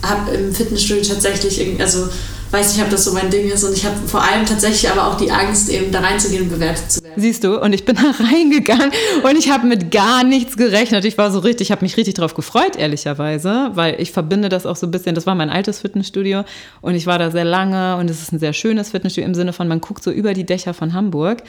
habe 0.03 0.31
im 0.31 0.53
Fitnessstudio 0.53 1.03
tatsächlich, 1.03 1.59
irgendwie, 1.59 1.81
also 1.81 2.07
weiß 2.51 2.75
nicht, 2.75 2.83
ob 2.83 2.89
das 2.89 3.03
so 3.03 3.13
mein 3.13 3.29
Ding 3.29 3.49
ist 3.49 3.63
und 3.63 3.73
ich 3.73 3.85
habe 3.85 3.95
vor 4.07 4.23
allem 4.23 4.45
tatsächlich 4.45 4.89
aber 4.89 5.07
auch 5.07 5.17
die 5.17 5.31
Angst, 5.31 5.69
eben 5.69 5.91
da 5.91 5.99
reinzugehen 5.99 6.43
und 6.43 6.49
bewertet 6.49 6.91
zu 6.91 7.03
werden. 7.03 7.21
Siehst 7.21 7.43
du, 7.43 7.59
und 7.59 7.73
ich 7.73 7.83
bin 7.83 7.95
da 8.17 8.23
reingegangen 8.23 8.91
und 9.23 9.37
ich 9.37 9.49
habe 9.49 9.67
mit 9.67 9.91
gar 9.91 10.23
nichts 10.23 10.55
gerechnet. 10.55 11.03
Ich 11.05 11.17
war 11.17 11.31
so 11.31 11.39
richtig, 11.39 11.67
ich 11.67 11.71
habe 11.71 11.83
mich 11.83 11.97
richtig 11.97 12.15
darauf 12.15 12.33
gefreut, 12.35 12.75
ehrlicherweise, 12.77 13.71
weil 13.73 13.99
ich 13.99 14.11
verbinde 14.11 14.49
das 14.49 14.65
auch 14.65 14.75
so 14.75 14.87
ein 14.87 14.91
bisschen, 14.91 15.15
das 15.15 15.25
war 15.25 15.35
mein 15.35 15.49
altes 15.49 15.79
Fitnessstudio 15.79 16.43
und 16.81 16.95
ich 16.95 17.05
war 17.05 17.19
da 17.19 17.31
sehr 17.31 17.45
lange 17.45 17.97
und 17.97 18.09
es 18.09 18.21
ist 18.21 18.31
ein 18.31 18.39
sehr 18.39 18.53
schönes 18.53 18.91
Fitnessstudio 18.91 19.27
im 19.27 19.35
Sinne 19.35 19.53
von, 19.53 19.67
man 19.67 19.81
guckt 19.81 20.03
so 20.03 20.11
über 20.11 20.33
die 20.33 20.45
Dächer 20.45 20.73
von 20.73 20.93
Hamburg. 20.93 21.43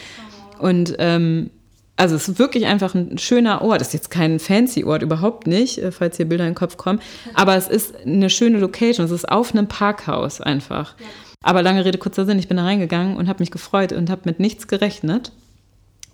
Und 0.59 0.97
ähm, 0.99 1.51
also 1.99 2.15
es 2.15 2.29
ist 2.29 2.39
wirklich 2.39 2.67
einfach 2.67 2.95
ein 2.95 3.19
schöner 3.19 3.61
Ort. 3.61 3.83
Es 3.83 3.89
ist 3.89 3.95
jetzt 3.95 4.11
kein 4.11 4.39
fancy 4.39 4.85
Ort, 4.85 5.03
überhaupt 5.03 5.47
nicht, 5.47 5.79
äh, 5.79 5.91
falls 5.93 6.17
hier 6.17 6.29
Bilder 6.29 6.45
in 6.45 6.51
den 6.51 6.57
Kopf 6.57 6.77
kommen. 6.77 7.01
Aber 7.35 7.57
es 7.57 7.69
ist 7.69 7.95
eine 8.07 8.31
schöne 8.31 8.59
Location. 8.59 9.05
Es 9.05 9.11
ist 9.11 9.29
auf 9.29 9.53
einem 9.53 9.67
Parkhaus 9.67 10.41
einfach. 10.41 10.95
Ja. 10.99 11.07
Aber 11.43 11.63
lange 11.63 11.85
Rede, 11.85 11.99
kurzer 11.99 12.25
Sinn, 12.25 12.39
ich 12.39 12.49
bin 12.49 12.57
da 12.57 12.65
reingegangen 12.65 13.17
und 13.17 13.29
habe 13.29 13.41
mich 13.41 13.51
gefreut 13.51 13.93
und 13.93 14.11
habe 14.11 14.23
mit 14.25 14.41
nichts 14.41 14.69
gerechnet. 14.69 15.33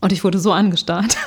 Und 0.00 0.12
ich 0.12 0.24
wurde 0.24 0.38
so 0.38 0.52
angestarrt. 0.52 1.16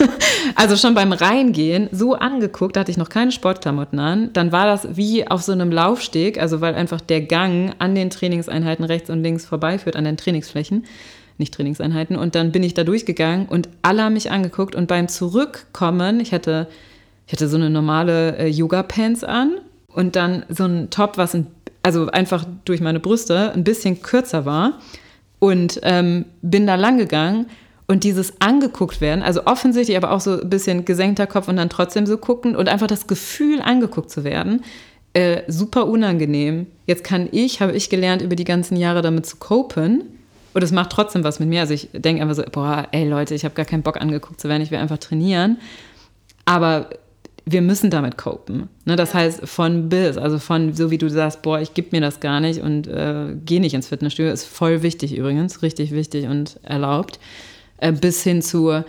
Also 0.55 0.77
schon 0.77 0.95
beim 0.95 1.11
Reingehen 1.11 1.89
so 1.91 2.13
angeguckt, 2.13 2.75
da 2.75 2.79
hatte 2.79 2.91
ich 2.91 2.97
noch 2.97 3.09
keine 3.09 3.33
Sportklamotten 3.33 3.99
an. 3.99 4.31
Dann 4.33 4.53
war 4.53 4.65
das 4.65 4.95
wie 4.95 5.27
auf 5.27 5.41
so 5.41 5.51
einem 5.51 5.71
Laufsteg, 5.71 6.39
also 6.39 6.61
weil 6.61 6.73
einfach 6.73 7.01
der 7.01 7.21
Gang 7.21 7.75
an 7.79 7.95
den 7.95 8.09
Trainingseinheiten 8.09 8.85
rechts 8.85 9.09
und 9.09 9.21
links 9.23 9.45
vorbeiführt, 9.45 9.97
an 9.97 10.05
den 10.05 10.15
Trainingsflächen 10.15 10.85
nicht 11.37 11.53
Trainingseinheiten. 11.53 12.15
Und 12.15 12.35
dann 12.35 12.51
bin 12.51 12.63
ich 12.63 12.73
da 12.73 12.83
durchgegangen 12.83 13.47
und 13.47 13.69
alle 13.81 14.03
haben 14.03 14.13
mich 14.13 14.31
angeguckt. 14.31 14.75
Und 14.75 14.87
beim 14.87 15.07
Zurückkommen, 15.07 16.19
ich 16.19 16.31
hatte, 16.33 16.67
ich 17.25 17.33
hatte 17.33 17.47
so 17.47 17.57
eine 17.57 17.69
normale 17.69 18.37
äh, 18.37 18.47
Yoga-Pants 18.47 19.23
an 19.23 19.57
und 19.87 20.15
dann 20.15 20.45
so 20.49 20.65
ein 20.65 20.89
Top, 20.89 21.17
was 21.17 21.35
ein, 21.35 21.47
also 21.83 22.07
einfach 22.07 22.45
durch 22.65 22.81
meine 22.81 22.99
Brüste 22.99 23.51
ein 23.53 23.63
bisschen 23.63 24.01
kürzer 24.01 24.45
war. 24.45 24.79
Und 25.39 25.79
ähm, 25.83 26.25
bin 26.41 26.65
da 26.65 26.75
lang 26.75 26.97
gegangen. 26.97 27.47
Und 27.89 28.03
dieses 28.03 28.41
angeguckt 28.41 28.99
werden, 28.99 29.23
also 29.23 29.45
offensichtlich, 29.45 29.95
aber 29.95 30.11
auch 30.11 30.19
so 30.19 30.41
ein 30.41 30.49
bisschen 30.49 30.83
gesenkter 30.83 31.25
Kopf 31.25 31.47
und 31.47 31.55
dann 31.55 31.69
trotzdem 31.69 32.05
so 32.05 32.17
gucken 32.17 32.57
und 32.57 32.67
einfach 32.67 32.87
das 32.87 33.07
Gefühl, 33.07 33.61
angeguckt 33.61 34.09
zu 34.09 34.25
werden, 34.25 34.61
äh, 35.13 35.43
super 35.47 35.87
unangenehm. 35.87 36.67
Jetzt 36.85 37.05
kann 37.05 37.29
ich, 37.31 37.61
habe 37.61 37.71
ich 37.71 37.89
gelernt, 37.89 38.21
über 38.21 38.35
die 38.35 38.43
ganzen 38.43 38.75
Jahre 38.75 39.01
damit 39.01 39.25
zu 39.25 39.37
copen 39.37 40.03
und 40.57 40.63
es 40.63 40.71
macht 40.71 40.89
trotzdem 40.89 41.23
was 41.23 41.39
mit 41.39 41.49
mir. 41.49 41.59
Also 41.59 41.75
ich 41.75 41.89
denke 41.93 42.19
einfach 42.19 42.33
so, 42.33 42.41
boah, 42.51 42.87
ey 42.91 43.07
Leute, 43.07 43.35
ich 43.35 43.45
habe 43.45 43.53
gar 43.53 43.63
keinen 43.63 43.83
Bock 43.83 44.01
angeguckt 44.01 44.41
zu 44.41 44.49
werden, 44.49 44.63
ich 44.63 44.71
will 44.71 44.79
einfach 44.79 44.97
trainieren. 44.97 45.57
Aber 46.45 46.89
wir 47.45 47.61
müssen 47.61 47.91
damit 47.91 48.17
copen. 48.17 48.67
Ne? 48.83 48.95
Das 48.95 49.13
heißt, 49.13 49.47
von 49.47 49.87
bis, 49.87 50.17
also 50.17 50.39
von 50.39 50.73
so 50.73 50.89
wie 50.89 50.97
du 50.97 51.11
sagst, 51.11 51.43
boah, 51.43 51.61
ich 51.61 51.75
gebe 51.75 51.89
mir 51.91 52.01
das 52.01 52.21
gar 52.21 52.39
nicht 52.39 52.59
und 52.59 52.87
äh, 52.87 53.35
gehe 53.45 53.61
nicht 53.61 53.75
ins 53.75 53.89
Fitnessstudio, 53.89 54.31
ist 54.31 54.45
voll 54.45 54.81
wichtig 54.81 55.15
übrigens, 55.15 55.61
richtig 55.61 55.91
wichtig 55.91 56.25
und 56.25 56.59
erlaubt, 56.63 57.19
äh, 57.77 57.91
bis 57.91 58.23
hin 58.23 58.41
zu, 58.41 58.83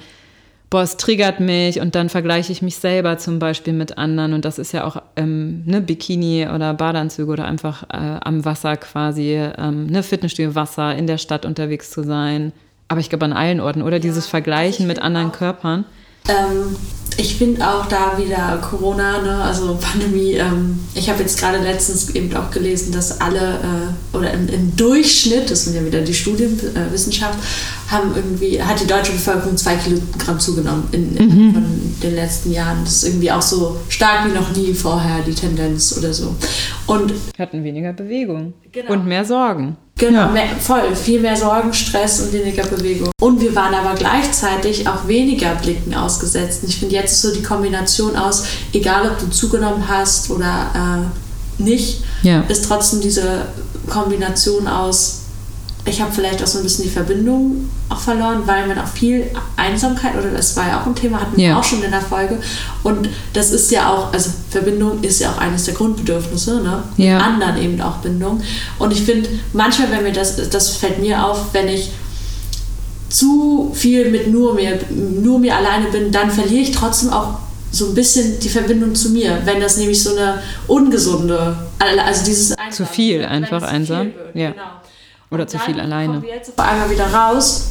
boah, 0.70 0.83
es 0.83 0.96
triggert 0.96 1.40
mich 1.40 1.81
und 1.81 1.94
dann 1.94 2.09
vergleiche 2.09 2.52
ich 2.52 2.62
mich 2.62 2.76
selber 2.76 3.18
zum 3.18 3.38
Beispiel 3.38 3.72
mit 3.72 3.96
anderen 3.98 4.35
und 4.35 4.44
das 4.44 4.59
ist 4.59 4.72
ja 4.72 4.85
auch 4.85 5.02
ähm, 5.16 5.62
ne, 5.64 5.81
Bikini 5.81 6.46
oder 6.46 6.74
Badeanzüge 6.74 7.31
oder 7.31 7.46
einfach 7.46 7.85
äh, 7.85 8.20
am 8.20 8.44
Wasser 8.44 8.76
quasi, 8.76 9.35
ähm, 9.35 9.87
ne, 9.87 10.02
Fitnessstudio, 10.02 10.54
Wasser, 10.54 10.94
in 10.94 11.07
der 11.07 11.18
Stadt 11.18 11.46
unterwegs 11.46 11.90
zu 11.90 12.02
sein. 12.02 12.52
Aber 12.88 13.00
ich 13.00 13.09
glaube 13.09 13.24
an 13.24 13.33
allen 13.33 13.61
Orten, 13.61 13.83
oder? 13.83 13.96
Ja, 13.96 14.00
Dieses 14.00 14.26
Vergleichen 14.26 14.87
mit 14.87 15.00
anderen 15.00 15.28
auch, 15.28 15.33
Körpern. 15.33 15.85
Ähm, 16.28 16.76
ich 17.18 17.35
finde 17.35 17.68
auch 17.68 17.87
da 17.87 18.16
wieder 18.16 18.59
Corona, 18.62 19.20
ne, 19.20 19.42
also 19.42 19.76
Pandemie. 19.81 20.35
Ähm, 20.35 20.78
ich 20.94 21.11
habe 21.11 21.20
jetzt 21.20 21.38
gerade 21.38 21.59
letztens 21.59 22.11
eben 22.11 22.35
auch 22.37 22.52
gelesen, 22.52 22.92
dass 22.92 23.20
alle 23.20 23.38
äh, 23.38 24.16
oder 24.16 24.33
im, 24.33 24.48
im, 24.48 24.76
Durchschnitt, 24.76 25.50
das 25.50 25.64
sind 25.64 25.74
ja 25.74 25.85
wieder 25.85 26.00
die 26.00 26.14
Studienwissenschaft, 26.14 27.38
äh, 27.38 27.92
haben 27.92 28.12
irgendwie 28.14 28.62
hat 28.62 28.81
die 28.81 28.87
deutsche 28.87 29.11
Bevölkerung 29.11 29.57
zwei 29.57 29.74
Kilogramm 29.74 30.38
zugenommen 30.38 30.88
in, 30.92 31.16
in 31.16 31.28
mhm. 31.28 31.94
den 32.00 32.14
letzten 32.14 32.52
Jahren. 32.52 32.85
Das 32.85 33.02
ist 33.02 33.04
irgendwie 33.04 33.33
auch 33.33 33.42
so 33.42 33.76
stark 33.88 34.28
wie 34.28 34.33
noch 34.33 34.54
nie 34.54 34.72
vorher 34.72 35.22
die 35.26 35.35
Tendenz 35.35 35.96
oder 35.98 36.14
so. 36.14 36.37
Und 36.87 37.12
hatten 37.37 37.64
weniger 37.64 37.92
Bewegung 37.94 38.54
genau. 38.70 38.92
und 38.92 39.07
mehr 39.07 39.24
Sorgen. 39.24 39.76
Genau, 39.98 40.20
ja. 40.20 40.28
mehr, 40.28 40.46
voll. 40.61 40.94
Viel 40.94 41.20
mehr 41.20 41.37
Sorgen, 41.37 41.74
Stress 41.74 42.20
und 42.20 42.32
weniger 42.32 42.64
Bewegung. 42.64 43.11
Und 43.20 43.40
wir 43.40 43.54
waren 43.54 43.74
aber 43.74 43.94
gleichzeitig 43.96 44.88
auch 44.88 45.08
weniger 45.08 45.56
Blicken 45.56 45.92
ausgesetzt. 45.92 46.62
Und 46.62 46.68
ich 46.68 46.78
finde, 46.78 46.94
jetzt 46.94 47.20
so 47.20 47.34
die 47.34 47.42
Kombination 47.42 48.16
aus, 48.16 48.44
egal 48.72 49.11
ob 49.11 49.18
du 49.18 49.28
zugenommen 49.28 49.88
hast 49.88 50.30
oder 50.30 51.11
äh, 51.58 51.62
nicht, 51.62 52.04
ja. 52.22 52.42
ist 52.48 52.64
trotzdem 52.64 53.00
diese 53.00 53.46
Kombination 53.88 54.68
aus, 54.68 55.22
ich 55.88 56.01
habe 56.01 56.12
vielleicht 56.12 56.42
auch 56.42 56.46
so 56.46 56.59
ein 56.59 56.62
bisschen 56.62 56.85
die 56.85 56.90
Verbindung 56.90 57.68
auch 57.88 57.98
verloren, 57.98 58.42
weil 58.46 58.66
man 58.66 58.79
auch 58.79 58.87
viel 58.87 59.24
Einsamkeit, 59.57 60.16
oder 60.16 60.31
das 60.31 60.57
war 60.57 60.68
ja 60.68 60.81
auch 60.81 60.87
ein 60.87 60.94
Thema, 60.94 61.20
hatten 61.20 61.37
wir 61.37 61.48
ja. 61.48 61.59
auch 61.59 61.64
schon 61.64 61.83
in 61.83 61.90
der 61.90 62.01
Folge. 62.01 62.38
Und 62.83 63.09
das 63.33 63.51
ist 63.51 63.70
ja 63.70 63.90
auch, 63.92 64.12
also 64.12 64.31
Verbindung 64.51 65.03
ist 65.03 65.20
ja 65.20 65.33
auch 65.33 65.38
eines 65.38 65.64
der 65.64 65.74
Grundbedürfnisse, 65.74 66.62
ne? 66.62 66.83
Ja. 66.96 67.18
anderen 67.18 67.57
eben 67.57 67.81
auch 67.81 67.96
Bindung. 67.98 68.40
Und 68.79 68.92
ich 68.92 69.03
finde, 69.03 69.29
manchmal, 69.53 69.90
wenn 69.90 70.03
mir 70.03 70.12
das, 70.12 70.48
das 70.51 70.77
fällt 70.77 71.01
mir 71.01 71.24
auf, 71.24 71.53
wenn 71.53 71.68
ich 71.68 71.90
zu 73.09 73.72
viel 73.74 74.11
mit 74.11 74.29
nur 74.29 74.55
mir, 74.55 74.79
nur 74.90 75.38
mir 75.38 75.57
alleine 75.57 75.87
bin, 75.87 76.12
dann 76.12 76.31
verliere 76.31 76.62
ich 76.62 76.72
trotzdem 76.72 77.11
auch 77.11 77.38
so 77.70 77.88
ein 77.88 77.94
bisschen 77.94 78.38
die 78.40 78.48
Verbindung 78.48 78.94
zu 78.94 79.11
mir, 79.11 79.42
wenn 79.44 79.61
das 79.61 79.77
nämlich 79.77 80.03
so 80.03 80.16
eine 80.16 80.42
ungesunde, 80.66 81.57
also 81.79 82.24
dieses 82.24 82.53
Einsam, 82.53 82.72
zu 82.72 82.87
viel 82.87 83.24
einfach 83.24 83.62
einsam, 83.62 84.12
ja. 84.35 84.51
Genau. 84.51 84.62
Oder 85.31 85.47
zu 85.47 85.59
viel 85.59 85.79
alleine. 85.79 86.14
Kommen 86.14 86.23
wir 86.23 86.35
jetzt 86.35 86.51
auf 86.57 86.67
einmal 86.67 86.91
wieder 86.91 87.12
raus, 87.12 87.69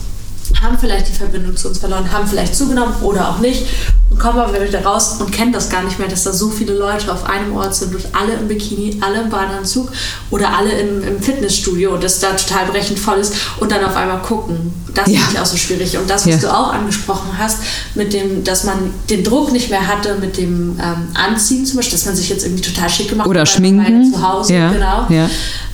haben 0.61 0.77
vielleicht 0.77 1.09
die 1.09 1.13
Verbindung 1.13 1.55
zu 1.55 1.67
uns 1.67 1.79
verloren, 1.79 2.11
haben 2.11 2.27
vielleicht 2.27 2.55
zugenommen 2.55 2.93
oder 3.01 3.29
auch 3.29 3.39
nicht 3.39 3.65
und 4.09 4.19
kommen 4.19 4.39
aber 4.39 4.61
wieder 4.65 4.83
raus 4.83 5.17
und 5.19 5.31
kennen 5.31 5.51
das 5.51 5.69
gar 5.69 5.83
nicht 5.83 5.99
mehr, 5.99 6.07
dass 6.07 6.23
da 6.23 6.31
so 6.31 6.49
viele 6.49 6.73
Leute 6.73 7.11
auf 7.11 7.29
einem 7.29 7.55
Ort 7.55 7.75
sind 7.75 7.93
und 7.93 8.05
alle 8.13 8.33
im 8.33 8.47
Bikini, 8.47 8.97
alle 9.01 9.21
im 9.21 9.29
Badeanzug 9.29 9.91
oder 10.31 10.55
alle 10.55 10.71
im, 10.71 11.03
im 11.03 11.21
Fitnessstudio 11.21 11.93
und 11.93 12.03
das 12.03 12.19
da 12.19 12.31
total 12.31 12.67
brechend 12.67 12.99
voll 12.99 13.19
ist 13.19 13.35
und 13.59 13.71
dann 13.71 13.83
auf 13.83 13.95
einmal 13.95 14.21
gucken. 14.21 14.73
Das 14.93 15.07
ja. 15.07 15.19
finde 15.19 15.33
ich 15.33 15.39
auch 15.39 15.45
so 15.45 15.57
schwierig. 15.57 15.97
Und 15.97 16.09
das, 16.09 16.25
was 16.25 16.41
ja. 16.41 16.49
du 16.49 16.57
auch 16.57 16.73
angesprochen 16.73 17.37
hast, 17.37 17.59
mit 17.95 18.13
dem, 18.13 18.43
dass 18.43 18.63
man 18.63 18.93
den 19.09 19.23
Druck 19.23 19.51
nicht 19.51 19.69
mehr 19.69 19.85
hatte 19.85 20.15
mit 20.15 20.37
dem 20.37 20.79
ähm, 20.81 21.07
Anziehen 21.13 21.65
zum 21.65 21.77
Beispiel, 21.77 21.97
dass 21.97 22.05
man 22.05 22.15
sich 22.15 22.29
jetzt 22.29 22.45
irgendwie 22.45 22.63
total 22.63 22.89
schick 22.89 23.09
gemacht 23.09 23.27
oder 23.27 23.41
hat. 23.41 23.47
Oder 23.47 23.57
schminken. 23.57 24.13
Zu 24.13 24.27
Hause, 24.27 24.53
ja. 24.53 24.71
genau. 24.71 25.05
Ja. 25.09 25.29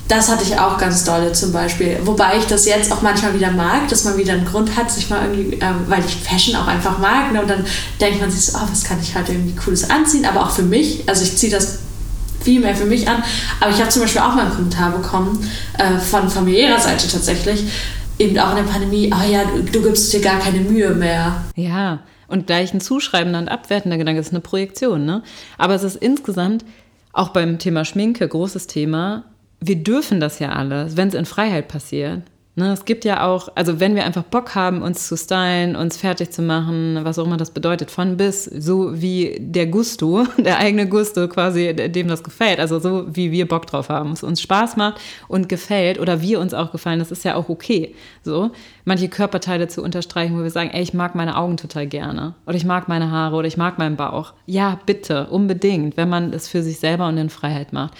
Das 0.08 0.30
hatte 0.30 0.44
ich 0.44 0.58
auch 0.58 0.76
ganz 0.76 1.04
dolle 1.04 1.32
zum 1.32 1.52
Beispiel. 1.52 1.98
Wobei 2.04 2.36
ich 2.38 2.44
das 2.44 2.66
jetzt 2.66 2.92
auch 2.92 3.00
manchmal 3.00 3.34
wieder 3.34 3.50
mag, 3.50 3.88
dass 3.88 4.04
man 4.04 4.18
wieder 4.18 4.34
einen 4.34 4.44
Grund 4.44 4.76
hat, 4.76 4.90
sich 4.90 5.08
mal 5.08 5.22
irgendwie, 5.22 5.56
ähm, 5.56 5.84
weil 5.86 6.04
ich 6.04 6.16
Fashion 6.16 6.56
auch 6.56 6.66
einfach 6.66 6.98
mag. 6.98 7.32
Ne? 7.32 7.40
Und 7.40 7.48
dann 7.48 7.64
denkt 8.00 8.20
man 8.20 8.30
sich 8.30 8.44
so, 8.44 8.58
oh, 8.58 8.68
was 8.70 8.84
kann 8.84 8.98
ich 9.00 9.16
heute 9.16 9.32
irgendwie 9.32 9.56
Cooles 9.56 9.88
anziehen? 9.88 10.26
Aber 10.26 10.42
auch 10.42 10.50
für 10.50 10.62
mich, 10.62 11.08
also 11.08 11.24
ich 11.24 11.36
ziehe 11.36 11.50
das 11.50 11.78
viel 12.42 12.60
mehr 12.60 12.76
für 12.76 12.84
mich 12.84 13.08
an. 13.08 13.22
Aber 13.60 13.70
ich 13.70 13.80
habe 13.80 13.88
zum 13.88 14.02
Beispiel 14.02 14.20
auch 14.20 14.34
mal 14.34 14.42
einen 14.42 14.54
Kommentar 14.54 14.90
bekommen, 14.92 15.50
äh, 15.78 15.98
von 15.98 16.28
familiärer 16.28 16.78
Seite 16.78 17.08
tatsächlich, 17.08 17.64
eben 18.18 18.38
auch 18.38 18.50
in 18.50 18.56
der 18.56 18.70
Pandemie, 18.70 19.10
oh 19.12 19.30
ja, 19.30 19.44
du, 19.44 19.62
du 19.62 19.82
gibst 19.82 20.12
dir 20.12 20.20
gar 20.20 20.38
keine 20.38 20.60
Mühe 20.60 20.90
mehr. 20.90 21.42
Ja, 21.56 22.00
und 22.28 22.46
gleich 22.46 22.72
ein 22.74 22.80
zuschreibender 22.80 23.38
und 23.38 23.48
abwertender 23.48 23.96
Gedanke 23.96 24.20
ist 24.20 24.30
eine 24.30 24.40
Projektion. 24.40 25.04
Ne? 25.04 25.22
Aber 25.56 25.74
es 25.74 25.82
ist 25.82 25.96
insgesamt 25.96 26.64
auch 27.12 27.30
beim 27.30 27.58
Thema 27.58 27.84
Schminke 27.84 28.26
großes 28.26 28.66
Thema 28.66 29.24
wir 29.66 29.76
dürfen 29.76 30.20
das 30.20 30.38
ja 30.38 30.50
alles, 30.50 30.96
wenn 30.96 31.08
es 31.08 31.14
in 31.14 31.24
Freiheit 31.24 31.68
passiert. 31.68 32.22
Ne, 32.56 32.70
es 32.72 32.84
gibt 32.84 33.04
ja 33.04 33.26
auch, 33.26 33.48
also 33.56 33.80
wenn 33.80 33.96
wir 33.96 34.04
einfach 34.04 34.22
Bock 34.22 34.54
haben, 34.54 34.82
uns 34.82 35.08
zu 35.08 35.16
stylen, 35.16 35.74
uns 35.74 35.96
fertig 35.96 36.30
zu 36.30 36.40
machen, 36.40 37.00
was 37.02 37.18
auch 37.18 37.26
immer 37.26 37.36
das 37.36 37.50
bedeutet, 37.50 37.90
von 37.90 38.16
bis, 38.16 38.44
so 38.44 39.02
wie 39.02 39.36
der 39.40 39.66
Gusto, 39.66 40.24
der 40.38 40.58
eigene 40.58 40.88
Gusto 40.88 41.26
quasi, 41.26 41.74
dem 41.74 42.06
das 42.06 42.22
gefällt, 42.22 42.60
also 42.60 42.78
so 42.78 43.06
wie 43.12 43.32
wir 43.32 43.48
Bock 43.48 43.66
drauf 43.66 43.88
haben, 43.88 44.12
es 44.12 44.22
uns 44.22 44.40
Spaß 44.40 44.76
macht 44.76 45.00
und 45.26 45.48
gefällt 45.48 45.98
oder 45.98 46.22
wir 46.22 46.38
uns 46.38 46.54
auch 46.54 46.70
gefallen, 46.70 47.00
das 47.00 47.10
ist 47.10 47.24
ja 47.24 47.34
auch 47.34 47.48
okay. 47.48 47.92
So, 48.22 48.52
manche 48.84 49.08
Körperteile 49.08 49.66
zu 49.66 49.82
unterstreichen, 49.82 50.38
wo 50.38 50.44
wir 50.44 50.50
sagen, 50.50 50.70
ey, 50.70 50.82
ich 50.82 50.94
mag 50.94 51.16
meine 51.16 51.36
Augen 51.36 51.56
total 51.56 51.88
gerne 51.88 52.36
oder 52.46 52.54
ich 52.54 52.64
mag 52.64 52.86
meine 52.86 53.10
Haare 53.10 53.34
oder 53.34 53.48
ich 53.48 53.56
mag 53.56 53.78
meinen 53.78 53.96
Bauch. 53.96 54.32
Ja, 54.46 54.78
bitte, 54.86 55.26
unbedingt, 55.26 55.96
wenn 55.96 56.08
man 56.08 56.32
es 56.32 56.46
für 56.46 56.62
sich 56.62 56.78
selber 56.78 57.08
und 57.08 57.18
in 57.18 57.30
Freiheit 57.30 57.72
macht. 57.72 57.94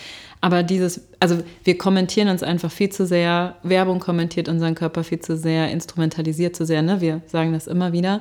Aber 0.44 0.62
dieses, 0.62 1.00
also 1.20 1.38
wir 1.64 1.78
kommentieren 1.78 2.28
uns 2.28 2.42
einfach 2.42 2.70
viel 2.70 2.90
zu 2.90 3.06
sehr, 3.06 3.56
Werbung 3.62 3.98
kommentiert 3.98 4.46
unseren 4.50 4.74
Körper 4.74 5.02
viel 5.02 5.18
zu 5.18 5.38
sehr, 5.38 5.70
instrumentalisiert 5.70 6.54
zu 6.54 6.66
sehr, 6.66 6.82
ne? 6.82 7.00
Wir 7.00 7.22
sagen 7.28 7.54
das 7.54 7.66
immer 7.66 7.94
wieder. 7.94 8.20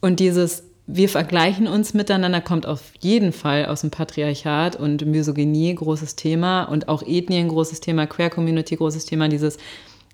Und 0.00 0.18
dieses, 0.18 0.62
wir 0.86 1.10
vergleichen 1.10 1.66
uns 1.66 1.92
miteinander, 1.92 2.40
kommt 2.40 2.64
auf 2.64 2.80
jeden 3.00 3.34
Fall 3.34 3.66
aus 3.66 3.82
dem 3.82 3.90
Patriarchat 3.90 4.76
und 4.76 5.04
Misogynie, 5.04 5.74
großes 5.74 6.16
Thema 6.16 6.62
und 6.64 6.88
auch 6.88 7.02
Ethnien, 7.02 7.48
großes 7.48 7.80
Thema, 7.80 8.06
Queer 8.06 8.30
Community, 8.30 8.74
großes 8.74 9.04
Thema, 9.04 9.28
dieses 9.28 9.58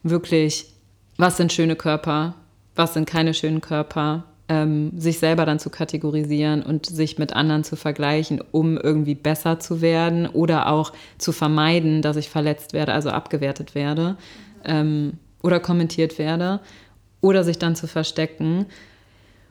wirklich, 0.03 0.73
was 1.19 1.37
sind 1.37 1.53
schöne 1.53 1.77
Körper, 1.77 2.35
was 2.75 2.95
sind 2.95 3.07
keine 3.07 3.33
schönen 3.33 3.61
Körper, 3.61 4.25
ähm, 4.53 4.93
sich 4.99 5.19
selber 5.19 5.47
dann 5.47 5.59
zu 5.59 5.71
kategorisieren 5.71 6.63
und 6.63 6.85
sich 6.85 7.17
mit 7.17 7.33
anderen 7.33 7.65
zu 7.65 7.75
vergleichen, 7.75 8.43
um 8.51 8.77
irgendwie 8.77 9.15
besser 9.15 9.59
zu 9.61 9.81
werden 9.81 10.27
oder 10.27 10.71
auch 10.71 10.93
zu 11.17 11.33
vermeiden, 11.33 12.03
dass 12.03 12.17
ich 12.17 12.29
verletzt 12.29 12.75
werde, 12.75 12.93
also 12.93 13.09
abgewertet 13.09 13.75
werde 13.75 14.17
ähm, 14.67 15.15
oder 15.43 15.59
kommentiert 15.59 16.19
werde 16.19 16.61
oder 17.23 17.45
sich 17.45 17.59
dann 17.59 17.77
zu 17.77 17.87
verstecken. 17.87 18.67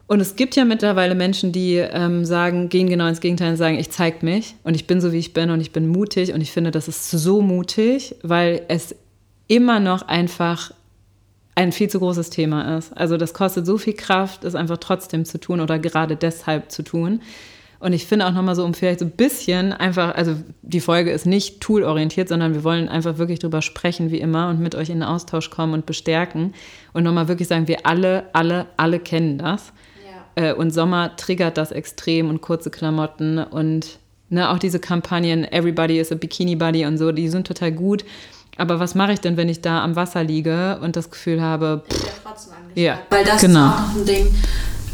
Und 0.06 0.20
es 0.20 0.36
gibt 0.36 0.56
ja 0.56 0.66
mittlerweile 0.66 1.16
Menschen, 1.16 1.52
die 1.52 1.78
ähm, 1.78 2.24
sagen, 2.24 2.70
gehen 2.70 2.88
genau 2.88 3.08
ins 3.08 3.22
Gegenteil 3.22 3.52
und 3.52 3.58
sagen, 3.58 3.80
ich 3.80 3.89
zeige 3.89 4.24
mich 4.24 4.54
und 4.64 4.76
ich 4.76 4.86
bin 4.86 5.02
so, 5.02 5.12
wie 5.14 5.18
ich 5.18 5.34
bin 5.34 5.49
und 5.49 5.62
ich 5.62 5.72
bin 5.72 5.88
mutig 5.88 6.32
und 6.32 6.41
ich 6.41 6.52
finde, 6.52 6.70
das 6.70 6.88
ist 6.88 7.10
so 7.10 7.41
mutig, 7.41 8.16
weil 8.22 8.62
es 8.68 8.95
immer 9.47 9.80
noch 9.80 10.04
einfach 10.04 10.74
ein 11.56 11.72
viel 11.72 11.89
zu 11.89 11.99
großes 11.99 12.30
Thema 12.30 12.78
ist. 12.78 12.95
Also 12.95 13.18
das 13.18 13.34
kostet 13.34 13.66
so 13.66 13.78
viel 13.78 13.93
Kraft, 13.93 14.43
es 14.43 14.56
einfach 14.56 14.78
trotzdem 14.78 15.26
zu 15.26 15.39
tun 15.39 15.60
oder 15.60 15.80
gerade 15.80 16.16
deshalb 16.16 16.72
zu 16.72 16.84
tun. 16.84 17.22
Und 17.82 17.93
ich 17.93 18.06
finde 18.06 18.28
auch 18.28 18.32
nochmal 18.32 18.56
so, 18.56 18.64
um 18.64 18.76
vielleicht 18.76 18.99
so 18.99 19.06
ein 19.06 19.12
bisschen 19.12 19.74
einfach, 19.74 20.14
also 20.14 20.36
die 20.62 20.80
Folge 20.80 21.10
ist 21.12 21.26
nicht 21.26 21.62
toolorientiert, 21.62 22.30
sondern 22.30 22.54
wir 22.54 22.64
wollen 22.64 22.88
einfach 22.88 23.18
wirklich 23.18 23.39
drüber 23.39 23.64
sprechen, 23.64 24.12
wie 24.12 24.20
immer, 24.20 24.49
und 24.49 24.60
mit 24.60 24.76
euch 24.76 24.89
in 24.89 24.99
den 24.99 25.04
Austausch 25.04 25.49
kommen 25.49 25.74
und 25.74 25.88
bestärken. 25.88 26.54
Und 26.93 27.04
nochmal 27.04 27.28
wirklich 27.28 27.47
sagen, 27.47 27.68
wir 27.68 27.88
alle, 27.88 28.26
alle, 28.34 28.68
alle 28.78 28.99
kennen 28.99 29.39
das. 29.39 29.74
Ja. 30.36 30.49
Äh, 30.49 30.54
und 30.54 30.70
Sommer 30.70 31.16
triggert 31.16 31.58
das 31.58 31.72
extrem 31.72 32.30
und 32.30 32.41
kurze 32.41 32.70
Klamotten 32.70 33.39
und 33.39 33.97
ne, 34.30 34.52
auch 34.52 34.60
diese 34.60 34.80
Kampagnen, 34.80 35.43
Everybody 35.52 35.99
is 35.99 36.12
a 36.12 36.16
Bikini 36.16 36.56
Buddy 36.56 36.86
und 36.86 36.99
so, 36.99 37.12
die 37.12 37.30
sind 37.30 37.47
total 37.47 37.72
gut. 37.72 38.06
Aber 38.62 38.80
was 38.80 38.93
mache 38.93 39.14
ich 39.14 39.20
denn, 39.20 39.38
wenn 39.38 39.49
ich 39.49 39.62
da 39.62 39.84
am 39.84 39.95
Wasser 39.95 40.24
liege 40.24 40.78
und 40.84 40.95
das 40.95 41.09
Gefühl 41.09 41.41
habe, 41.41 41.82
pff, 41.91 42.12
ja, 42.76 42.99
Weil 43.09 43.26
das 43.26 43.41
genau. 43.41 43.66
ist 43.66 43.74
auch 43.74 43.80
noch 43.80 43.95
ein 43.95 44.05
Ding. 44.05 44.36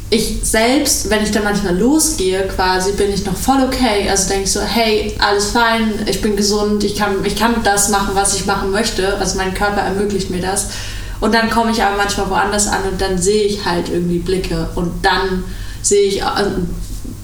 Ich 0.10 0.40
selbst, 0.42 1.10
wenn 1.10 1.22
ich 1.22 1.32
dann 1.32 1.44
manchmal 1.44 1.78
losgehe, 1.78 2.48
quasi, 2.48 2.94
bin 2.94 3.14
ich 3.14 3.26
noch 3.26 3.36
voll 3.36 3.62
okay. 3.62 4.10
Also 4.10 4.30
denke 4.30 4.46
ich 4.46 4.54
so, 4.54 4.62
hey, 4.62 5.14
alles 5.20 5.52
fein, 5.52 5.92
ich 6.06 6.22
bin 6.22 6.38
gesund, 6.38 6.86
ich 6.86 6.96
kann, 6.96 7.26
ich 7.26 7.36
kann 7.36 7.56
das 7.62 7.90
machen, 7.90 8.12
was 8.14 8.36
ich 8.36 8.46
machen 8.46 8.72
möchte. 8.72 9.18
Also 9.18 9.38
mein 9.38 9.54
Körper 9.54 9.82
ermöglicht 9.82 10.30
mir 10.30 10.42
das. 10.42 10.70
Und 11.20 11.34
dann 11.34 11.50
komme 11.50 11.72
ich 11.72 11.84
aber 11.84 11.98
manchmal 11.98 12.30
woanders 12.30 12.70
an 12.70 12.84
und 12.90 13.02
dann 13.02 13.18
sehe 13.18 13.44
ich 13.44 13.66
halt 13.66 13.90
irgendwie 13.90 14.20
Blicke. 14.20 14.70
Und 14.76 15.06
dann 15.06 15.44
sehe 15.82 16.08
ich, 16.08 16.24
also 16.24 16.52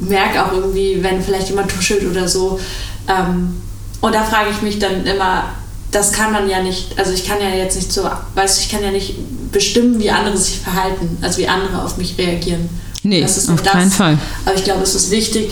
merke 0.01 0.45
auch 0.45 0.51
irgendwie, 0.51 1.01
wenn 1.01 1.21
vielleicht 1.21 1.47
jemand 1.47 1.71
tuschelt 1.71 2.05
oder 2.05 2.27
so. 2.27 2.59
Ähm, 3.07 3.61
und 4.01 4.13
da 4.13 4.25
frage 4.25 4.49
ich 4.49 4.61
mich 4.61 4.79
dann 4.79 5.05
immer, 5.05 5.45
das 5.93 6.11
kann 6.11 6.31
man 6.31 6.49
ja 6.49 6.61
nicht, 6.61 6.97
also 6.97 7.11
ich 7.13 7.25
kann 7.25 7.39
ja 7.39 7.49
jetzt 7.49 7.75
nicht 7.75 7.91
so, 7.91 8.09
weißt 8.35 8.57
du, 8.57 8.61
ich 8.61 8.69
kann 8.69 8.83
ja 8.83 8.91
nicht 8.91 9.15
bestimmen, 9.51 9.99
wie 9.99 10.09
andere 10.09 10.35
sich 10.35 10.59
verhalten, 10.59 11.17
also 11.21 11.37
wie 11.37 11.47
andere 11.47 11.83
auf 11.83 11.97
mich 11.97 12.17
reagieren. 12.17 12.69
Nee, 13.03 13.21
das 13.21 13.37
ist 13.37 13.49
auf 13.49 13.61
das. 13.61 13.73
keinen 13.73 13.91
Fall. 13.91 14.17
Aber 14.45 14.55
ich 14.55 14.63
glaube, 14.63 14.81
es 14.81 14.95
ist 14.95 15.11
wichtig, 15.11 15.51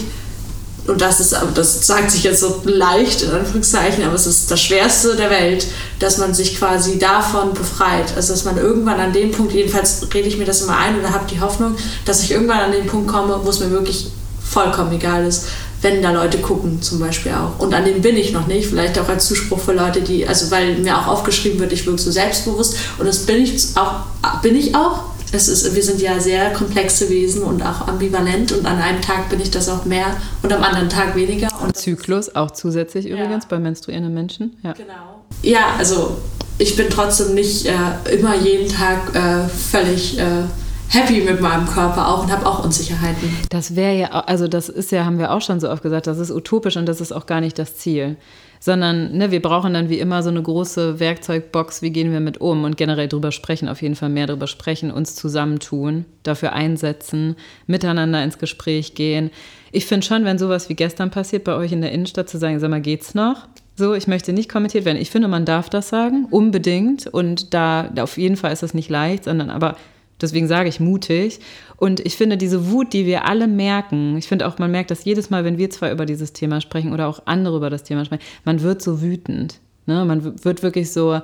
und 0.88 1.00
das 1.00 1.20
ist, 1.20 1.36
das 1.54 1.86
sagt 1.86 2.10
sich 2.10 2.24
jetzt 2.24 2.40
so 2.40 2.62
leicht, 2.64 3.22
in 3.22 3.32
Anführungszeichen, 3.32 4.04
aber 4.04 4.16
es 4.16 4.26
ist 4.26 4.50
das 4.50 4.62
Schwerste 4.62 5.16
der 5.16 5.30
Welt, 5.30 5.68
dass 6.00 6.18
man 6.18 6.34
sich 6.34 6.58
quasi 6.58 6.98
davon 6.98 7.54
befreit. 7.54 8.14
Also, 8.16 8.34
dass 8.34 8.46
man 8.46 8.58
irgendwann 8.58 9.00
an 9.00 9.14
den 9.14 9.32
Punkt, 9.32 9.54
jedenfalls 9.54 10.02
rede 10.12 10.28
ich 10.28 10.38
mir 10.38 10.46
das 10.46 10.62
immer 10.62 10.78
ein 10.78 11.00
oder 11.00 11.14
habe 11.14 11.26
die 11.30 11.40
Hoffnung, 11.40 11.76
dass 12.06 12.24
ich 12.24 12.32
irgendwann 12.32 12.62
an 12.62 12.72
den 12.72 12.88
Punkt 12.88 13.08
komme, 13.08 13.40
wo 13.44 13.50
es 13.50 13.60
mir 13.60 13.70
wirklich 13.70 14.08
vollkommen 14.44 14.92
egal 14.94 15.26
ist, 15.26 15.46
wenn 15.82 16.02
da 16.02 16.12
Leute 16.12 16.38
gucken, 16.40 16.82
zum 16.82 17.00
Beispiel 17.00 17.32
auch. 17.32 17.60
Und 17.60 17.74
an 17.74 17.86
dem 17.86 18.02
bin 18.02 18.16
ich 18.16 18.32
noch 18.32 18.48
nicht. 18.48 18.68
Vielleicht 18.68 19.00
auch 19.00 19.10
als 19.10 19.28
Zuspruch 19.28 19.60
für 19.60 19.74
Leute, 19.74 20.02
die, 20.02 20.28
also 20.28 20.52
weil 20.52 20.78
mir 20.78 20.98
auch 20.98 21.08
aufgeschrieben 21.08 21.60
wird, 21.60 21.74
ich 21.74 21.86
wirke 21.86 22.02
so 22.02 22.12
selbstbewusst. 22.12 22.78
Und 23.00 23.08
das 23.08 23.26
bin 23.26 23.42
ich 23.42 23.76
auch, 23.76 24.42
bin 24.42 24.56
ich 24.56 24.76
auch. 24.76 25.06
Es 25.34 25.48
ist, 25.48 25.74
wir 25.74 25.82
sind 25.82 26.02
ja 26.02 26.20
sehr 26.20 26.52
komplexe 26.52 27.10
Wesen 27.10 27.44
und 27.44 27.62
auch 27.62 27.88
ambivalent 27.88 28.52
und 28.52 28.66
an 28.66 28.80
einem 28.80 29.02
Tag 29.02 29.30
bin 29.30 29.40
ich 29.40 29.50
das 29.50 29.70
auch 29.70 29.86
mehr 29.86 30.18
und 30.44 30.52
am 30.52 30.62
anderen 30.62 30.90
Tag 30.90 31.16
weniger. 31.16 31.48
Und 31.64 31.78
Zyklus 31.78 32.36
auch 32.36 32.52
zusätzlich 32.52 33.06
ja. 33.06 33.16
übrigens 33.16 33.46
bei 33.46 33.58
menstruierenden 33.58 34.14
Menschen. 34.14 34.58
Ja. 34.62 34.74
Genau. 34.74 35.22
Ja, 35.42 35.76
also 35.78 36.18
ich 36.58 36.76
bin 36.76 36.88
trotzdem 36.90 37.34
nicht 37.34 37.66
äh, 37.66 38.14
immer 38.14 38.36
jeden 38.36 38.68
Tag 38.68 39.16
äh, 39.16 39.48
völlig 39.48 40.20
äh, 40.20 40.44
happy 40.92 41.22
mit 41.22 41.40
meinem 41.40 41.66
Körper 41.66 42.08
auch 42.08 42.24
und 42.24 42.32
habe 42.32 42.46
auch 42.46 42.64
Unsicherheiten. 42.64 43.30
Das 43.50 43.76
wäre 43.76 43.98
ja, 43.98 44.08
also 44.10 44.48
das 44.48 44.70
ist 44.70 44.92
ja, 44.92 45.06
haben 45.06 45.20
wir 45.20 45.32
auch 45.32 45.42
schon 45.42 45.60
so 45.60 45.70
oft 45.70 45.84
gesagt, 45.84 46.08
das 46.08 46.20
ist 46.20 46.32
utopisch 46.32 46.78
und 46.78 46.86
das 46.86 47.02
ist 47.02 47.12
auch 47.12 47.26
gar 47.26 47.42
nicht 47.42 47.58
das 47.58 47.78
Ziel. 47.78 48.18
Sondern 48.60 49.18
ne, 49.18 49.32
wir 49.32 49.42
brauchen 49.42 49.74
dann 49.74 49.90
wie 49.90 49.98
immer 49.98 50.22
so 50.22 50.30
eine 50.30 50.42
große 50.42 51.00
Werkzeugbox, 51.00 51.82
wie 51.82 51.90
gehen 51.90 52.12
wir 52.12 52.20
mit 52.20 52.40
um 52.40 52.64
und 52.64 52.78
generell 52.78 53.08
drüber 53.08 53.32
sprechen, 53.32 53.68
auf 53.68 53.82
jeden 53.82 53.96
Fall 53.96 54.10
mehr 54.10 54.28
drüber 54.28 54.46
sprechen, 54.46 54.92
uns 54.92 55.16
zusammentun, 55.16 56.06
dafür 56.22 56.54
einsetzen, 56.54 57.36
miteinander 57.66 58.24
ins 58.24 58.38
Gespräch 58.38 58.94
gehen. 58.94 59.32
Ich 59.72 59.88
finde 59.88 60.06
schon, 60.06 60.26
wenn 60.26 60.38
sowas 60.38 60.70
wie 60.70 60.76
gestern 60.76 61.10
passiert 61.10 61.44
bei 61.44 61.56
euch 61.56 61.72
in 61.72 61.82
der 61.82 61.92
Innenstadt, 61.92 62.30
zu 62.30 62.38
sagen, 62.38 62.60
sag 62.60 62.70
mal, 62.70 62.82
geht's 62.82 63.16
noch? 63.16 63.48
So, 63.78 63.96
ich 63.96 64.08
möchte 64.08 64.34
nicht 64.34 64.50
kommentiert 64.50 64.86
werden. 64.86 65.02
Ich 65.02 65.10
finde, 65.10 65.28
man 65.28 65.46
darf 65.46 65.70
das 65.70 65.90
sagen, 65.90 66.28
unbedingt. 66.30 67.08
Und 67.08 67.54
da 67.56 67.90
auf 68.00 68.18
jeden 68.18 68.36
Fall 68.36 68.52
ist 68.52 68.62
das 68.62 68.76
nicht 68.76 68.90
leicht, 68.90 69.24
sondern 69.24 69.50
aber 69.50 69.76
Deswegen 70.22 70.48
sage 70.48 70.70
ich 70.70 70.80
mutig. 70.80 71.40
Und 71.78 72.00
ich 72.00 72.16
finde 72.16 72.38
diese 72.38 72.70
Wut, 72.70 72.94
die 72.94 73.06
wir 73.06 73.26
alle 73.26 73.48
merken, 73.48 74.18
ich 74.18 74.28
finde 74.28 74.48
auch, 74.48 74.58
man 74.60 74.72
merkt 74.72 74.92
das 74.92 75.04
jedes 75.04 75.30
Mal, 75.30 75.44
wenn 75.44 75.58
wir 75.58 75.70
zwei 75.70 75.92
über 75.92 76.06
dieses 76.06 76.34
Thema 76.34 76.62
sprechen 76.62 76.94
oder 76.94 77.08
auch 77.08 77.22
andere 77.26 77.58
über 77.58 77.70
das 77.70 77.84
Thema 77.84 78.06
sprechen, 78.06 78.24
man 78.46 78.62
wird 78.62 78.82
so 78.82 79.02
wütend. 79.02 79.60
Ne? 79.86 80.06
Man 80.06 80.44
wird 80.44 80.64
wirklich 80.64 80.92
so, 80.92 81.22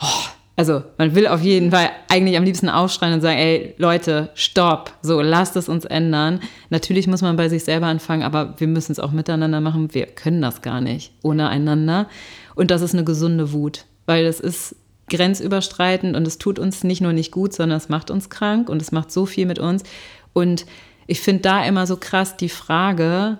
oh, 0.00 0.06
also 0.60 0.82
man 0.98 1.14
will 1.14 1.26
auf 1.26 1.40
jeden 1.40 1.70
Fall 1.70 1.88
eigentlich 2.08 2.36
am 2.36 2.44
liebsten 2.44 2.68
aufschreien 2.68 3.14
und 3.14 3.22
sagen, 3.22 3.38
ey 3.38 3.74
Leute, 3.78 4.28
stopp, 4.34 4.92
so 5.00 5.22
lasst 5.22 5.56
es 5.56 5.70
uns 5.70 5.86
ändern. 5.86 6.40
Natürlich 6.68 7.06
muss 7.06 7.22
man 7.22 7.36
bei 7.36 7.48
sich 7.48 7.64
selber 7.64 7.86
anfangen, 7.86 8.22
aber 8.22 8.54
wir 8.58 8.68
müssen 8.68 8.92
es 8.92 9.00
auch 9.00 9.10
miteinander 9.12 9.62
machen. 9.62 9.94
Wir 9.94 10.04
können 10.04 10.42
das 10.42 10.60
gar 10.60 10.82
nicht 10.82 11.12
ohne 11.22 11.48
einander. 11.48 12.08
Und 12.54 12.70
das 12.70 12.82
ist 12.82 12.92
eine 12.92 13.04
gesunde 13.04 13.52
Wut, 13.52 13.86
weil 14.04 14.26
es 14.26 14.38
ist 14.38 14.76
grenzüberstreitend 15.10 16.16
und 16.16 16.26
es 16.26 16.38
tut 16.38 16.58
uns 16.58 16.84
nicht 16.84 17.00
nur 17.00 17.12
nicht 17.12 17.32
gut, 17.32 17.52
sondern 17.52 17.78
es 17.78 17.88
macht 17.88 18.10
uns 18.10 18.30
krank 18.30 18.68
und 18.68 18.80
es 18.80 18.92
macht 18.92 19.12
so 19.12 19.26
viel 19.26 19.46
mit 19.46 19.58
uns. 19.58 19.82
Und 20.32 20.66
ich 21.06 21.20
finde 21.20 21.42
da 21.42 21.64
immer 21.64 21.86
so 21.86 21.96
krass 21.96 22.36
die 22.36 22.48
Frage, 22.48 23.38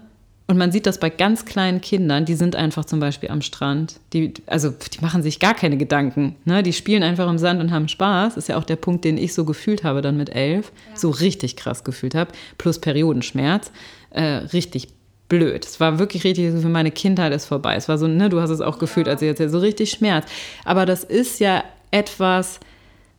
und 0.51 0.59
man 0.59 0.73
sieht 0.73 0.87
das 0.87 0.99
bei 0.99 1.11
ganz 1.11 1.45
kleinen 1.45 1.81
Kindern, 1.81 2.25
die 2.25 2.35
sind 2.35 2.57
einfach 2.57 2.85
zum 2.85 2.99
Beispiel 2.99 3.31
am 3.31 3.41
Strand. 3.41 4.01
Die, 4.12 4.35
also 4.47 4.71
die 4.71 5.01
machen 5.01 5.23
sich 5.23 5.39
gar 5.39 5.55
keine 5.55 5.77
Gedanken. 5.77 6.35
Ne? 6.45 6.64
Die 6.64 6.73
spielen 6.73 7.05
einfach 7.05 7.31
im 7.31 7.39
Sand 7.39 7.61
und 7.61 7.71
haben 7.71 7.87
Spaß. 7.87 8.37
Ist 8.37 8.49
ja 8.49 8.57
auch 8.57 8.64
der 8.64 8.75
Punkt, 8.75 9.05
den 9.05 9.16
ich 9.16 9.33
so 9.33 9.45
gefühlt 9.45 9.85
habe 9.85 10.03
dann 10.03 10.16
mit 10.16 10.35
elf. 10.35 10.73
Ja. 10.91 10.97
So 10.97 11.11
richtig 11.11 11.55
krass 11.55 11.85
gefühlt 11.85 12.16
habe. 12.16 12.33
Plus 12.59 12.81
Periodenschmerz. 12.81 13.71
Äh, 14.11 14.23
richtig 14.23 14.89
blöd. 15.31 15.64
Es 15.64 15.81
war 15.81 15.99
wirklich 15.99 16.24
richtig 16.24 16.53
so, 16.53 16.62
wie 16.62 16.68
meine 16.68 16.91
Kindheit 16.91 17.33
ist 17.33 17.47
vorbei. 17.47 17.74
Es 17.76 17.89
war 17.89 17.97
so, 17.97 18.07
ne, 18.07 18.28
du 18.28 18.43
hast 18.43 18.51
es 18.51 18.61
auch 18.61 18.78
gefühlt, 18.78 19.09
als 19.09 19.22
ich 19.22 19.28
jetzt 19.28 19.53
so 19.53 19.59
richtig 19.59 19.91
Schmerz. 19.91 20.26
Aber 20.66 20.85
das 20.85 21.05
ist 21.05 21.41
ja 21.41 21.64
etwas, 21.91 22.61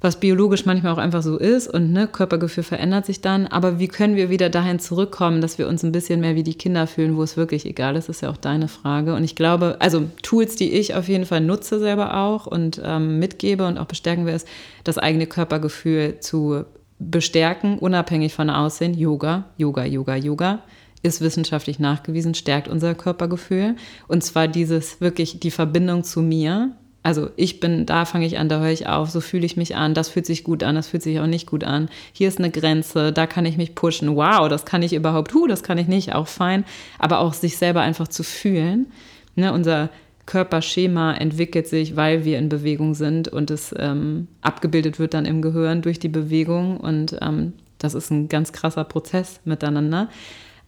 was 0.02 0.20
biologisch 0.20 0.66
manchmal 0.66 0.92
auch 0.92 0.98
einfach 0.98 1.24
so 1.24 1.38
ist 1.38 1.68
und 1.68 1.94
ne, 1.94 2.08
Körpergefühl 2.08 2.64
verändert 2.64 3.06
sich 3.06 3.22
dann. 3.22 3.48
Aber 3.48 3.80
wie 3.80 3.88
können 3.88 4.16
wir 4.16 4.30
wieder 4.30 4.50
dahin 4.50 4.80
zurückkommen, 4.80 5.42
dass 5.42 5.58
wir 5.58 5.68
uns 5.68 5.84
ein 5.84 5.92
bisschen 5.92 6.20
mehr 6.20 6.36
wie 6.36 6.44
die 6.44 6.56
Kinder 6.56 6.86
fühlen, 6.86 7.16
wo 7.16 7.24
es 7.24 7.38
wirklich 7.38 7.66
egal 7.66 7.96
ist, 7.96 8.10
ist 8.10 8.22
ja 8.22 8.30
auch 8.30 8.38
deine 8.38 8.68
Frage. 8.68 9.16
Und 9.16 9.24
ich 9.24 9.36
glaube, 9.36 9.78
also 9.80 10.04
Tools, 10.22 10.56
die 10.56 10.72
ich 10.74 10.96
auf 10.96 11.08
jeden 11.08 11.26
Fall 11.26 11.42
nutze 11.42 11.80
selber 11.80 12.18
auch 12.18 12.46
und 12.46 12.82
ähm, 12.84 13.20
mitgebe 13.20 13.66
und 13.66 13.78
auch 13.78 13.86
bestärken 13.86 14.26
will, 14.26 14.34
ist, 14.34 14.48
das 14.84 14.98
eigene 14.98 15.28
Körpergefühl 15.28 16.20
zu 16.20 16.66
bestärken, 17.00 17.80
unabhängig 17.80 18.34
von 18.34 18.50
Aussehen. 18.50 18.96
Yoga, 18.96 19.46
Yoga, 19.58 19.86
Yoga, 19.86 20.16
Yoga 20.16 20.60
ist 21.04 21.22
wissenschaftlich 21.22 21.80
nachgewiesen, 21.80 22.34
stärkt 22.34 22.68
unser 22.68 22.96
Körpergefühl. 22.96 23.76
Und 24.08 24.24
zwar 24.24 24.48
dieses 24.48 25.02
wirklich 25.02 25.40
die 25.40 25.52
Verbindung 25.52 26.04
zu 26.04 26.22
mir, 26.22 26.72
also 27.04 27.30
ich 27.36 27.60
bin, 27.60 27.88
da 27.88 28.06
fange 28.06 28.28
ich 28.28 28.38
an, 28.38 28.48
da 28.48 28.60
höre 28.60 28.70
ich 28.70 28.88
auf, 28.88 29.10
so 29.10 29.22
fühle 29.22 29.46
ich 29.46 29.58
mich 29.58 29.76
an, 29.76 29.96
das 29.96 30.10
fühlt 30.10 30.28
sich 30.28 30.44
gut 30.44 30.62
an, 30.62 30.76
das 30.76 30.88
fühlt 30.88 31.02
sich 31.02 31.20
auch 31.20 31.28
nicht 31.28 31.48
gut 31.48 31.64
an. 31.64 31.90
Hier 32.14 32.28
ist 32.28 32.38
eine 32.38 32.52
Grenze, 32.52 33.12
da 33.12 33.26
kann 33.26 33.46
ich 33.46 33.58
mich 33.58 33.74
pushen. 33.74 34.16
Wow, 34.16 34.50
das 34.50 34.66
kann 34.66 34.84
ich 34.84 34.94
überhaupt, 34.94 35.34
hu, 35.34 35.48
das 35.48 35.64
kann 35.64 35.80
ich 35.80 35.88
nicht, 35.88 36.14
auch 36.14 36.28
fein. 36.28 36.64
Aber 37.00 37.20
auch 37.20 37.34
sich 37.34 37.58
selber 37.58 37.82
einfach 37.82 38.08
zu 38.08 38.24
fühlen. 38.24 38.88
Ne, 39.36 39.52
unser 39.52 39.90
Körperschema 40.28 41.14
entwickelt 41.14 41.68
sich, 41.68 41.96
weil 41.96 42.24
wir 42.24 42.38
in 42.38 42.50
Bewegung 42.50 42.94
sind 42.94 43.28
und 43.28 43.50
es 43.50 43.74
ähm, 43.78 44.28
abgebildet 44.42 45.00
wird 45.00 45.16
dann 45.16 45.26
im 45.26 45.42
Gehirn 45.42 45.82
durch 45.82 45.98
die 45.98 46.10
Bewegung. 46.10 46.78
Und 46.78 47.18
ähm, 47.20 47.54
das 47.80 47.96
ist 47.96 48.12
ein 48.12 48.30
ganz 48.30 48.52
krasser 48.52 48.84
Prozess 48.84 49.40
miteinander. 49.44 50.10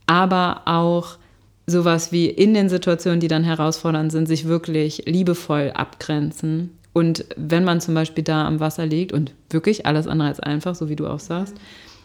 Aber 0.05 0.63
auch 0.65 1.17
sowas 1.65 2.11
wie 2.11 2.27
in 2.27 2.53
den 2.53 2.69
Situationen, 2.69 3.19
die 3.19 3.27
dann 3.27 3.43
herausfordernd 3.43 4.11
sind, 4.11 4.27
sich 4.27 4.47
wirklich 4.47 5.03
liebevoll 5.05 5.71
abgrenzen. 5.73 6.71
Und 6.91 7.25
wenn 7.37 7.63
man 7.63 7.81
zum 7.81 7.93
Beispiel 7.93 8.23
da 8.23 8.45
am 8.45 8.59
Wasser 8.59 8.85
liegt 8.85 9.13
und 9.13 9.31
wirklich 9.49 9.85
alles 9.85 10.07
andere 10.07 10.27
als 10.27 10.39
einfach, 10.39 10.75
so 10.75 10.89
wie 10.89 10.95
du 10.95 11.07
auch 11.07 11.19
sagst, 11.19 11.55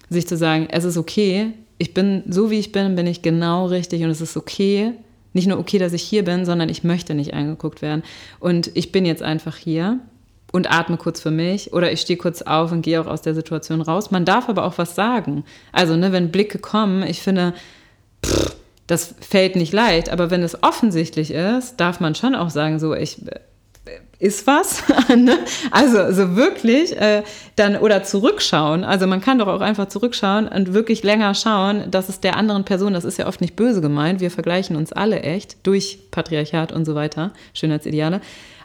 sich 0.09 0.27
zu 0.27 0.37
sagen, 0.37 0.69
es 0.71 0.85
ist 0.85 0.97
okay, 0.97 1.53
ich 1.77 1.95
bin 1.95 2.23
so 2.29 2.51
wie 2.51 2.59
ich 2.59 2.73
bin, 2.73 2.97
bin 2.97 3.07
ich 3.07 3.23
genau 3.23 3.67
richtig 3.67 4.03
und 4.03 4.11
es 4.11 4.21
ist 4.21 4.37
okay, 4.37 4.93
nicht 5.33 5.47
nur 5.47 5.59
okay, 5.59 5.79
dass 5.79 5.93
ich 5.93 6.03
hier 6.03 6.25
bin, 6.25 6.47
sondern 6.47 6.69
ich 6.69 6.85
möchte 6.85 7.15
nicht 7.15 7.35
angeguckt 7.35 7.83
werden. 7.83 8.03
Und 8.41 8.71
ich 8.75 8.93
bin 8.93 9.05
jetzt 9.05 9.23
einfach 9.23 9.57
hier 9.57 10.01
und 10.53 10.71
atme 10.71 10.97
kurz 10.97 11.21
für 11.21 11.31
mich 11.31 11.73
oder 11.73 11.93
ich 11.93 12.01
stehe 12.01 12.17
kurz 12.17 12.43
auf 12.43 12.73
und 12.73 12.83
gehe 12.83 13.01
auch 13.01 13.07
aus 13.07 13.23
der 13.23 13.35
Situation 13.35 13.83
raus. 13.83 14.11
Man 14.11 14.25
darf 14.25 14.49
aber 14.49 14.65
auch 14.65 14.79
was 14.79 14.95
sagen. 14.95 15.45
Also, 15.73 15.97
ne, 15.97 16.13
wenn 16.13 16.31
Blicke 16.31 16.59
kommen, 16.59 17.03
ich 17.03 17.21
finde, 17.21 17.53
das 18.87 19.15
fällt 19.21 19.55
nicht 19.55 19.73
leicht, 19.73 20.09
aber 20.09 20.31
wenn 20.31 20.43
es 20.43 20.63
offensichtlich 20.63 21.31
ist, 21.31 21.77
darf 21.77 22.01
man 22.01 22.15
schon 22.15 22.35
auch 22.35 22.51
sagen, 22.51 22.79
so, 22.79 22.95
ich 22.95 23.27
äh, 23.27 23.41
ist 24.19 24.47
was, 24.47 24.83
ne? 25.09 25.39
also 25.71 26.11
so 26.13 26.35
wirklich 26.37 26.97
äh, 26.97 27.23
dann 27.55 27.77
oder 27.77 28.03
zurückschauen. 28.03 28.83
Also 28.83 29.07
man 29.07 29.21
kann 29.21 29.39
doch 29.39 29.47
auch 29.47 29.61
einfach 29.61 29.89
zurückschauen 29.89 30.49
und 30.49 30.75
wirklich 30.75 31.05
länger 31.05 31.35
schauen, 31.35 31.91
dass 31.91 32.09
es 32.09 32.21
der 32.21 32.37
anderen 32.37 32.65
Person, 32.65 32.95
das 32.95 33.05
ist 33.05 33.19
ja 33.19 33.29
oft 33.29 33.41
nicht 33.41 33.55
böse 33.55 33.81
gemeint, 33.81 34.21
wir 34.21 34.31
vergleichen 34.31 34.75
uns 34.75 34.93
alle 34.93 35.21
echt 35.21 35.65
durch 35.67 36.11
Patriarchat 36.11 36.73
und 36.73 36.85
so 36.85 36.95
weiter, 36.95 37.33
Schönheitsideale. 37.55 38.21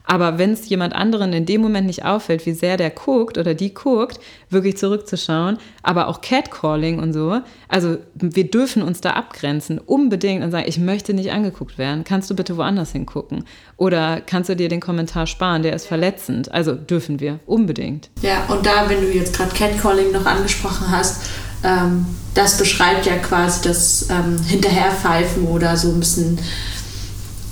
Aber 0.06 0.38
wenn 0.38 0.52
es 0.52 0.68
jemand 0.68 0.94
anderen 0.94 1.32
in 1.34 1.46
dem 1.46 1.62
Moment 1.62 1.88
nicht 1.88 2.04
auffällt, 2.04 2.46
wie 2.46 2.52
sehr 2.52 2.78
der 2.78 2.90
guckt 2.90 3.38
oder 3.38 3.54
die 3.54 3.74
guckt, 3.74 4.20
wirklich 4.50 4.78
zurückzuschauen, 4.78 5.58
aber 5.82 6.08
auch 6.08 6.22
Catcalling 6.22 7.00
und 7.00 7.14
so. 7.14 7.40
Also 7.70 7.98
wir 8.14 8.50
dürfen 8.50 8.84
uns 8.84 9.02
da 9.02 9.12
abgrenzen, 9.12 9.80
unbedingt 9.80 10.44
und 10.44 10.52
sagen, 10.52 10.66
ich 10.68 10.78
möchte 10.78 11.14
nicht 11.14 11.32
angeguckt 11.32 11.78
werden. 11.78 12.04
Kannst 12.04 12.30
du 12.30 12.36
bitte 12.36 12.58
woanders 12.58 12.92
hingucken? 12.92 13.46
Oder 13.78 14.22
kannst 14.22 14.50
du 14.50 14.56
dir 14.56 14.68
den 14.68 14.82
Kommentar 14.82 15.26
sparen, 15.26 15.64
der 15.64 15.74
ist 15.74 15.88
verletzend? 15.88 16.52
Also 16.52 16.74
dürfen 16.74 17.20
wir, 17.20 17.40
unbedingt. 17.46 18.10
Ja, 18.22 18.46
und 18.50 18.66
da, 18.66 18.90
wenn 18.90 19.02
du 19.02 19.12
jetzt 19.12 19.36
gerade 19.36 19.54
Catcalling 19.56 20.12
noch 20.12 20.26
angesprochen 20.26 20.92
hast, 20.92 21.24
ähm, 21.64 22.06
das 22.34 22.58
beschreibt 22.58 23.06
ja 23.06 23.18
quasi 23.18 23.68
das 23.68 24.10
ähm, 24.10 24.38
Hinterherpfeifen 24.44 25.46
oder 25.48 25.78
so 25.78 25.92
ein 25.92 26.00
bisschen 26.00 26.40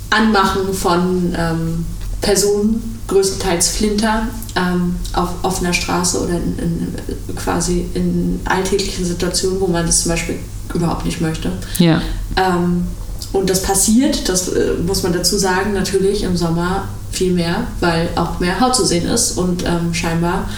Anmachen 0.09 0.73
von 0.73 1.33
ähm, 1.37 1.85
Personen, 2.21 2.99
größtenteils 3.07 3.69
Flinter, 3.69 4.27
ähm, 4.55 4.95
auf 5.13 5.29
offener 5.43 5.73
Straße 5.73 6.19
oder 6.19 6.33
in, 6.33 6.59
in, 6.59 7.35
quasi 7.35 7.85
in 7.93 8.39
alltäglichen 8.45 9.05
Situationen, 9.05 9.59
wo 9.59 9.67
man 9.67 9.85
das 9.85 10.03
zum 10.03 10.11
Beispiel 10.11 10.35
überhaupt 10.73 11.05
nicht 11.05 11.19
möchte. 11.19 11.51
Ja. 11.79 12.01
Ähm, 12.37 12.85
und 13.33 13.49
das 13.49 13.63
passiert, 13.63 14.29
das 14.29 14.49
äh, 14.49 14.73
muss 14.85 15.03
man 15.03 15.13
dazu 15.13 15.37
sagen, 15.37 15.73
natürlich 15.73 16.23
im 16.23 16.37
Sommer 16.37 16.87
viel 17.11 17.33
mehr, 17.33 17.67
weil 17.79 18.09
auch 18.15 18.39
mehr 18.39 18.59
Haut 18.59 18.75
zu 18.75 18.85
sehen 18.85 19.07
ist 19.07 19.37
und 19.37 19.63
ähm, 19.65 19.93
scheinbar 19.93 20.49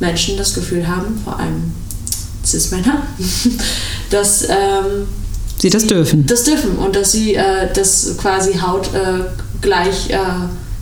Menschen 0.00 0.36
das 0.36 0.54
Gefühl 0.54 0.86
haben, 0.86 1.20
vor 1.24 1.38
allem 1.38 1.72
Cis-Männer, 2.44 3.02
dass 4.10 4.44
ähm, 4.44 5.06
sie 5.58 5.70
das 5.70 5.86
dürfen. 5.86 6.26
Das 6.26 6.44
dürfen 6.44 6.76
und 6.78 6.96
dass 6.96 7.12
sie 7.12 7.34
äh, 7.34 7.72
das 7.72 8.16
quasi 8.16 8.58
Haut 8.58 8.92
äh, 8.94 9.24
gleich 9.60 10.10
äh, 10.10 10.18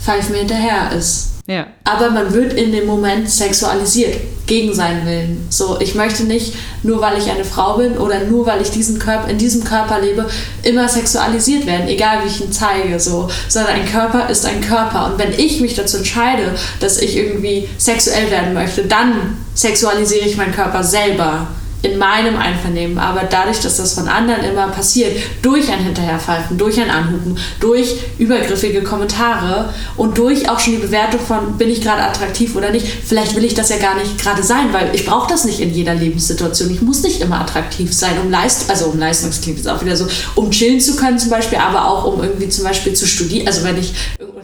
Five 0.07 0.31
mir 0.31 0.39
hinterher 0.39 0.93
ist. 0.97 1.33
Ja. 1.49 1.67
Aber 1.85 2.11
man 2.11 2.33
wird 2.33 2.53
in 2.55 2.73
dem 2.73 2.87
Moment 2.87 3.29
sexualisiert, 3.29 4.17
gegen 4.47 4.73
seinen 4.73 5.05
Willen. 5.07 5.47
So, 5.51 5.79
ich 5.81 5.95
möchte 5.97 6.23
nicht, 6.25 6.55
nur 6.83 7.01
weil 7.01 7.19
ich 7.19 7.29
eine 7.29 7.45
Frau 7.45 7.79
bin 7.79 7.99
oder 7.99 8.21
nur 8.21 8.47
weil 8.47 8.63
ich 8.63 8.71
diesen 8.71 8.99
Körper, 8.99 9.29
in 9.29 9.39
diesem 9.39 9.65
Körper 9.65 10.01
lebe, 10.01 10.29
immer 10.63 10.89
sexualisiert 10.89 11.67
werden, 11.67 11.89
egal 11.89 12.19
wie 12.23 12.29
ich 12.29 12.41
ihn 12.41 12.53
zeige. 12.53 13.01
So. 13.01 13.29
Sondern 13.49 13.75
ein 13.75 13.87
Körper 13.87 14.31
ist 14.31 14.47
ein 14.47 14.61
Körper. 14.61 15.07
Und 15.07 15.19
wenn 15.19 15.33
ich 15.33 15.61
mich 15.61 15.75
dazu 15.75 15.99
entscheide, 15.99 16.55
dass 16.79 16.99
ich 17.01 17.17
irgendwie 17.17 17.69
sexuell 17.77 18.31
werden 18.31 18.55
möchte, 18.55 18.85
dann 18.85 19.37
sexualisiere 19.55 20.27
ich 20.27 20.37
meinen 20.37 20.55
Körper 20.55 20.85
selber 20.85 21.49
in 21.87 21.99
meinem 21.99 22.37
Einvernehmen, 22.37 22.99
aber 22.99 23.23
dadurch, 23.29 23.61
dass 23.61 23.77
das 23.77 23.95
von 23.95 24.09
anderen 24.09 24.45
immer 24.45 24.69
passiert, 24.69 25.17
durch 25.43 25.71
ein 25.71 25.79
Hinterherpfeifen, 25.79 26.59
durch 26.59 26.81
ein 26.81 26.91
Anhupen, 26.91 27.39
durch 27.61 27.97
übergriffige 28.19 28.83
Kommentare 28.83 29.73
und 29.97 30.19
durch 30.19 30.49
auch 30.51 30.59
schon 30.59 30.75
die 30.75 30.81
Bewertung 30.81 31.21
von, 31.21 31.57
bin 31.57 31.71
ich 31.71 31.81
gerade 31.81 32.03
attraktiv 32.03 32.57
oder 32.57 32.71
nicht, 32.71 32.87
vielleicht 32.87 33.37
will 33.37 33.45
ich 33.45 33.55
das 33.55 33.69
ja 33.69 33.79
gar 33.79 33.95
nicht 33.95 34.21
gerade 34.21 34.43
sein, 34.43 34.73
weil 34.73 34.95
ich 34.95 35.07
brauche 35.07 35.29
das 35.29 35.45
nicht 35.45 35.61
in 35.61 35.73
jeder 35.73 35.95
Lebenssituation. 35.95 36.71
Ich 36.71 36.83
muss 36.83 37.03
nicht 37.03 37.21
immer 37.21 37.41
attraktiv 37.41 37.93
sein, 37.93 38.19
um 38.23 38.31
Leist 38.31 38.69
also 38.69 38.87
um 38.87 38.99
Leistungsklingt 38.99 39.59
ist 39.59 39.69
auch 39.69 39.83
wieder 39.85 39.97
so, 39.97 40.07
um 40.35 40.51
chillen 40.51 40.81
zu 40.81 40.97
können 40.97 41.19
zum 41.19 41.31
Beispiel, 41.31 41.59
aber 41.59 41.89
auch 41.89 42.05
um 42.05 42.23
irgendwie 42.23 42.49
zum 42.49 42.65
Beispiel 42.65 42.95
zu 42.95 43.07
studieren, 43.07 43.47
also 43.47 43.65
wenn 43.65 43.79
ich... 43.79 43.95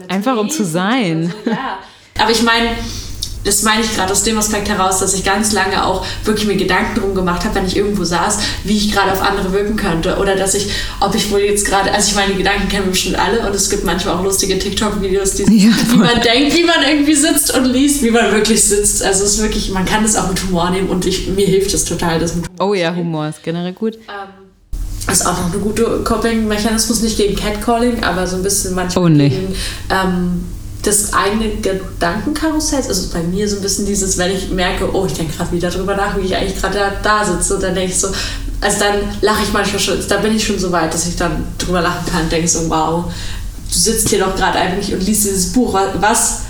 Einfach 0.09 0.37
um 0.37 0.51
zu 0.51 0.65
sein. 0.65 1.33
So, 1.45 1.51
ja. 1.51 1.79
Aber 2.19 2.31
ich 2.31 2.43
meine, 2.43 2.71
das 3.45 3.63
meine 3.63 3.83
ich 3.83 3.95
gerade 3.95 4.13
aus 4.13 4.23
dem 4.23 4.39
Aspekt 4.39 4.69
heraus, 4.69 5.01
dass 5.01 5.15
ich 5.15 5.25
ganz 5.25 5.53
lange 5.53 5.85
auch 5.85 6.05
wirklich 6.25 6.47
mir 6.47 6.57
Gedanken 6.57 7.01
drum 7.01 7.15
gemacht 7.15 7.45
habe, 7.45 7.57
wenn 7.57 7.67
ich 7.67 7.77
irgendwo 7.77 8.05
saß, 8.05 8.39
wie 8.65 8.77
ich 8.77 8.93
gerade 8.93 9.13
auf 9.13 9.23
andere 9.23 9.53
wirken 9.53 9.77
könnte. 9.77 10.19
Oder 10.19 10.37
dass 10.37 10.55
ich, 10.55 10.69
ob 11.01 11.15
ich 11.15 11.31
wohl 11.31 11.41
jetzt 11.41 11.67
gerade, 11.67 11.93
also 11.93 12.11
ich 12.11 12.15
meine, 12.15 12.33
die 12.33 12.39
Gedanken 12.39 12.69
kennen 12.69 12.85
wir 12.85 12.93
bestimmt 12.93 13.19
alle 13.19 13.41
und 13.47 13.55
es 13.55 13.69
gibt 13.71 13.85
manchmal 13.85 14.17
auch 14.17 14.23
lustige 14.23 14.59
TikTok-Videos, 14.59 15.39
ja, 15.39 15.47
wie 15.47 15.97
man 15.97 16.21
denkt, 16.21 16.57
wie 16.57 16.65
man 16.65 16.83
irgendwie 16.89 17.15
sitzt 17.15 17.57
und 17.57 17.65
liest, 17.65 18.03
wie 18.03 18.11
man 18.11 18.33
wirklich 18.33 18.63
sitzt. 18.63 19.03
Also 19.03 19.25
es 19.25 19.35
ist 19.35 19.43
wirklich, 19.43 19.71
man 19.71 19.85
kann 19.85 20.03
das 20.03 20.17
auch 20.17 20.29
mit 20.29 20.43
Humor 20.45 20.71
nehmen 20.71 20.89
und 20.89 21.07
ich, 21.07 21.29
mir 21.29 21.47
hilft 21.47 21.75
es 21.75 21.85
total, 21.85 22.19
das 22.19 22.35
mit 22.35 22.49
Humor 22.49 22.71
Oh 22.71 22.75
ja, 22.75 22.95
Humor 22.95 23.29
ist 23.29 23.43
generell 23.43 23.73
gut. 23.73 23.97
Ähm, 23.97 24.43
ist 25.11 25.27
auch 25.27 25.37
noch 25.37 25.53
eine 25.53 25.61
gute 25.61 26.03
Coping-Mechanismus, 26.05 27.03
nicht 27.03 27.17
gegen 27.17 27.35
Catcalling, 27.35 28.05
aber 28.05 28.27
so 28.27 28.37
ein 28.37 28.43
bisschen 28.43 28.75
manchmal 28.75 29.05
oh, 29.05 29.09
nee. 29.09 29.31
gegen 29.31 29.55
ähm, 29.91 30.45
das 30.83 31.13
eigene 31.13 31.49
Gedankenkarussell, 31.57 32.83
also 32.83 33.13
bei 33.13 33.23
mir 33.23 33.49
so 33.49 33.57
ein 33.57 33.63
bisschen 33.63 33.87
dieses, 33.87 34.19
wenn 34.19 34.33
ich 34.33 34.51
merke, 34.51 34.93
oh, 34.93 35.07
ich 35.07 35.13
denke 35.13 35.37
gerade 35.37 35.53
wieder 35.53 35.71
drüber 35.71 35.97
nach, 35.97 36.17
wie 36.17 36.23
ich 36.23 36.37
eigentlich 36.37 36.61
gerade 36.61 36.79
da, 36.79 36.91
da 37.03 37.25
sitze, 37.25 37.59
dann 37.61 37.75
denke 37.75 37.93
ich 37.93 37.99
so, 37.99 38.09
also 38.61 38.79
dann 38.81 38.97
lache 39.21 39.45
ich 39.45 39.53
manchmal 39.53 39.81
schon, 39.81 39.99
da 40.09 40.17
bin 40.19 40.35
ich 40.35 40.45
schon 40.45 40.59
so 40.59 40.73
weit, 40.73 40.93
dass 40.93 41.07
ich 41.07 41.17
dann 41.17 41.45
drüber 41.57 41.81
lachen 41.81 42.11
kann, 42.11 42.29
denke 42.29 42.49
so, 42.49 42.69
wow, 42.69 43.05
du 43.05 43.79
sitzt 43.79 44.09
hier 44.09 44.19
doch 44.19 44.35
gerade 44.35 44.59
eigentlich 44.59 44.93
und 44.93 45.05
liest 45.07 45.25
dieses 45.25 45.53
Buch, 45.53 45.79
was 46.01 46.41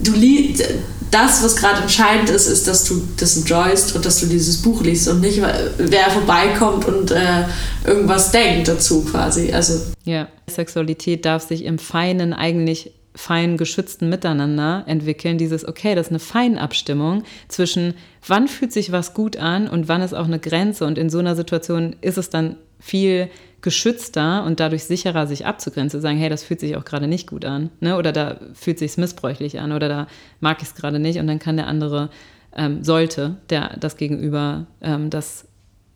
du 0.00 0.12
liest, 0.12 0.64
das, 1.10 1.42
was 1.42 1.56
gerade 1.56 1.82
entscheidend 1.82 2.30
ist, 2.30 2.46
ist, 2.46 2.68
dass 2.68 2.84
du 2.84 3.02
das 3.16 3.36
enjoyst 3.36 3.96
und 3.96 4.04
dass 4.04 4.20
du 4.20 4.26
dieses 4.26 4.58
Buch 4.58 4.82
liest 4.82 5.08
und 5.08 5.20
nicht, 5.20 5.40
wer 5.78 6.10
vorbeikommt 6.10 6.84
und 6.84 7.10
äh, 7.10 7.44
irgendwas 7.86 8.30
denkt 8.30 8.68
dazu 8.68 9.02
quasi. 9.04 9.52
Also 9.52 9.80
ja, 10.04 10.28
Sexualität 10.46 11.24
darf 11.24 11.46
sich 11.46 11.64
im 11.64 11.78
Feinen 11.78 12.32
eigentlich 12.32 12.92
fein 13.18 13.56
geschützten 13.56 14.08
Miteinander 14.08 14.84
entwickeln, 14.86 15.38
dieses, 15.38 15.66
okay, 15.66 15.96
das 15.96 16.06
ist 16.06 16.12
eine 16.12 16.20
Feinabstimmung 16.20 17.24
zwischen, 17.48 17.94
wann 18.24 18.46
fühlt 18.46 18.72
sich 18.72 18.92
was 18.92 19.12
gut 19.12 19.36
an 19.36 19.66
und 19.68 19.88
wann 19.88 20.02
ist 20.02 20.14
auch 20.14 20.26
eine 20.26 20.38
Grenze. 20.38 20.86
Und 20.86 20.98
in 20.98 21.10
so 21.10 21.18
einer 21.18 21.34
Situation 21.34 21.96
ist 22.00 22.16
es 22.16 22.30
dann 22.30 22.54
viel 22.78 23.28
geschützter 23.60 24.44
und 24.44 24.60
dadurch 24.60 24.84
sicherer, 24.84 25.26
sich 25.26 25.46
abzugrenzen, 25.46 25.98
zu 25.98 26.00
sagen, 26.00 26.16
hey, 26.16 26.28
das 26.28 26.44
fühlt 26.44 26.60
sich 26.60 26.76
auch 26.76 26.84
gerade 26.84 27.08
nicht 27.08 27.26
gut 27.26 27.44
an. 27.44 27.70
Ne? 27.80 27.96
Oder 27.96 28.12
da 28.12 28.38
fühlt 28.54 28.78
sich 28.78 28.96
missbräuchlich 28.96 29.58
an 29.58 29.72
oder 29.72 29.88
da 29.88 30.06
mag 30.38 30.58
ich 30.62 30.68
es 30.68 30.76
gerade 30.76 31.00
nicht. 31.00 31.18
Und 31.18 31.26
dann 31.26 31.40
kann 31.40 31.56
der 31.56 31.66
andere, 31.66 32.10
ähm, 32.54 32.84
sollte 32.84 33.38
der 33.50 33.76
das 33.80 33.96
Gegenüber 33.96 34.66
ähm, 34.80 35.10
das 35.10 35.44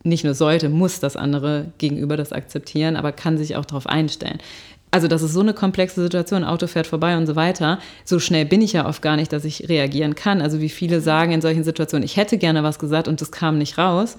nicht 0.03 0.25
nur 0.25 0.35
sollte, 0.35 0.69
muss 0.69 0.99
das 0.99 1.17
andere 1.17 1.71
gegenüber 1.79 2.17
das 2.17 2.33
akzeptieren, 2.33 2.97
aber 2.97 3.13
kann 3.13 3.39
sich 3.39 3.55
auch 3.55 3.65
darauf 3.65 3.87
einstellen 3.87 4.41
also 4.93 5.09
das 5.09 5.23
ist 5.23 5.33
so 5.33 5.41
eine 5.41 5.55
komplexe 5.55 6.03
Situation, 6.03 6.45
Auto 6.45 6.67
fährt 6.67 6.87
vorbei 6.87 7.17
und 7.17 7.27
so 7.27 7.35
weiter. 7.35 7.79
So 8.05 8.21
schnell 8.21 8.45
bin 8.45 8.61
ich 8.61 8.75
ja 8.75 8.87
oft 8.87 9.01
gar 9.01 9.17
nicht, 9.17 9.33
dass 9.33 9.47
ich 9.47 9.69
reagieren 9.71 10.15
kann. 10.15 10.43
Also 10.43 10.61
wie 10.61 10.69
viele 10.69 11.01
sagen 11.01 11.33
in 11.33 11.41
solchen 11.41 11.65
Situationen, 11.65 12.05
ich 12.05 12.19
hätte 12.19 12.37
gerne 12.37 12.63
was 12.63 12.79
gesagt 12.79 13.09
und 13.09 13.23
das 13.23 13.33
kam 13.33 13.57
nicht 13.57 13.79
raus. 13.79 14.19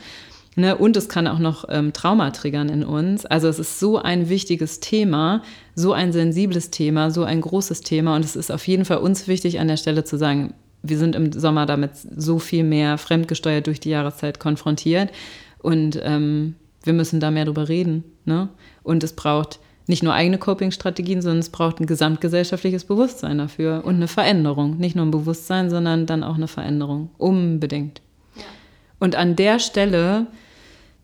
Ne? 0.55 0.75
Und 0.75 0.97
es 0.97 1.09
kann 1.09 1.27
auch 1.27 1.37
noch 1.37 1.65
ähm, 1.69 1.93
Trauma 1.93 2.31
triggern 2.31 2.69
in 2.69 2.83
uns. 2.83 3.25
Also 3.27 3.47
es 3.47 3.59
ist 3.59 3.79
so 3.79 3.99
ein 3.99 4.29
wichtiges 4.29 4.79
Thema, 4.79 5.43
so 5.75 5.93
ein 5.93 6.11
sensibles 6.11 6.71
Thema, 6.71 7.11
so 7.11 7.23
ein 7.23 7.41
großes 7.41 7.81
Thema. 7.81 8.15
Und 8.15 8.25
es 8.25 8.35
ist 8.35 8.51
auf 8.51 8.67
jeden 8.67 8.85
Fall 8.85 8.97
uns 8.97 9.27
wichtig, 9.27 9.59
an 9.59 9.67
der 9.67 9.77
Stelle 9.77 10.03
zu 10.03 10.17
sagen, 10.17 10.55
wir 10.81 10.97
sind 10.97 11.15
im 11.15 11.31
Sommer 11.31 11.67
damit 11.67 11.91
so 11.95 12.39
viel 12.39 12.63
mehr 12.63 12.97
fremdgesteuert 12.97 13.67
durch 13.67 13.79
die 13.79 13.91
Jahreszeit 13.91 14.39
konfrontiert. 14.39 15.11
Und 15.59 15.99
ähm, 16.03 16.55
wir 16.83 16.93
müssen 16.93 17.19
da 17.19 17.29
mehr 17.29 17.45
drüber 17.45 17.69
reden. 17.69 18.03
Ne? 18.25 18.49
Und 18.81 19.03
es 19.03 19.13
braucht 19.13 19.59
nicht 19.87 20.03
nur 20.03 20.13
eigene 20.13 20.37
Coping-Strategien, 20.37 21.21
sondern 21.21 21.39
es 21.39 21.49
braucht 21.49 21.79
ein 21.79 21.85
gesamtgesellschaftliches 21.85 22.85
Bewusstsein 22.85 23.37
dafür 23.37 23.83
und 23.85 23.95
eine 23.95 24.07
Veränderung. 24.07 24.77
Nicht 24.77 24.95
nur 24.95 25.05
ein 25.05 25.11
Bewusstsein, 25.11 25.69
sondern 25.69 26.05
dann 26.05 26.23
auch 26.23 26.35
eine 26.35 26.47
Veränderung. 26.47 27.09
Unbedingt. 27.17 28.01
Ja. 28.35 28.43
Und 28.99 29.15
an 29.15 29.35
der 29.35 29.59
Stelle, 29.59 30.27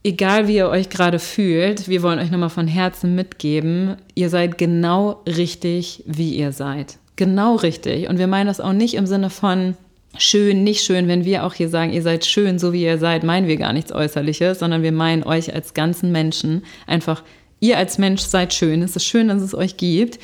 egal 0.04 0.48
wie 0.48 0.56
ihr 0.56 0.70
euch 0.70 0.90
gerade 0.90 1.20
fühlt, 1.20 1.90
wir 1.90 2.04
wollen 2.04 2.20
euch 2.20 2.32
nochmal 2.32 2.50
von 2.50 2.68
Herzen 2.68 3.16
mitgeben, 3.16 3.98
ihr 4.16 4.30
seid 4.30 4.58
genau 4.58 5.22
richtig, 5.26 6.04
wie 6.06 6.36
ihr 6.36 6.54
seid. 6.54 6.98
Genau 7.18 7.56
richtig. 7.56 8.08
Und 8.08 8.18
wir 8.18 8.28
meinen 8.28 8.48
das 8.48 8.62
auch 8.62 8.72
nicht 8.72 8.94
im 8.94 9.06
Sinne 9.06 9.30
von, 9.30 9.76
schön, 10.18 10.64
nicht 10.64 10.84
schön, 10.84 11.08
wenn 11.08 11.26
wir 11.26 11.46
auch 11.46 11.54
hier 11.54 11.70
sagen, 11.70 11.92
ihr 11.92 12.02
seid 12.02 12.26
schön, 12.26 12.60
so 12.60 12.74
wie 12.74 12.84
ihr 12.84 12.98
seid, 12.98 13.24
meinen 13.24 13.48
wir 13.48 13.58
gar 13.58 13.74
nichts 13.74 13.92
Äußerliches, 13.92 14.60
sondern 14.60 14.84
wir 14.84 14.92
meinen 14.92 15.24
euch 15.24 15.54
als 15.54 15.74
ganzen 15.74 16.12
Menschen 16.12 16.64
einfach 16.88 17.24
Ihr 17.60 17.78
als 17.78 17.98
Mensch 17.98 18.22
seid 18.22 18.54
schön. 18.54 18.82
Es 18.82 18.96
ist 18.96 19.06
schön, 19.06 19.28
dass 19.28 19.42
es 19.42 19.54
euch 19.54 19.78
gibt. 19.78 20.20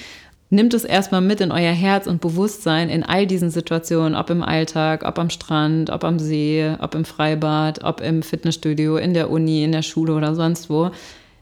Nimmt 0.50 0.74
es 0.74 0.86
erstmal 0.86 1.22
mit 1.22 1.42
in 1.42 1.52
euer 1.52 1.74
Herz 1.74 2.08
und 2.08 2.22
Bewusstsein 2.22 2.90
in 2.90 3.04
all 3.04 3.26
diesen 3.26 3.50
Situationen, 3.50 4.16
ob 4.16 4.30
im 4.30 4.44
Alltag, 4.44 5.04
ob 5.04 5.18
am 5.18 5.30
Strand, 5.30 5.90
ob 5.90 6.04
am 6.04 6.20
See, 6.20 6.76
ob 6.80 6.96
im 6.96 7.04
Freibad, 7.04 7.84
ob 7.84 8.00
im 8.00 8.22
Fitnessstudio, 8.22 8.98
in 8.98 9.14
der 9.14 9.32
Uni, 9.32 9.64
in 9.64 9.72
der 9.72 9.82
Schule 9.82 10.14
oder 10.14 10.36
sonst 10.36 10.70
wo. 10.70 10.92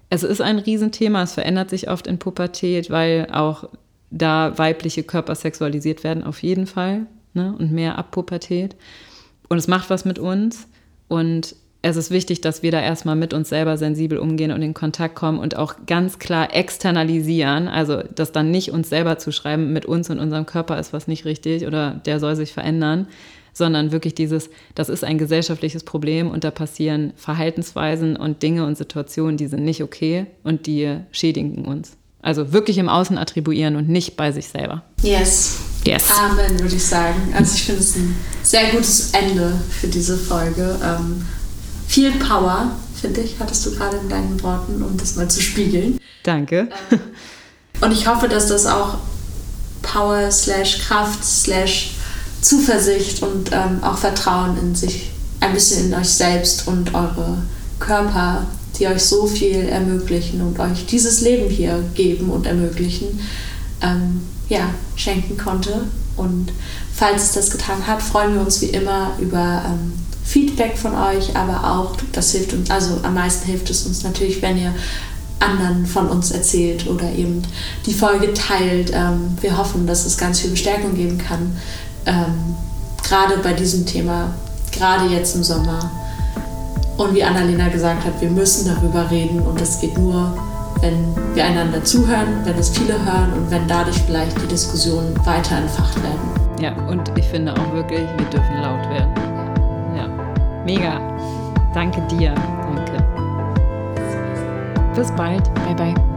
Es 0.10 0.24
ist 0.24 0.42
ein 0.42 0.60
Riesenthema, 0.60 1.24
es 1.24 1.34
verändert 1.34 1.70
sich 1.70 1.90
oft 1.90 2.08
in 2.08 2.18
Pubertät, 2.18 2.90
weil 2.90 3.28
auch 3.32 3.70
da 4.10 4.58
weibliche 4.58 5.04
Körper 5.04 5.36
sexualisiert 5.36 6.04
werden, 6.04 6.24
auf 6.24 6.42
jeden 6.42 6.68
Fall, 6.68 7.08
ne? 7.34 7.54
und 7.58 7.72
mehr 7.72 7.98
ab 7.98 8.12
Pubertät. 8.12 8.76
Und 9.50 9.58
es 9.58 9.68
macht 9.68 9.90
was 9.90 10.06
mit 10.06 10.18
uns. 10.18 10.68
Und 11.08 11.56
es 11.86 11.98
ist 11.98 12.12
wichtig, 12.12 12.40
dass 12.40 12.64
wir 12.64 12.72
da 12.72 12.82
erstmal 12.82 13.18
mit 13.18 13.34
uns 13.34 13.50
selber 13.50 13.78
sensibel 13.78 14.18
umgehen 14.18 14.52
und 14.52 14.62
in 14.62 14.74
Kontakt 14.74 15.16
kommen 15.16 15.38
und 15.38 15.58
auch 15.58 15.76
ganz 15.86 16.18
klar 16.18 16.56
externalisieren, 16.56 17.68
also 17.68 18.02
das 18.16 18.32
dann 18.32 18.52
nicht 18.52 18.72
uns 18.72 18.90
selber 18.90 19.18
zu 19.18 19.34
schreiben, 19.34 19.74
mit 19.74 19.86
uns 19.86 20.10
und 20.10 20.18
unserem 20.18 20.46
Körper 20.46 20.80
ist 20.80 20.94
was 20.94 21.08
nicht 21.08 21.26
richtig 21.26 21.68
oder 21.68 22.02
der 22.06 22.22
soll 22.22 22.38
sich 22.38 22.54
verändern, 22.54 23.08
sondern 23.52 23.92
wirklich 23.92 24.16
dieses, 24.16 24.50
das 24.76 24.88
ist 24.88 25.04
ein 25.04 25.18
gesellschaftliches 25.18 25.84
Problem 25.84 26.32
und 26.32 26.46
da 26.46 26.52
passieren 26.52 27.12
Verhaltensweisen 27.18 28.16
und 28.16 28.42
Dinge 28.44 28.66
und 28.66 28.78
Situationen, 28.78 29.36
die 29.36 29.48
sind 29.48 29.66
nicht 29.66 29.84
okay 29.84 30.26
und 30.44 30.68
die 30.68 31.00
schädigen 31.12 31.66
uns. 31.66 31.98
Also 32.22 32.54
wirklich 32.54 32.78
im 32.78 32.88
Außen 32.88 33.18
attribuieren 33.18 33.76
und 33.76 33.90
nicht 33.90 34.16
bei 34.16 34.32
sich 34.32 34.48
selber. 34.48 34.84
Yes. 35.02 35.60
Yes. 35.86 36.10
Amen, 36.18 36.58
würde 36.62 36.76
ich 36.76 36.86
sagen. 36.86 37.34
Also 37.36 37.56
ich 37.56 37.64
finde 37.64 37.82
es 37.82 37.98
ein 37.98 38.16
sehr 38.42 38.72
gutes 38.72 39.12
Ende 39.12 39.60
für 39.70 39.88
diese 39.88 40.16
Folge. 40.16 40.80
Ähm, 40.82 41.26
viel 41.94 42.12
Power, 42.14 42.72
finde 43.00 43.22
ich, 43.22 43.36
hattest 43.40 43.68
du 43.68 43.76
gerade 43.76 43.98
in 43.98 44.10
deinen 44.10 44.42
Worten, 44.42 44.82
um 44.82 44.98
das 44.98 45.16
mal 45.16 45.30
zu 45.30 45.42
spiegeln. 45.42 46.00
Danke. 46.24 46.70
Ähm, 46.90 47.00
und 47.82 47.92
ich 47.92 48.08
hoffe, 48.08 48.28
dass 48.28 48.48
das 48.48 48.66
auch 48.66 48.98
Power 49.84 50.32
slash 50.32 50.80
Kraft 50.80 51.24
slash 51.24 51.92
Zuversicht 52.42 53.22
und 53.22 53.52
ähm, 53.52 53.84
auch 53.84 53.98
Vertrauen 53.98 54.58
in 54.58 54.74
sich, 54.74 55.12
ein 55.40 55.54
bisschen 55.54 55.88
in 55.88 55.94
euch 55.94 56.10
selbst 56.10 56.68
und 56.68 56.96
eure 56.96 57.44
Körper, 57.80 58.48
die 58.80 58.88
euch 58.88 59.04
so 59.04 59.28
viel 59.28 59.68
ermöglichen 59.68 60.42
und 60.42 60.60
euch 60.60 60.88
dieses 60.88 61.22
Leben 61.22 61.48
hier 61.48 61.84
geben 61.94 62.30
und 62.32 62.48
ermöglichen, 62.48 63.20
ähm, 63.82 64.24
ja, 64.50 64.74
schenken 64.96 65.38
konnte. 65.38 65.84
Und 66.18 66.52
falls 66.92 67.24
es 67.24 67.32
das 67.34 67.52
getan 67.52 67.86
hat, 67.86 68.02
freuen 68.02 68.34
wir 68.34 68.42
uns 68.42 68.62
wie 68.62 68.70
immer 68.70 69.12
über 69.20 69.64
ähm, 69.68 69.94
Feedback 70.24 70.78
von 70.78 70.96
euch, 70.96 71.36
aber 71.36 71.72
auch, 71.72 71.96
das 72.12 72.32
hilft 72.32 72.54
uns, 72.54 72.70
also 72.70 73.00
am 73.04 73.14
meisten 73.14 73.46
hilft 73.46 73.70
es 73.70 73.86
uns 73.86 74.04
natürlich, 74.04 74.42
wenn 74.42 74.58
ihr 74.58 74.74
anderen 75.40 75.86
von 75.86 76.08
uns 76.08 76.32
erzählt 76.32 76.88
oder 76.88 77.12
eben 77.12 77.42
die 77.86 77.94
Folge 77.94 78.34
teilt. 78.34 78.92
Ähm, 78.94 79.38
wir 79.42 79.58
hoffen, 79.58 79.86
dass 79.86 80.06
es 80.06 80.18
ganz 80.18 80.40
viel 80.40 80.52
Bestärkung 80.52 80.96
geben 80.96 81.18
kann, 81.18 81.58
ähm, 82.06 82.56
gerade 83.04 83.38
bei 83.38 83.54
diesem 83.54 83.86
Thema, 83.86 84.34
gerade 84.72 85.08
jetzt 85.14 85.36
im 85.36 85.44
Sommer. 85.44 85.92
Und 86.98 87.14
wie 87.16 87.24
Annalena 87.24 87.70
gesagt 87.70 88.06
hat, 88.06 88.22
wir 88.22 88.30
müssen 88.30 88.68
darüber 88.68 89.10
reden 89.10 89.42
und 89.42 89.60
das 89.60 89.82
geht 89.82 89.98
nur, 89.98 90.38
wenn 90.82 91.16
wir 91.34 91.44
einander 91.44 91.84
zuhören, 91.84 92.42
wenn 92.44 92.58
es 92.58 92.70
viele 92.70 92.94
hören 92.94 93.34
und 93.34 93.52
wenn 93.52 93.68
dadurch 93.68 93.98
vielleicht 94.06 94.40
die 94.42 94.48
Diskussionen 94.48 95.14
weiter 95.26 95.58
entfacht 95.58 95.96
werden. 96.04 96.34
Ja, 96.62 96.74
und 96.88 97.12
ich 97.18 97.26
finde 97.26 97.54
auch 97.54 97.74
wirklich, 97.74 98.08
wir 98.18 98.26
dürfen 98.28 98.62
laut 98.62 98.88
werden. 98.90 99.23
Mega. 100.66 101.00
Danke 101.74 102.02
dir. 102.08 102.34
Danke. 102.34 103.04
Bis 104.96 105.12
bald. 105.12 105.54
Bye, 105.56 105.76
bye. 105.76 106.13